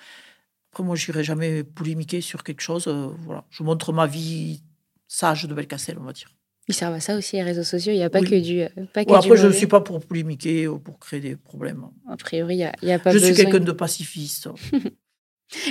Après, 0.76 0.84
moi, 0.84 0.94
je 0.94 1.10
n'irai 1.10 1.24
jamais 1.24 1.64
polémiquer 1.64 2.20
sur 2.20 2.44
quelque 2.44 2.60
chose. 2.60 2.86
Euh, 2.86 3.08
voilà. 3.24 3.44
Je 3.48 3.62
montre 3.62 3.94
ma 3.94 4.06
vie 4.06 4.60
sage 5.08 5.44
de 5.44 5.54
Belcastel, 5.54 5.96
on 5.98 6.04
va 6.04 6.12
dire. 6.12 6.28
Ils 6.68 6.74
servent 6.74 6.92
à 6.92 7.00
ça 7.00 7.16
aussi, 7.16 7.36
les 7.36 7.42
réseaux 7.42 7.62
sociaux. 7.62 7.92
Il 7.92 7.96
n'y 7.96 8.02
a 8.02 8.10
pas 8.10 8.20
que 8.20 8.38
du. 8.38 8.60
Euh, 8.60 8.68
pas 8.92 9.06
que 9.06 9.10
après, 9.10 9.38
je 9.38 9.46
ne 9.46 9.52
suis 9.52 9.68
pas 9.68 9.80
pour 9.80 10.04
polémiquer 10.04 10.68
ou 10.68 10.78
pour 10.78 10.98
créer 10.98 11.20
des 11.20 11.34
problèmes. 11.34 11.86
A 12.10 12.18
priori, 12.18 12.56
il 12.56 12.58
n'y 12.82 12.92
a, 12.92 12.96
a, 12.96 12.98
pas 12.98 13.10
Je 13.10 13.16
suis 13.16 13.32
quelqu'un 13.32 13.60
de 13.60 13.72
pacifiste. 13.72 14.50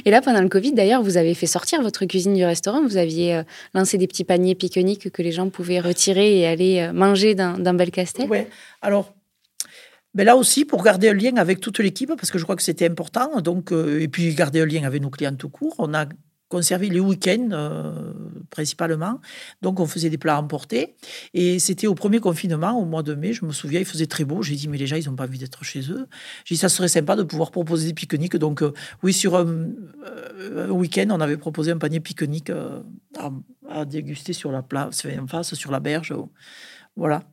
Et 0.05 0.11
là, 0.11 0.21
pendant 0.21 0.41
le 0.41 0.49
Covid, 0.49 0.73
d'ailleurs, 0.73 1.03
vous 1.03 1.17
avez 1.17 1.33
fait 1.33 1.47
sortir 1.47 1.81
votre 1.81 2.05
cuisine 2.05 2.33
du 2.33 2.45
restaurant. 2.45 2.81
Vous 2.81 2.97
aviez 2.97 3.35
euh, 3.35 3.43
lancé 3.73 3.97
des 3.97 4.07
petits 4.07 4.23
paniers 4.23 4.55
pique 4.55 4.79
que 5.11 5.21
les 5.21 5.31
gens 5.31 5.49
pouvaient 5.49 5.79
retirer 5.79 6.39
et 6.39 6.47
aller 6.47 6.91
manger 6.93 7.35
dans, 7.35 7.57
dans 7.57 7.73
Belcastel. 7.73 8.27
Oui. 8.29 8.39
Alors, 8.81 9.13
mais 10.15 10.23
ben 10.23 10.27
là 10.27 10.38
aussi, 10.38 10.63
pour 10.63 10.81
garder 10.81 11.09
un 11.09 11.13
lien 11.13 11.35
avec 11.35 11.59
toute 11.59 11.79
l'équipe, 11.79 12.07
parce 12.07 12.31
que 12.31 12.38
je 12.38 12.43
crois 12.43 12.55
que 12.55 12.61
c'était 12.61 12.85
important, 12.85 13.41
donc, 13.41 13.73
euh, 13.73 13.99
et 13.99 14.07
puis 14.07 14.33
garder 14.33 14.61
un 14.61 14.65
lien 14.65 14.83
avec 14.83 15.01
nos 15.01 15.09
clients 15.09 15.35
tout 15.35 15.49
court, 15.49 15.75
on 15.77 15.93
a 15.93 16.05
conservé 16.47 16.89
les 16.89 16.99
week-ends 16.99 17.49
euh, 17.51 18.13
principalement. 18.49 19.19
Donc, 19.62 19.79
on 19.79 19.86
faisait 19.86 20.10
des 20.10 20.17
plats 20.17 20.39
emportés. 20.39 20.95
Et 21.34 21.60
c'était 21.60 21.88
au 21.88 21.95
premier 21.95 22.19
confinement, 22.19 22.79
au 22.79 22.86
mois 22.86 23.03
de 23.03 23.15
mai, 23.15 23.34
je 23.34 23.45
me 23.45 23.51
souviens, 23.51 23.79
il 23.79 23.86
faisait 23.86 24.05
très 24.05 24.25
beau. 24.25 24.41
J'ai 24.41 24.55
dit, 24.55 24.67
mais 24.67 24.77
les 24.77 24.88
gens, 24.88 24.95
ils 24.95 25.08
n'ont 25.10 25.15
pas 25.15 25.25
envie 25.25 25.39
d'être 25.39 25.63
chez 25.63 25.91
eux. 25.91 26.08
J'ai 26.45 26.55
dit, 26.55 26.60
ça 26.60 26.69
serait 26.69 26.88
sympa 26.88 27.15
de 27.15 27.23
pouvoir 27.23 27.51
proposer 27.51 27.88
des 27.88 27.93
pique-niques. 27.93 28.38
Donc, 28.38 28.62
euh, 28.62 28.73
oui, 29.03 29.13
sur 29.13 29.36
un, 29.36 29.69
week-end, 30.69 31.08
on 31.12 31.21
avait 31.21 31.38
proposé 31.38 31.71
un 31.71 31.77
panier 31.77 31.99
pique-nique 31.99 32.51
à, 33.17 33.86
déguster 33.86 34.34
sur 34.34 34.51
la 34.51 34.62
place, 34.62 35.05
en 35.19 35.27
face, 35.27 35.53
sur 35.55 35.71
la 35.71 35.79
berge. 35.79 36.13
Voilà. 36.95 37.23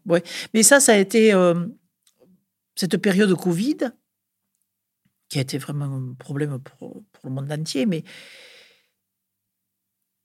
Mais 0.54 0.62
ça, 0.62 0.80
ça 0.80 0.92
a 0.92 0.96
été 0.96 1.32
cette 2.74 2.96
période 2.96 3.28
de 3.28 3.34
Covid, 3.34 3.92
qui 5.28 5.38
a 5.38 5.42
été 5.42 5.58
vraiment 5.58 5.86
un 5.86 6.14
problème 6.18 6.58
pour, 6.58 7.02
le 7.24 7.30
monde 7.30 7.50
entier, 7.50 7.86
mais 7.86 8.04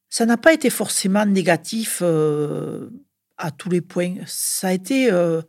ça 0.10 0.26
n'a 0.26 0.38
pas 0.38 0.54
été 0.54 0.70
forcément 0.70 1.26
négatif 1.26 2.00
euh, 2.02 2.90
à 3.38 3.52
tous 3.52 3.70
les 3.70 3.82
points. 3.82 4.16
Ça 4.26 4.70
a 4.70 4.74
été... 4.74 5.12
Euh, 5.12 5.42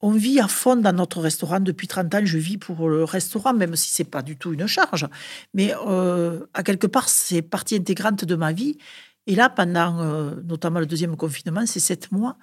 on 0.00 0.12
vit 0.12 0.40
à 0.40 0.48
fond 0.48 0.76
dans 0.76 0.92
notre 0.92 1.20
restaurant. 1.20 1.58
Depuis 1.58 1.88
30 1.88 2.14
ans, 2.14 2.20
je 2.24 2.38
vis 2.38 2.58
pour 2.58 2.88
le 2.88 3.04
restaurant, 3.04 3.54
même 3.54 3.76
si 3.76 3.90
c'est 3.90 4.04
pas 4.04 4.22
du 4.22 4.36
tout 4.36 4.52
une 4.52 4.66
charge. 4.66 5.06
Mais 5.54 5.74
euh, 5.86 6.46
à 6.54 6.62
quelque 6.62 6.86
part, 6.86 7.08
c'est 7.08 7.42
partie 7.42 7.76
intégrante 7.76 8.24
de 8.24 8.34
ma 8.34 8.52
vie. 8.52 8.76
Et 9.26 9.34
là, 9.34 9.48
pendant 9.48 9.92
notamment 10.44 10.80
le 10.80 10.86
deuxième 10.86 11.16
confinement, 11.16 11.66
ces 11.66 11.80
sept 11.80 12.12
mois, 12.12 12.36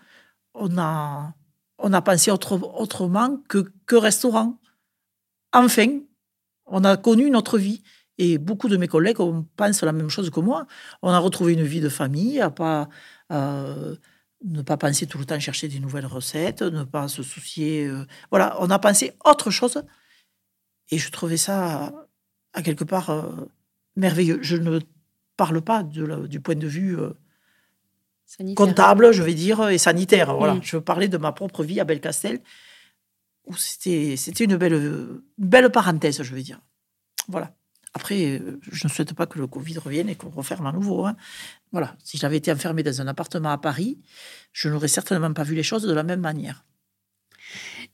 on 0.53 0.77
a, 0.77 1.33
on 1.77 1.93
a 1.93 2.01
pensé 2.01 2.31
autrement 2.31 3.37
que, 3.47 3.71
que 3.85 3.95
restaurant. 3.95 4.59
Enfin, 5.53 5.99
on 6.65 6.83
a 6.83 6.97
connu 6.97 7.29
notre 7.29 7.57
vie. 7.57 7.83
Et 8.17 8.37
beaucoup 8.37 8.69
de 8.69 8.77
mes 8.77 8.87
collègues 8.87 9.19
on 9.19 9.45
pense 9.55 9.81
la 9.83 9.91
même 9.91 10.09
chose 10.09 10.29
que 10.29 10.39
moi. 10.39 10.67
On 11.01 11.09
a 11.09 11.19
retrouvé 11.19 11.53
une 11.53 11.63
vie 11.63 11.81
de 11.81 11.89
famille, 11.89 12.39
à 12.39 12.49
pas, 12.49 12.89
ne 14.43 14.61
pas 14.61 14.77
penser 14.77 15.07
tout 15.07 15.17
le 15.17 15.25
temps 15.25 15.39
chercher 15.39 15.67
des 15.67 15.79
nouvelles 15.79 16.05
recettes, 16.05 16.61
ne 16.61 16.83
pas 16.83 17.07
se 17.07 17.23
soucier. 17.23 17.85
Euh, 17.85 18.05
voilà, 18.29 18.57
on 18.59 18.69
a 18.69 18.79
pensé 18.79 19.13
autre 19.25 19.51
chose. 19.51 19.81
Et 20.89 20.97
je 20.97 21.11
trouvais 21.11 21.37
ça, 21.37 21.93
à 22.53 22.61
quelque 22.61 22.83
part, 22.83 23.09
euh, 23.09 23.31
merveilleux. 23.95 24.39
Je 24.41 24.57
ne 24.57 24.79
parle 25.37 25.61
pas 25.61 25.83
du 25.83 26.39
point 26.41 26.55
de 26.55 26.67
vue 26.67 26.99
euh, 26.99 27.13
comptable, 28.55 29.11
je 29.11 29.23
vais 29.23 29.33
dire, 29.33 29.69
et 29.69 29.77
sanitaire. 29.77 30.35
Voilà. 30.35 30.55
Mm. 30.55 30.63
Je 30.63 30.77
veux 30.77 30.83
parler 30.83 31.07
de 31.07 31.17
ma 31.17 31.31
propre 31.31 31.63
vie 31.63 31.79
à 31.79 31.85
Belcastel, 31.85 32.41
où 33.45 33.55
c'était, 33.55 34.15
c'était 34.17 34.43
une 34.43 34.57
belle, 34.57 35.21
belle 35.37 35.71
parenthèse, 35.71 36.21
je 36.21 36.35
vais 36.35 36.43
dire. 36.43 36.59
Voilà. 37.29 37.55
Après, 37.93 38.41
je 38.71 38.87
ne 38.87 38.89
souhaite 38.89 39.13
pas 39.13 39.27
que 39.27 39.37
le 39.37 39.45
Covid 39.45 39.77
revienne 39.77 40.09
et 40.09 40.15
qu'on 40.15 40.29
referme 40.29 40.65
à 40.65 40.71
nouveau. 40.71 41.05
Hein. 41.05 41.15
Voilà. 41.71 41.95
Si 42.03 42.17
j'avais 42.17 42.37
été 42.37 42.51
enfermé 42.51 42.81
dans 42.81 43.01
un 43.01 43.07
appartement 43.07 43.49
à 43.49 43.57
Paris, 43.57 43.99
je 44.51 44.69
n'aurais 44.69 44.87
certainement 44.87 45.31
pas 45.33 45.43
vu 45.43 45.53
les 45.53 45.63
choses 45.63 45.83
de 45.83 45.93
la 45.93 46.03
même 46.03 46.21
manière. 46.21 46.65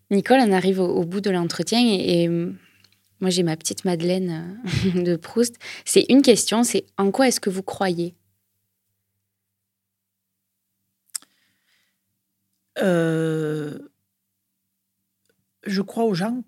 Nicole, 0.09 0.39
on 0.41 0.51
arrive 0.53 0.79
au, 0.79 1.03
bout 1.03 1.21
de 1.21 1.29
l'entretien 1.29 1.79
et, 1.81 2.23
et 2.23 2.29
moi 3.19 3.29
j'ai 3.29 3.43
ma 3.43 3.57
petite 3.57 3.85
Madeleine 3.85 4.59
euh, 4.95 5.03
de 5.03 5.15
Proust. 5.15 5.55
C'est 5.85 6.05
une 6.09 6.21
question, 6.21 6.63
c'est 6.63 6.85
en 6.97 7.11
quoi 7.11 7.27
est-ce 7.27 7.39
que 7.39 7.49
vous 7.49 7.63
croyez? 7.63 8.15
Euh, 12.79 13.77
je 15.65 15.81
crois 15.81 16.05
aux 16.05 16.13
gens, 16.13 16.43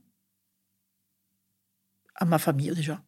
à 2.16 2.26
ma 2.26 2.38
famille 2.38 2.72
déjà. 2.72 3.02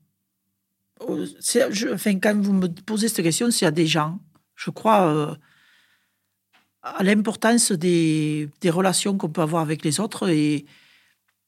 Quand 2.22 2.42
vous 2.42 2.54
me 2.54 2.68
posez 2.68 3.08
cette 3.08 3.24
question, 3.24 3.52
c'est 3.52 3.66
à 3.66 3.72
des 3.72 3.88
gens. 3.88 4.20
Je 4.56 4.70
crois 4.70 5.08
euh, 5.08 5.36
à 6.82 7.04
l'importance 7.04 7.72
des, 7.72 8.50
des, 8.62 8.70
relations 8.70 9.18
qu'on 9.18 9.30
peut 9.30 9.42
avoir 9.42 9.62
avec 9.62 9.84
les 9.84 10.00
autres 10.00 10.30
et 10.30 10.66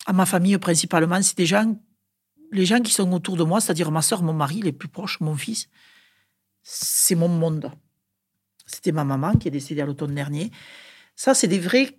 à 0.05 0.13
ma 0.13 0.25
famille 0.25 0.57
principalement. 0.57 1.21
C'est 1.21 1.37
des 1.37 1.45
gens, 1.45 1.79
les 2.51 2.65
gens 2.65 2.81
qui 2.81 2.91
sont 2.91 3.11
autour 3.13 3.37
de 3.37 3.43
moi, 3.43 3.61
c'est-à-dire 3.61 3.91
ma 3.91 4.01
soeur, 4.01 4.23
mon 4.23 4.33
mari, 4.33 4.61
les 4.61 4.71
plus 4.71 4.87
proches, 4.87 5.19
mon 5.19 5.35
fils. 5.35 5.67
C'est 6.63 7.15
mon 7.15 7.27
monde. 7.27 7.71
C'était 8.65 8.91
ma 8.91 9.03
maman 9.03 9.33
qui 9.33 9.47
est 9.47 9.51
décédée 9.51 9.81
à 9.81 9.85
l'automne 9.85 10.15
dernier. 10.15 10.51
Ça, 11.15 11.33
c'est 11.33 11.47
des 11.47 11.59
vrais 11.59 11.97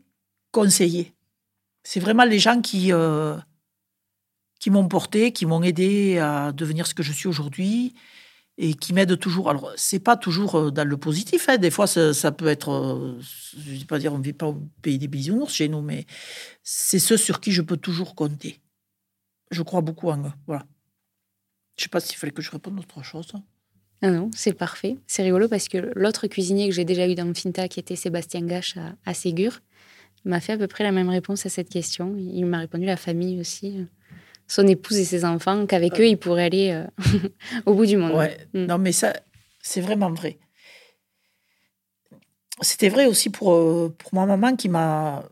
conseillers. 0.51 1.15
C'est 1.85 2.01
vraiment 2.01 2.25
les 2.25 2.41
gens 2.41 2.61
qui, 2.61 2.93
euh, 2.93 3.37
qui 4.59 4.71
m'ont 4.71 4.89
porté, 4.89 5.33
qui 5.33 5.47
m'ont 5.47 5.63
aidé 5.63 6.19
à 6.19 6.53
devenir 6.53 6.87
ce 6.87 6.95
que 6.95 7.03
je 7.03 7.13
suis 7.13 7.29
aujourd'hui 7.29 7.95
et 8.59 8.75
qui 8.75 8.93
m'aident 8.93 9.19
toujours. 9.19 9.51
Alors, 9.51 9.73
c'est 9.77 9.99
pas 9.99 10.17
toujours 10.17 10.57
euh, 10.57 10.71
dans 10.71 10.89
le 10.89 10.97
positif. 10.97 11.49
Hein. 11.49 11.59
Des 11.59 11.71
fois, 11.71 11.87
ça, 11.87 12.33
peut 12.33 12.47
être. 12.47 12.71
Euh, 12.71 13.21
je 13.59 13.71
ne 13.71 13.79
vais 13.79 13.85
pas 13.85 13.99
dire 13.99 14.15
on 14.15 14.19
ne 14.19 14.23
vit 14.23 14.33
pas 14.33 14.47
au 14.47 14.63
pays 14.83 14.99
des 14.99 15.09
bisounours 15.09 15.53
chez 15.53 15.69
nous, 15.69 15.83
mais 15.83 16.07
c'est 16.63 16.99
ceux 16.99 17.17
sur 17.17 17.41
qui 17.41 17.53
je 17.53 17.63
peux 17.63 17.77
toujours 17.77 18.15
compter. 18.15 18.61
Je 19.51 19.63
crois 19.63 19.83
beaucoup 19.83 20.09
en 20.09 20.19
eux. 20.19 20.33
Voilà. 20.47 20.67
Je 21.77 21.83
ne 21.83 21.85
sais 21.85 21.89
pas 21.91 22.01
s'il 22.01 22.17
fallait 22.17 22.33
que 22.33 22.43
je 22.43 22.51
réponde 22.51 22.79
à 22.79 22.81
autre 22.81 23.03
chose. 23.03 23.33
Ah 24.03 24.11
non, 24.11 24.31
c'est 24.35 24.53
parfait. 24.53 24.97
C'est 25.07 25.23
rigolo 25.23 25.49
parce 25.49 25.69
que 25.69 25.93
l'autre 25.95 26.27
cuisinier 26.27 26.69
que 26.69 26.75
j'ai 26.75 26.85
déjà 26.85 27.09
eu 27.09 27.15
dans 27.15 27.25
le 27.25 27.35
Finta, 27.35 27.69
qui 27.69 27.81
était 27.81 27.97
Sébastien 27.97 28.43
Gache 28.43 28.77
à, 29.05 29.15
Ségur, 29.15 29.61
m'a 30.25 30.41
fait 30.41 30.53
à 30.53 30.59
peu 30.59 30.67
près 30.67 30.85
la 30.85 30.93
même 30.93 31.09
réponse 31.09 31.47
à 31.47 31.49
cette 31.49 31.69
question. 31.69 32.17
Il 32.17 32.47
m'a 32.47 32.59
répondu 32.59 32.85
la 32.85 32.97
famille 32.97 33.39
aussi, 33.41 33.87
son 34.49 34.67
épouse 34.67 34.99
et 34.99 35.05
ses 35.05 35.25
enfants, 35.25 35.67
qu'avec 35.67 35.95
euh. 35.95 36.03
eux, 36.03 36.09
il 36.09 36.19
pourrait 36.19 36.45
aller 36.45 36.71
euh, 36.71 37.29
au 37.67 37.75
bout 37.75 37.87
du 37.87 37.97
monde. 37.97 38.17
Ouais. 38.17 38.37
Mm. 38.55 38.67
Non, 38.67 38.79
mais 38.79 38.93
ça, 38.93 39.13
c'est 39.61 39.81
vraiment 39.81 40.11
vrai. 40.11 40.39
C'était 42.61 42.89
vrai 42.89 43.07
aussi 43.07 43.31
pour, 43.31 43.53
euh, 43.53 43.95
pour 43.99 44.15
ma 44.15 44.27
maman 44.27 44.57
qui 44.57 44.69
m'a 44.69 45.25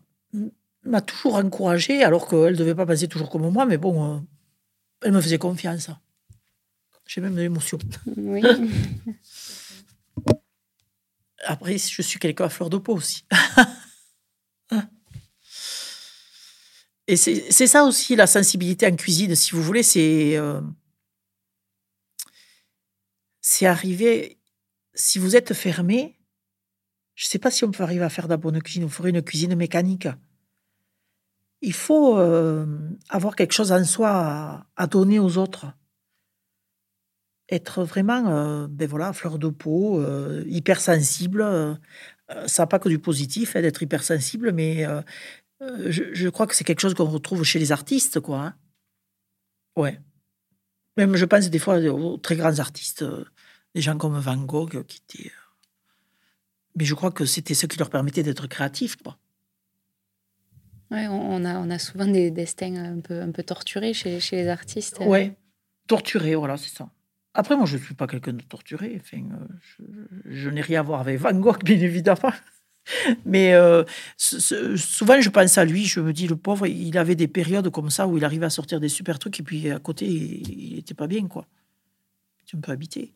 m'a 0.83 1.01
toujours 1.01 1.35
encouragée, 1.35 2.03
alors 2.03 2.27
qu'elle 2.27 2.51
ne 2.51 2.57
devait 2.57 2.75
pas 2.75 2.85
penser 2.85 3.07
toujours 3.07 3.31
comme 3.31 3.49
moi, 3.51 3.65
mais 3.65 3.77
bon, 3.77 4.23
elle 5.01 5.13
me 5.13 5.21
faisait 5.21 5.39
confiance. 5.39 5.89
J'ai 7.07 7.21
même 7.21 7.33
de 7.33 7.41
l'émotion. 7.41 7.79
Oui. 8.17 8.43
Après, 11.43 11.77
je 11.79 12.01
suis 12.03 12.19
quelqu'un 12.19 12.45
à 12.45 12.49
fleur 12.49 12.69
de 12.69 12.77
peau 12.77 12.93
aussi. 12.93 13.25
Et 17.07 17.17
c'est 17.17 17.67
ça 17.67 17.83
aussi 17.83 18.15
la 18.15 18.25
sensibilité 18.25 18.87
en 18.87 18.95
cuisine, 18.95 19.35
si 19.35 19.51
vous 19.51 19.61
voulez, 19.61 19.83
c'est 19.83 20.37
euh, 20.37 20.61
arriver. 23.61 24.39
Si 24.95 25.19
vous 25.19 25.35
êtes 25.35 25.53
fermé, 25.53 26.17
je 27.13 27.25
ne 27.25 27.29
sais 27.29 27.39
pas 27.39 27.51
si 27.51 27.63
on 27.63 27.71
peut 27.71 27.83
arriver 27.83 28.03
à 28.03 28.09
faire 28.09 28.25
de 28.25 28.31
la 28.31 28.37
bonne 28.37 28.61
cuisine. 28.61 28.85
On 28.85 28.89
ferait 28.89 29.11
une 29.11 29.21
cuisine 29.21 29.55
mécanique. 29.55 30.07
Il 31.61 31.73
faut 31.73 32.17
euh, 32.17 32.65
avoir 33.09 33.35
quelque 33.35 33.53
chose 33.53 33.71
en 33.71 33.83
soi 33.83 34.65
à 34.75 34.87
donner 34.87 35.19
aux 35.19 35.37
autres 35.37 35.67
être 37.49 37.83
vraiment, 37.83 38.27
euh, 38.29 38.67
ben 38.67 38.87
voilà, 38.87 39.13
fleur 39.13 39.37
de 39.37 39.49
peau, 39.49 40.03
hypersensible. 40.47 41.45
Ça 42.47 42.63
n'a 42.63 42.67
pas 42.67 42.79
que 42.79 42.89
du 42.89 42.97
positif 42.97 43.55
hein, 43.55 43.61
d'être 43.61 43.83
hypersensible, 43.83 44.51
mais 44.51 44.83
je, 45.61 46.29
crois 46.29 46.47
que 46.47 46.55
c'est 46.55 46.63
quelque 46.63 46.81
chose 46.81 46.93
qu'on 46.93 47.05
retrouve 47.05 47.43
chez 47.43 47.59
les 47.59 47.71
artistes, 47.71 48.19
quoi. 48.19 48.39
Hein. 48.39 48.55
Ouais. 49.75 49.99
Même, 50.97 51.15
je 51.15 51.25
pense 51.25 51.49
des 51.49 51.59
fois 51.59 51.77
aux 51.77 52.17
très 52.17 52.35
grands 52.35 52.59
artistes. 52.59 53.05
Des 53.73 53.81
gens 53.81 53.97
comme 53.97 54.17
Van 54.17 54.37
Gogh 54.37 54.83
qui 54.85 55.01
étaient. 55.07 55.31
Mais 56.77 56.85
je 56.85 56.93
crois 56.93 57.11
que 57.11 57.25
c'était 57.25 57.53
ce 57.53 57.65
qui 57.65 57.77
leur 57.77 57.89
permettait 57.89 58.23
d'être 58.23 58.47
créatifs, 58.47 58.95
quoi. 58.97 59.17
Ouais, 60.91 61.07
on 61.07 61.43
a, 61.45 61.57
on 61.57 61.69
a 61.71 61.79
souvent 61.79 62.05
des 62.05 62.29
destins 62.31 62.75
un 62.75 62.99
peu, 62.99 63.19
un 63.19 63.31
peu 63.31 63.43
torturés 63.43 63.93
chez, 63.93 64.19
chez 64.19 64.35
les 64.35 64.47
artistes. 64.47 64.97
Oui, 65.01 65.31
torturés, 65.87 66.35
voilà, 66.35 66.57
c'est 66.57 66.69
ça. 66.69 66.89
Après, 67.33 67.57
moi, 67.57 67.65
je 67.65 67.77
ne 67.77 67.81
suis 67.81 67.95
pas 67.95 68.07
quelqu'un 68.07 68.33
de 68.33 68.43
torturé. 68.43 69.01
Enfin, 69.01 69.27
je, 69.61 69.83
je 70.25 70.49
n'ai 70.49 70.61
rien 70.61 70.81
à 70.81 70.83
voir 70.83 71.01
avec 71.01 71.19
Van 71.19 71.33
Gogh, 71.33 71.63
bien 71.63 71.79
évidemment. 71.79 72.31
Mais 73.25 73.53
euh, 73.53 73.83
souvent, 74.17 75.19
je 75.19 75.29
pense 75.29 75.57
à 75.57 75.65
lui, 75.65 75.85
je 75.85 75.99
me 75.99 76.13
dis, 76.13 76.27
le 76.27 76.35
pauvre, 76.35 76.67
il 76.67 76.97
avait 76.97 77.15
des 77.15 77.27
périodes 77.27 77.69
comme 77.69 77.89
ça 77.89 78.07
où 78.07 78.17
il 78.17 78.25
arrivait 78.25 78.45
à 78.45 78.49
sortir 78.49 78.79
des 78.79 78.89
super 78.89 79.19
trucs 79.19 79.39
et 79.39 79.43
puis 79.43 79.71
à 79.71 79.79
côté, 79.79 80.05
il 80.07 80.75
n'était 80.75 80.93
pas 80.93 81.07
bien, 81.07 81.27
quoi. 81.27 81.47
C'est 82.45 82.57
un 82.57 82.61
peu 82.61 82.71
habité. 82.71 83.13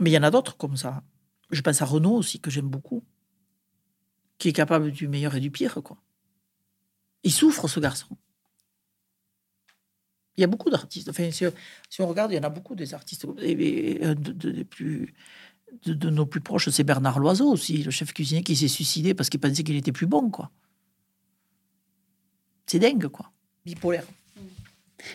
Mais 0.00 0.10
il 0.10 0.12
y 0.12 0.18
en 0.18 0.22
a 0.22 0.30
d'autres 0.30 0.56
comme 0.56 0.76
ça. 0.76 1.02
Je 1.50 1.60
pense 1.60 1.80
à 1.82 1.84
Renaud 1.84 2.16
aussi, 2.16 2.40
que 2.40 2.50
j'aime 2.50 2.68
beaucoup, 2.68 3.04
qui 4.38 4.48
est 4.48 4.52
capable 4.52 4.90
du 4.90 5.08
meilleur 5.08 5.34
et 5.34 5.40
du 5.40 5.50
pire, 5.50 5.80
quoi. 5.82 5.96
Il 7.22 7.32
souffre, 7.32 7.68
ce 7.68 7.80
garçon. 7.80 8.16
Il 10.36 10.42
y 10.42 10.44
a 10.44 10.46
beaucoup 10.46 10.70
d'artistes. 10.70 11.08
Enfin, 11.08 11.30
si, 11.30 11.44
on 12.00 12.06
regarde, 12.06 12.30
il 12.32 12.34
y 12.34 12.38
en 12.38 12.42
a 12.42 12.50
beaucoup 12.50 12.74
des 12.74 12.92
artistes 12.92 13.24
euh, 13.24 14.14
de, 14.14 14.62
plus 14.64 15.14
de, 15.84 16.10
nos 16.10 16.26
plus 16.26 16.40
proches, 16.40 16.68
c'est 16.70 16.84
Bernard 16.84 17.18
Loiseau 17.18 17.50
aussi, 17.50 17.82
le 17.82 17.90
chef 17.90 18.12
cuisinier 18.12 18.42
qui 18.42 18.56
s'est 18.56 18.68
suicidé 18.68 19.14
parce 19.14 19.28
qu'il 19.28 19.40
pensait 19.40 19.62
qu'il 19.62 19.76
était 19.76 19.92
plus 19.92 20.06
bon, 20.06 20.30
quoi. 20.30 20.50
C'est 22.66 22.78
dingue, 22.78 23.06
quoi. 23.08 23.30
Bipolaire. 23.64 24.04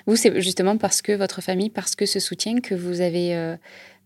Vous, 0.06 0.16
c'est 0.16 0.40
justement 0.42 0.78
parce 0.78 1.02
que 1.02 1.12
votre 1.12 1.42
famille, 1.42 1.70
parce 1.70 1.96
que 1.96 2.06
ce 2.06 2.20
soutien 2.20 2.62
que 2.62 2.74
vous 2.74 3.02
avez, 3.02 3.36
euh, 3.36 3.58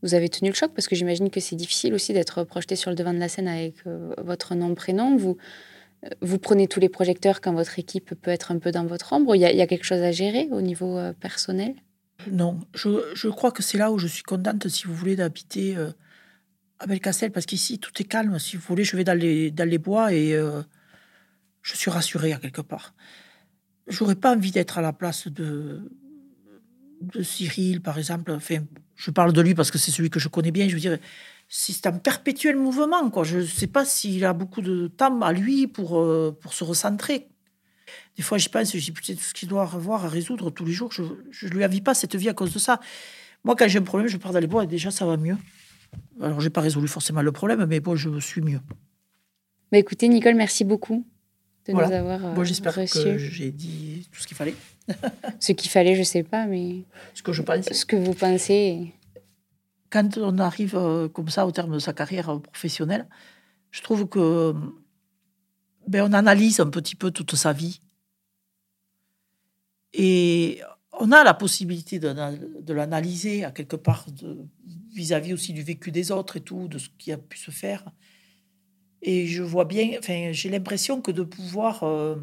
vous 0.01 0.15
avez 0.15 0.29
tenu 0.29 0.49
le 0.49 0.55
choc, 0.55 0.71
parce 0.73 0.87
que 0.87 0.95
j'imagine 0.95 1.29
que 1.29 1.39
c'est 1.39 1.55
difficile 1.55 1.93
aussi 1.93 2.13
d'être 2.13 2.43
projeté 2.43 2.75
sur 2.75 2.89
le 2.89 2.95
devant 2.95 3.13
de 3.13 3.19
la 3.19 3.29
scène 3.29 3.47
avec 3.47 3.75
euh, 3.85 4.13
votre 4.17 4.55
nom, 4.55 4.73
prénom. 4.73 5.15
Vous, 5.15 5.37
euh, 6.05 6.09
vous 6.21 6.39
prenez 6.39 6.67
tous 6.67 6.79
les 6.79 6.89
projecteurs 6.89 7.41
quand 7.41 7.53
votre 7.53 7.77
équipe 7.77 8.15
peut 8.19 8.31
être 8.31 8.51
un 8.51 8.57
peu 8.57 8.71
dans 8.71 8.85
votre 8.85 9.13
ombre. 9.13 9.35
Il 9.35 9.41
y 9.41 9.45
a, 9.45 9.51
il 9.51 9.57
y 9.57 9.61
a 9.61 9.67
quelque 9.67 9.85
chose 9.85 10.01
à 10.01 10.11
gérer 10.11 10.47
au 10.51 10.61
niveau 10.61 10.99
personnel? 11.19 11.75
Non, 12.31 12.59
je, 12.73 13.13
je, 13.13 13.27
crois 13.27 13.51
que 13.51 13.61
c'est 13.61 13.77
là 13.77 13.91
où 13.91 13.99
je 13.99 14.07
suis 14.07 14.23
contente, 14.23 14.67
si 14.69 14.87
vous 14.87 14.95
voulez, 14.95 15.15
d'habiter 15.15 15.75
à 16.79 16.87
Belcastel, 16.87 17.31
parce 17.31 17.45
qu'ici, 17.45 17.79
tout 17.79 17.91
est 17.99 18.05
calme. 18.05 18.37
Si 18.39 18.57
vous 18.57 18.63
voulez, 18.67 18.83
je 18.83 18.95
vais 18.97 19.03
dans 19.03 19.17
les, 19.17 19.77
bois 19.77 20.13
et 20.13 20.33
euh, 20.33 20.61
je 21.61 21.75
suis 21.75 21.91
rassuré 21.91 22.33
à 22.33 22.37
quelque 22.37 22.61
part. 22.61 22.93
J'aurais 23.87 24.15
pas 24.15 24.35
envie 24.35 24.51
d'être 24.51 24.77
à 24.77 24.81
la 24.81 24.93
place 24.93 25.27
de, 25.27 25.89
Cyril, 27.21 27.81
par 27.81 27.97
exemple. 27.97 28.31
Enfin, 28.31 28.59
je 28.95 29.11
parle 29.11 29.31
de 29.31 29.41
lui 29.41 29.53
parce 29.53 29.71
que 29.71 29.77
c'est 29.77 29.91
celui 29.91 30.09
que 30.09 30.19
je 30.19 30.27
connais 30.27 30.51
bien. 30.51 30.67
Je 30.67 30.73
veux 30.73 30.79
dire, 30.79 30.97
c'est 31.47 31.85
un 31.85 31.93
perpétuel 31.93 32.57
mouvement. 32.57 33.11
Je 33.23 33.37
ne 33.37 33.45
sais 33.45 33.67
pas 33.67 33.85
s'il 33.85 34.25
a 34.25 34.33
beaucoup 34.33 34.61
de 34.61 34.87
temps 34.87 35.21
à 35.21 35.31
lui 35.31 35.67
pour, 35.67 35.99
euh, 35.99 36.37
pour 36.41 36.53
se 36.53 36.63
recentrer. 36.63 37.29
Des 38.17 38.23
fois, 38.23 38.37
j'y 38.37 38.49
pense, 38.49 38.75
je 38.75 38.91
dis, 38.91 38.93
tout 38.93 39.21
ce 39.21 39.33
qu'il 39.33 39.47
doit 39.47 39.63
avoir 39.63 40.05
à 40.05 40.09
résoudre 40.09 40.49
tous 40.49 40.65
les 40.65 40.71
jours, 40.71 40.91
je 40.91 41.03
ne 41.03 41.51
lui 41.51 41.63
envie 41.63 41.81
pas 41.81 41.93
cette 41.93 42.15
vie 42.15 42.29
à 42.29 42.33
cause 42.33 42.53
de 42.53 42.59
ça. 42.59 42.79
Moi, 43.43 43.55
quand 43.55 43.67
j'ai 43.67 43.79
un 43.79 43.83
problème, 43.83 44.07
je 44.07 44.17
pars 44.17 44.33
dans 44.33 44.39
les 44.39 44.47
bois 44.47 44.63
et 44.63 44.67
déjà, 44.67 44.89
ça 44.89 45.05
va 45.05 45.17
mieux. 45.17 45.37
Alors, 46.21 46.39
j'ai 46.41 46.49
pas 46.49 46.61
résolu 46.61 46.87
forcément 46.87 47.21
le 47.21 47.31
problème, 47.31 47.65
mais 47.65 47.79
bon, 47.79 47.95
je 47.95 48.19
suis 48.19 48.41
mieux. 48.41 48.59
Bah 49.71 49.77
écoutez, 49.77 50.07
Nicole, 50.07 50.35
merci 50.35 50.63
beaucoup 50.63 51.05
de 51.67 51.73
nous 51.73 51.79
avoir 51.79 52.19
Moi, 52.19 52.43
J'espère 52.43 52.75
que 52.75 53.17
j'ai 53.17 53.51
dit 53.51 54.07
tout 54.11 54.21
ce 54.21 54.27
qu'il 54.27 54.37
fallait. 54.37 54.55
ce 55.39 55.51
qu'il 55.51 55.69
fallait, 55.69 55.95
je 55.95 56.03
sais 56.03 56.23
pas, 56.23 56.45
mais... 56.45 56.83
Ce 57.13 57.23
que 57.23 57.33
je 57.33 57.41
pense. 57.41 57.65
Ce 57.65 57.85
que 57.85 57.95
vous 57.95 58.13
pensez. 58.13 58.93
Quand 59.89 60.17
on 60.17 60.37
arrive 60.37 60.75
euh, 60.75 61.07
comme 61.07 61.29
ça 61.29 61.45
au 61.47 61.51
terme 61.51 61.73
de 61.73 61.79
sa 61.79 61.93
carrière 61.93 62.39
professionnelle, 62.41 63.07
je 63.71 63.81
trouve 63.81 64.07
que 64.07 64.53
ben, 65.87 66.03
on 66.09 66.13
analyse 66.13 66.59
un 66.59 66.67
petit 66.67 66.95
peu 66.95 67.11
toute 67.11 67.35
sa 67.35 67.53
vie. 67.53 67.81
Et 69.93 70.61
on 70.99 71.11
a 71.11 71.23
la 71.23 71.33
possibilité 71.33 71.99
de, 71.99 72.73
l'analyser 72.73 73.43
à 73.43 73.51
quelque 73.51 73.75
part 73.75 74.05
vis-à-vis 74.95 75.33
aussi 75.33 75.53
du 75.53 75.61
vécu 75.61 75.91
des 75.91 76.11
autres 76.11 76.37
et 76.37 76.41
tout, 76.41 76.67
de 76.67 76.77
ce 76.77 76.89
qui 76.97 77.11
a 77.11 77.17
pu 77.17 77.37
se 77.37 77.51
faire. 77.51 77.83
Et 79.01 79.27
je 79.27 79.43
vois 79.43 79.65
bien, 79.65 79.91
enfin, 79.99 80.31
j'ai 80.31 80.49
l'impression 80.49 81.01
que 81.01 81.11
de 81.11 81.21
pouvoir 81.21 81.83
euh, 81.83 82.15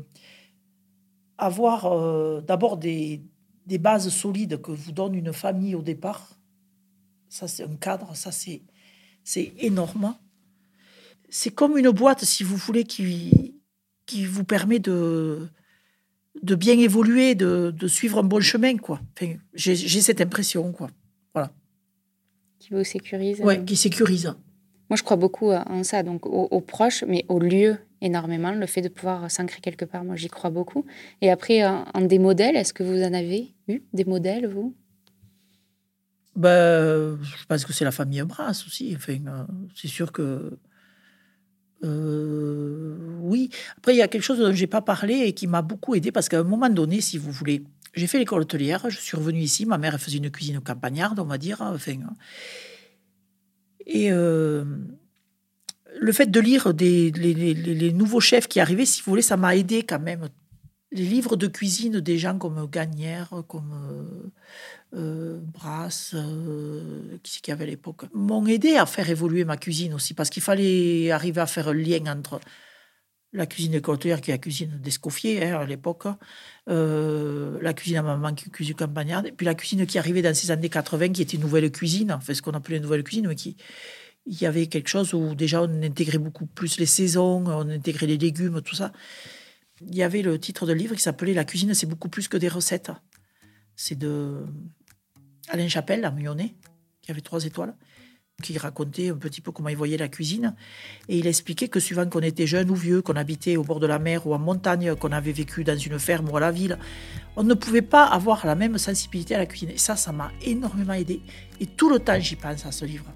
avoir 1.38 1.86
euh, 1.86 2.40
d'abord 2.40 2.76
des, 2.78 3.22
des, 3.66 3.78
bases 3.78 4.08
solides 4.08 4.60
que 4.60 4.72
vous 4.72 4.92
donne 4.92 5.14
une 5.14 5.32
famille 5.32 5.74
au 5.74 5.82
départ, 5.82 6.38
ça 7.28 7.46
c'est 7.46 7.62
un 7.62 7.76
cadre, 7.76 8.16
ça 8.16 8.32
c'est, 8.32 8.62
c'est 9.22 9.52
énorme. 9.58 10.16
C'est 11.28 11.54
comme 11.54 11.78
une 11.78 11.90
boîte, 11.90 12.24
si 12.24 12.42
vous 12.42 12.56
voulez, 12.56 12.84
qui, 12.84 13.54
qui 14.06 14.24
vous 14.24 14.44
permet 14.44 14.80
de, 14.80 15.48
de 16.42 16.54
bien 16.54 16.78
évoluer, 16.78 17.34
de, 17.34 17.86
suivre 17.86 18.18
un 18.18 18.22
bon 18.24 18.40
chemin, 18.40 18.76
quoi. 18.76 19.00
j'ai 19.54 19.76
cette 19.76 20.20
impression, 20.20 20.72
quoi. 20.72 20.90
Qui 22.62 22.74
vous 22.74 22.84
sécurise. 22.84 23.40
Oui, 23.42 23.56
euh. 23.56 23.64
qui 23.64 23.74
sécurise. 23.74 24.26
Moi, 24.88 24.96
je 24.96 25.02
crois 25.02 25.16
beaucoup 25.16 25.50
en 25.50 25.82
ça, 25.82 26.04
donc 26.04 26.26
aux, 26.26 26.60
proches, 26.60 27.02
mais 27.08 27.24
au 27.28 27.40
lieu 27.40 27.76
énormément, 28.00 28.52
le 28.52 28.66
fait 28.66 28.82
de 28.82 28.88
pouvoir 28.88 29.28
s'ancrer 29.32 29.60
quelque 29.60 29.84
part, 29.84 30.04
moi, 30.04 30.14
j'y 30.14 30.28
crois 30.28 30.50
beaucoup. 30.50 30.86
Et 31.22 31.30
après, 31.30 31.64
en, 31.66 32.00
des 32.02 32.20
modèles, 32.20 32.54
est-ce 32.54 32.72
que 32.72 32.84
vous 32.84 33.02
en 33.02 33.12
avez 33.12 33.52
eu 33.66 33.82
des 33.92 34.04
modèles, 34.04 34.46
vous? 34.46 34.76
Ben, 36.36 37.18
Je 37.20 37.44
pense 37.46 37.64
que 37.64 37.72
c'est 37.72 37.84
la 37.84 37.90
famille 37.90 38.22
Brass 38.22 38.64
aussi. 38.64 38.92
Enfin, 38.94 39.18
euh, 39.26 39.44
c'est 39.74 39.88
sûr 39.88 40.12
que 40.12 40.56
euh, 41.82 42.96
oui. 43.22 43.50
Après, 43.78 43.92
il 43.94 43.98
y 43.98 44.02
a 44.02 44.08
quelque 44.08 44.22
chose 44.22 44.38
dont 44.38 44.52
j'ai 44.52 44.68
pas 44.68 44.82
parlé 44.82 45.14
et 45.26 45.32
qui 45.32 45.48
m'a 45.48 45.62
beaucoup 45.62 45.96
aidé 45.96 46.12
parce 46.12 46.28
qu'à 46.28 46.38
un 46.38 46.44
moment 46.44 46.68
donné, 46.68 47.00
si 47.00 47.18
vous 47.18 47.32
voulez, 47.32 47.64
j'ai 47.94 48.06
fait 48.06 48.18
l'école 48.18 48.42
hôtelière, 48.42 48.88
je 48.88 48.98
suis 48.98 49.16
revenue 49.16 49.40
ici, 49.40 49.66
ma 49.66 49.78
mère 49.78 49.98
faisait 50.00 50.18
une 50.18 50.30
cuisine 50.30 50.60
campagnarde, 50.60 51.18
on 51.18 51.24
va 51.24 51.38
dire. 51.38 51.60
Enfin, 51.60 51.98
et 53.86 54.12
euh, 54.12 54.64
le 56.00 56.12
fait 56.12 56.30
de 56.30 56.40
lire 56.40 56.72
les, 56.78 57.92
nouveaux 57.92 58.20
chefs 58.20 58.48
qui 58.48 58.60
arrivaient, 58.60 58.86
si 58.86 59.02
vous 59.02 59.10
voulez, 59.10 59.22
ça 59.22 59.36
m'a 59.36 59.56
aidé 59.56 59.82
quand 59.82 60.00
même. 60.00 60.28
Les 60.90 61.04
livres 61.04 61.36
de 61.36 61.46
cuisine 61.46 62.00
des 62.00 62.18
gens 62.18 62.36
comme 62.36 62.68
Gagnère, 62.70 63.30
comme 63.48 63.72
euh, 63.72 64.98
euh, 64.98 65.40
Brasse, 65.40 66.12
euh, 66.14 67.16
qui 67.22 67.40
qu'il 67.40 67.52
y 67.52 67.54
avait 67.54 67.64
à 67.64 67.68
l'époque, 67.68 68.04
m'ont 68.12 68.46
aidé 68.46 68.76
à 68.76 68.84
faire 68.84 69.08
évoluer 69.08 69.44
ma 69.44 69.56
cuisine 69.56 69.94
aussi, 69.94 70.12
parce 70.12 70.28
qu'il 70.28 70.42
fallait 70.42 71.10
arriver 71.10 71.40
à 71.40 71.46
faire 71.46 71.68
un 71.68 71.74
lien 71.74 72.04
entre 72.06 72.40
la 73.32 73.46
cuisine 73.46 73.74
écolière, 73.74 74.20
qui 74.20 74.30
est 74.30 74.34
la 74.34 74.38
cuisine 74.38 74.78
d'Escoffier 74.82 75.44
hein, 75.44 75.60
à 75.60 75.64
l'époque, 75.64 76.04
euh, 76.68 77.58
la 77.62 77.72
cuisine 77.72 77.98
à 77.98 78.02
maman 78.02 78.34
qui 78.34 78.50
cuisine 78.50 78.74
campagnarde, 78.74 79.26
et 79.26 79.32
puis 79.32 79.46
la 79.46 79.54
cuisine 79.54 79.86
qui 79.86 79.98
arrivait 79.98 80.22
dans 80.22 80.34
ces 80.34 80.50
années 80.50 80.68
80, 80.68 81.10
qui 81.10 81.22
était 81.22 81.36
une 81.36 81.42
nouvelle 81.42 81.70
cuisine, 81.72 82.18
fait 82.20 82.34
ce 82.34 82.42
qu'on 82.42 82.52
appelait 82.52 82.76
une 82.76 82.82
nouvelle 82.82 83.04
cuisine, 83.04 83.28
mais 83.28 83.34
qui 83.34 83.56
il 84.26 84.40
y 84.40 84.46
avait 84.46 84.66
quelque 84.66 84.88
chose 84.88 85.14
où 85.14 85.34
déjà 85.34 85.62
on 85.62 85.82
intégrait 85.82 86.18
beaucoup 86.18 86.46
plus 86.46 86.78
les 86.78 86.86
saisons, 86.86 87.44
on 87.46 87.68
intégrait 87.68 88.06
les 88.06 88.18
légumes, 88.18 88.62
tout 88.62 88.76
ça. 88.76 88.92
Il 89.80 89.96
y 89.96 90.02
avait 90.02 90.22
le 90.22 90.38
titre 90.38 90.64
de 90.66 90.72
livre 90.72 90.94
qui 90.94 91.02
s'appelait 91.02 91.34
La 91.34 91.44
cuisine, 91.44 91.74
c'est 91.74 91.86
beaucoup 91.86 92.08
plus 92.08 92.28
que 92.28 92.36
des 92.36 92.48
recettes. 92.48 92.92
C'est 93.74 93.98
de 93.98 94.44
Alain 95.48 95.66
Chapelle, 95.66 96.04
à 96.04 96.12
Myonnais, 96.12 96.54
qui 97.00 97.10
avait 97.10 97.20
trois 97.20 97.44
étoiles, 97.44 97.74
qui 98.42 98.58
racontait 98.58 99.10
un 99.10 99.16
petit 99.16 99.40
peu 99.40 99.52
comment 99.52 99.68
il 99.68 99.76
voyait 99.76 99.96
la 99.96 100.08
cuisine. 100.08 100.54
Et 101.08 101.18
il 101.18 101.26
expliquait 101.26 101.68
que 101.68 101.80
suivant 101.80 102.06
qu'on 102.06 102.20
était 102.20 102.46
jeune 102.46 102.70
ou 102.70 102.74
vieux, 102.74 103.00
qu'on 103.00 103.14
habitait 103.14 103.56
au 103.56 103.62
bord 103.62 103.80
de 103.80 103.86
la 103.86 103.98
mer 103.98 104.26
ou 104.26 104.34
en 104.34 104.38
montagne, 104.38 104.94
qu'on 104.96 105.12
avait 105.12 105.32
vécu 105.32 105.64
dans 105.64 105.78
une 105.78 105.98
ferme 105.98 106.28
ou 106.28 106.36
à 106.36 106.40
la 106.40 106.50
ville, 106.50 106.78
on 107.36 107.44
ne 107.44 107.54
pouvait 107.54 107.82
pas 107.82 108.04
avoir 108.04 108.44
la 108.46 108.54
même 108.54 108.76
sensibilité 108.76 109.34
à 109.34 109.38
la 109.38 109.46
cuisine. 109.46 109.70
Et 109.70 109.78
ça, 109.78 109.96
ça 109.96 110.12
m'a 110.12 110.30
énormément 110.42 110.92
aidé. 110.92 111.22
Et 111.60 111.66
tout 111.66 111.88
le 111.88 111.98
temps, 111.98 112.18
j'y 112.18 112.36
pense 112.36 112.66
à 112.66 112.72
ce 112.72 112.84
livre. 112.84 113.06